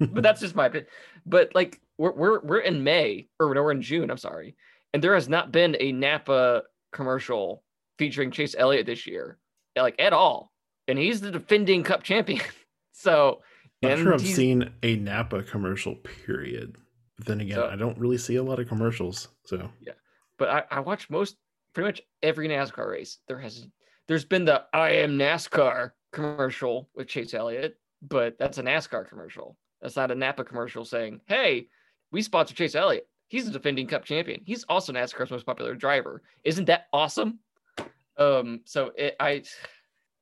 but 0.00 0.24
that's 0.24 0.40
just 0.40 0.56
my 0.56 0.66
opinion. 0.66 0.88
But 1.26 1.54
like 1.54 1.80
we're 1.96 2.10
we're 2.10 2.40
we're 2.40 2.58
in 2.58 2.82
May 2.82 3.28
or 3.38 3.54
no, 3.54 3.62
we're 3.62 3.70
in 3.70 3.80
June. 3.80 4.10
I'm 4.10 4.16
sorry, 4.16 4.56
and 4.96 5.04
there 5.04 5.12
has 5.12 5.28
not 5.28 5.52
been 5.52 5.76
a 5.78 5.92
Napa 5.92 6.62
commercial 6.90 7.62
featuring 7.98 8.30
Chase 8.30 8.54
Elliott 8.56 8.86
this 8.86 9.06
year, 9.06 9.36
like 9.76 9.94
at 9.98 10.14
all. 10.14 10.54
And 10.88 10.98
he's 10.98 11.20
the 11.20 11.30
defending 11.30 11.82
Cup 11.82 12.02
champion. 12.02 12.40
so, 12.92 13.42
Not 13.82 13.92
and 13.92 14.00
sure 14.00 14.14
I've 14.14 14.22
seen 14.22 14.70
a 14.82 14.96
Napa 14.96 15.42
commercial. 15.42 15.96
Period. 15.96 16.78
But 17.18 17.26
then 17.26 17.42
again, 17.42 17.56
So- 17.56 17.68
I 17.68 17.76
don't 17.76 17.98
really 17.98 18.16
see 18.16 18.36
a 18.36 18.42
lot 18.42 18.58
of 18.58 18.68
commercials. 18.68 19.28
So 19.44 19.68
yeah. 19.82 19.92
but 20.38 20.48
I, 20.48 20.62
I 20.70 20.80
watch 20.80 21.10
most 21.10 21.36
pretty 21.74 21.88
much 21.88 22.00
every 22.22 22.48
NASCAR 22.48 22.90
race. 22.90 23.18
There 23.28 23.38
has 23.38 23.68
there's 24.08 24.24
been 24.24 24.46
the 24.46 24.62
I 24.72 24.92
am 24.92 25.18
NASCAR 25.18 25.90
commercial 26.14 26.88
with 26.94 27.08
Chase 27.08 27.34
Elliott, 27.34 27.76
but 28.00 28.38
that's 28.38 28.56
a 28.56 28.62
NASCAR 28.62 29.06
commercial. 29.06 29.58
That's 29.82 29.96
not 29.96 30.10
a 30.10 30.14
Napa 30.14 30.44
commercial 30.44 30.86
saying, 30.86 31.20
"Hey, 31.26 31.68
we 32.12 32.22
sponsor 32.22 32.54
Chase 32.54 32.74
Elliott. 32.74 33.06
He's 33.28 33.48
a 33.48 33.50
defending 33.50 33.86
Cup 33.86 34.04
champion. 34.04 34.40
He's 34.44 34.64
also 34.64 34.92
NASCAR's 34.92 35.30
most 35.30 35.46
popular 35.46 35.74
driver. 35.74 36.22
Isn't 36.44 36.66
that 36.66 36.86
awesome?" 36.92 37.40
Um, 38.18 38.60
so 38.64 38.92
it, 38.96 39.16
I, 39.20 39.42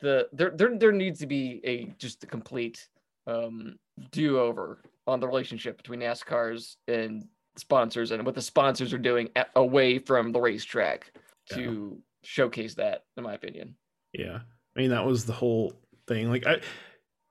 the 0.00 0.28
there 0.32 0.50
there 0.54 0.76
there 0.76 0.92
needs 0.92 1.20
to 1.20 1.26
be 1.26 1.60
a 1.64 1.92
just 1.98 2.24
a 2.24 2.26
complete 2.26 2.88
um 3.26 3.76
do 4.10 4.38
over 4.38 4.82
on 5.06 5.20
the 5.20 5.26
relationship 5.26 5.76
between 5.76 6.00
NASCAR's 6.00 6.76
and 6.88 7.26
sponsors 7.56 8.10
and 8.10 8.24
what 8.26 8.34
the 8.34 8.42
sponsors 8.42 8.92
are 8.92 8.98
doing 8.98 9.28
a- 9.36 9.46
away 9.56 9.98
from 9.98 10.32
the 10.32 10.40
racetrack 10.40 11.12
to 11.52 11.98
showcase 12.22 12.74
that, 12.74 13.04
in 13.16 13.22
my 13.22 13.34
opinion. 13.34 13.76
yeah, 14.12 14.38
I 14.76 14.80
mean 14.80 14.90
that 14.90 15.04
was 15.06 15.24
the 15.24 15.32
whole 15.32 15.72
thing. 16.08 16.30
Like 16.30 16.46
I, 16.46 16.60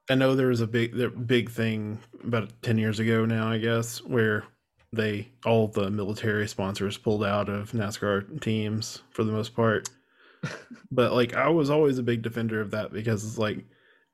I 0.09 0.15
know 0.15 0.35
there 0.35 0.47
was 0.47 0.61
a 0.61 0.67
big, 0.67 0.95
big 1.27 1.49
thing 1.49 1.99
about 2.23 2.61
ten 2.61 2.77
years 2.77 2.99
ago 2.99 3.25
now, 3.25 3.49
I 3.49 3.57
guess, 3.57 4.01
where 4.03 4.45
they 4.93 5.27
all 5.45 5.67
the 5.67 5.89
military 5.89 6.47
sponsors 6.47 6.97
pulled 6.97 7.23
out 7.23 7.49
of 7.49 7.71
NASCAR 7.71 8.39
teams 8.41 9.01
for 9.09 9.23
the 9.23 9.31
most 9.31 9.55
part. 9.55 9.89
but 10.91 11.13
like 11.13 11.33
I 11.33 11.49
was 11.49 11.69
always 11.69 11.97
a 11.97 12.03
big 12.03 12.21
defender 12.21 12.61
of 12.61 12.71
that 12.71 12.93
because 12.93 13.25
it's 13.25 13.37
like 13.37 13.65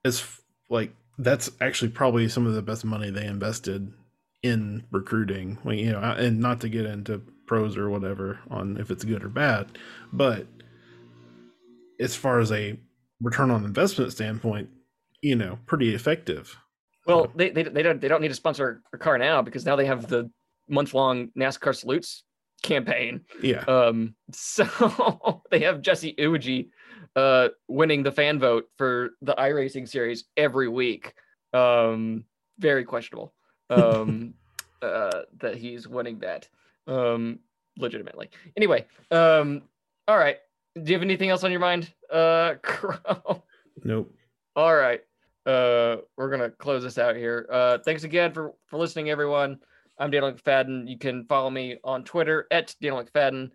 it's 0.04 0.42
like 0.70 0.94
that's 1.18 1.52
actually 1.60 1.92
probably 1.92 2.30
some 2.30 2.48
of 2.48 2.54
the 2.54 2.62
best 2.62 2.86
money 2.86 3.10
they 3.10 3.26
invested 3.26 3.92
in 4.42 4.86
recruiting. 4.92 5.58
You 5.66 5.92
know, 5.92 6.00
and 6.00 6.40
not 6.40 6.62
to 6.62 6.70
get 6.70 6.86
into 6.86 7.22
pros 7.46 7.78
or 7.78 7.90
whatever 7.90 8.40
on 8.50 8.78
if 8.78 8.90
it's 8.90 9.04
good 9.04 9.24
or 9.24 9.30
bad, 9.30 9.78
but 10.14 10.48
as 12.00 12.16
far 12.16 12.40
as 12.40 12.52
a 12.52 12.80
return 13.22 13.52
on 13.52 13.66
investment 13.66 14.12
standpoint, 14.12 14.70
you 15.22 15.36
know, 15.36 15.60
pretty 15.66 15.94
effective. 15.94 16.56
Well, 17.06 17.32
they, 17.36 17.50
they, 17.50 17.64
they 17.64 17.82
don't 17.82 18.00
they 18.00 18.08
don't 18.08 18.22
need 18.22 18.30
to 18.30 18.36
sponsor 18.36 18.82
a 18.94 18.98
car 18.98 19.18
now 19.18 19.42
because 19.42 19.66
now 19.66 19.76
they 19.76 19.86
have 19.86 20.08
the 20.08 20.30
month 20.70 20.94
long 20.94 21.30
NASCAR 21.38 21.76
salutes 21.76 22.24
campaign. 22.62 23.22
Yeah. 23.42 23.64
Um, 23.66 24.16
so 24.32 25.42
they 25.52 25.60
have 25.60 25.82
Jesse 25.82 26.14
Iwuji 26.14 26.70
uh, 27.16 27.50
winning 27.68 28.04
the 28.04 28.12
fan 28.12 28.40
vote 28.40 28.66
for 28.78 29.12
the 29.22 29.36
iRacing 29.36 29.88
series 29.88 30.26
every 30.38 30.68
week. 30.68 31.14
Um, 31.54 32.26
very 32.60 32.84
questionable 32.84 33.34
um, 33.70 34.34
uh, 34.82 35.22
that 35.40 35.56
he's 35.56 35.88
winning 35.88 36.20
that 36.20 36.48
um, 36.88 37.40
legitimately. 37.78 38.30
Anyway, 38.56 38.86
um, 39.12 39.64
all 40.08 40.18
right. 40.18 40.38
Do 40.76 40.84
you 40.92 40.94
have 40.94 41.04
anything 41.04 41.30
else 41.30 41.44
on 41.44 41.52
your 41.52 41.60
mind, 41.60 41.92
uh, 42.12 42.56
Crow? 42.62 43.44
Nope. 43.84 44.14
All 44.56 44.76
right. 44.76 45.02
Uh, 45.46 45.98
we're 46.16 46.30
gonna 46.30 46.50
close 46.50 46.84
this 46.84 46.98
out 46.98 47.16
here. 47.16 47.48
Uh, 47.52 47.78
thanks 47.80 48.04
again 48.04 48.32
for 48.32 48.54
for 48.68 48.78
listening, 48.78 49.10
everyone. 49.10 49.60
I'm 50.00 50.12
Daniel 50.12 50.32
McFadin. 50.32 50.90
You 50.90 50.98
can 50.98 51.26
follow 51.26 51.50
me 51.50 51.78
on 51.84 52.06
Twitter 52.06 52.48
at 52.52 52.74
Daniel 52.82 53.04
McFadin. 53.04 53.52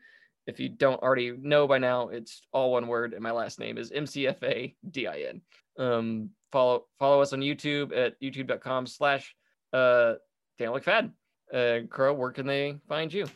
If 0.46 0.60
you 0.60 0.68
don't 0.68 1.02
already 1.02 1.32
know 1.40 1.66
by 1.66 1.78
now, 1.78 2.08
it's 2.08 2.42
all 2.52 2.72
one 2.72 2.86
word, 2.86 3.14
and 3.14 3.22
my 3.22 3.30
last 3.30 3.58
name 3.58 3.78
is 3.78 3.90
MCFADIN. 3.90 5.40
Um, 5.78 6.28
follow 6.52 6.84
follow 6.98 7.22
us 7.22 7.32
on 7.32 7.40
YouTube 7.40 7.96
at 7.96 8.20
youtube.com 8.20 8.86
slash 8.86 9.34
uh 9.72 10.14
Daniel 10.58 10.78
McFadin. 10.78 11.12
Uh, 11.52 11.86
Crow, 11.88 12.12
where 12.12 12.30
can 12.30 12.46
they 12.46 12.78
find 12.88 13.10
you? 13.12 13.26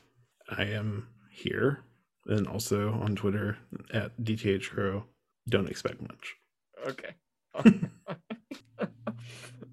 I 0.51 0.65
am 0.65 1.09
here 1.31 1.85
and 2.27 2.47
also 2.47 2.93
on 2.93 3.17
Twitter 3.17 3.57
at 3.93 4.13
DTH 4.23 4.69
Crow. 4.69 5.05
Don't 5.49 5.69
expect 5.69 6.03
much. 6.03 6.37
Okay. 6.87 7.15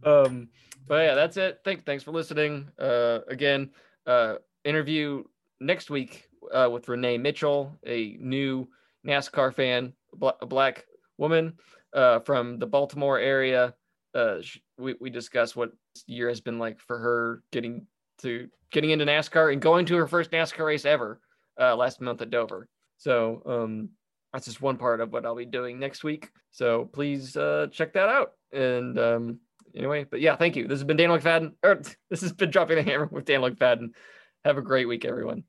um, 0.05 0.47
but 0.87 1.05
yeah, 1.05 1.15
that's 1.15 1.37
it. 1.37 1.59
Thanks, 1.63 1.83
thanks 1.85 2.03
for 2.03 2.11
listening. 2.11 2.69
Uh, 2.79 3.19
again, 3.27 3.69
uh, 4.05 4.35
interview 4.63 5.23
next 5.59 5.89
week 5.89 6.29
uh, 6.53 6.69
with 6.71 6.87
Renee 6.87 7.17
Mitchell, 7.17 7.77
a 7.85 8.17
new 8.19 8.67
NASCAR 9.05 9.53
fan, 9.53 9.93
a 10.21 10.45
black 10.45 10.85
woman 11.17 11.53
uh, 11.93 12.19
from 12.19 12.59
the 12.59 12.67
Baltimore 12.67 13.19
area. 13.19 13.73
Uh, 14.13 14.41
sh- 14.41 14.59
we 14.77 14.95
we 15.01 15.09
discuss 15.09 15.55
what 15.55 15.71
year 16.07 16.29
has 16.29 16.41
been 16.41 16.59
like 16.59 16.79
for 16.79 16.97
her 16.97 17.43
getting 17.51 17.85
to 18.19 18.47
getting 18.71 18.91
into 18.91 19.05
NASCAR 19.05 19.51
and 19.51 19.61
going 19.61 19.85
to 19.87 19.95
her 19.95 20.07
first 20.07 20.31
NASCAR 20.31 20.65
race 20.65 20.85
ever 20.85 21.19
uh, 21.59 21.75
last 21.75 22.01
month 22.01 22.21
at 22.21 22.29
Dover. 22.29 22.67
So 22.97 23.41
um, 23.45 23.89
that's 24.31 24.45
just 24.45 24.61
one 24.61 24.77
part 24.77 25.01
of 25.01 25.11
what 25.11 25.25
I'll 25.25 25.35
be 25.35 25.45
doing 25.45 25.79
next 25.79 26.03
week. 26.03 26.29
So 26.51 26.89
please 26.93 27.33
check 27.33 27.93
that 27.93 28.09
out. 28.09 28.33
And 28.53 28.97
um, 28.97 29.39
anyway, 29.75 30.05
but 30.09 30.21
yeah, 30.21 30.35
thank 30.35 30.55
you. 30.55 30.67
This 30.67 30.79
has 30.79 30.83
been 30.83 30.97
Dan 30.97 31.09
McFadin, 31.09 31.53
or 31.63 31.75
this 32.09 32.21
has 32.21 32.33
been 32.33 32.51
Dropping 32.51 32.77
the 32.77 32.83
Hammer 32.83 33.09
with 33.11 33.25
Dan 33.25 33.41
McFadin. 33.41 33.89
Have 34.43 34.57
a 34.57 34.61
great 34.61 34.87
week, 34.87 35.05
everyone. 35.05 35.43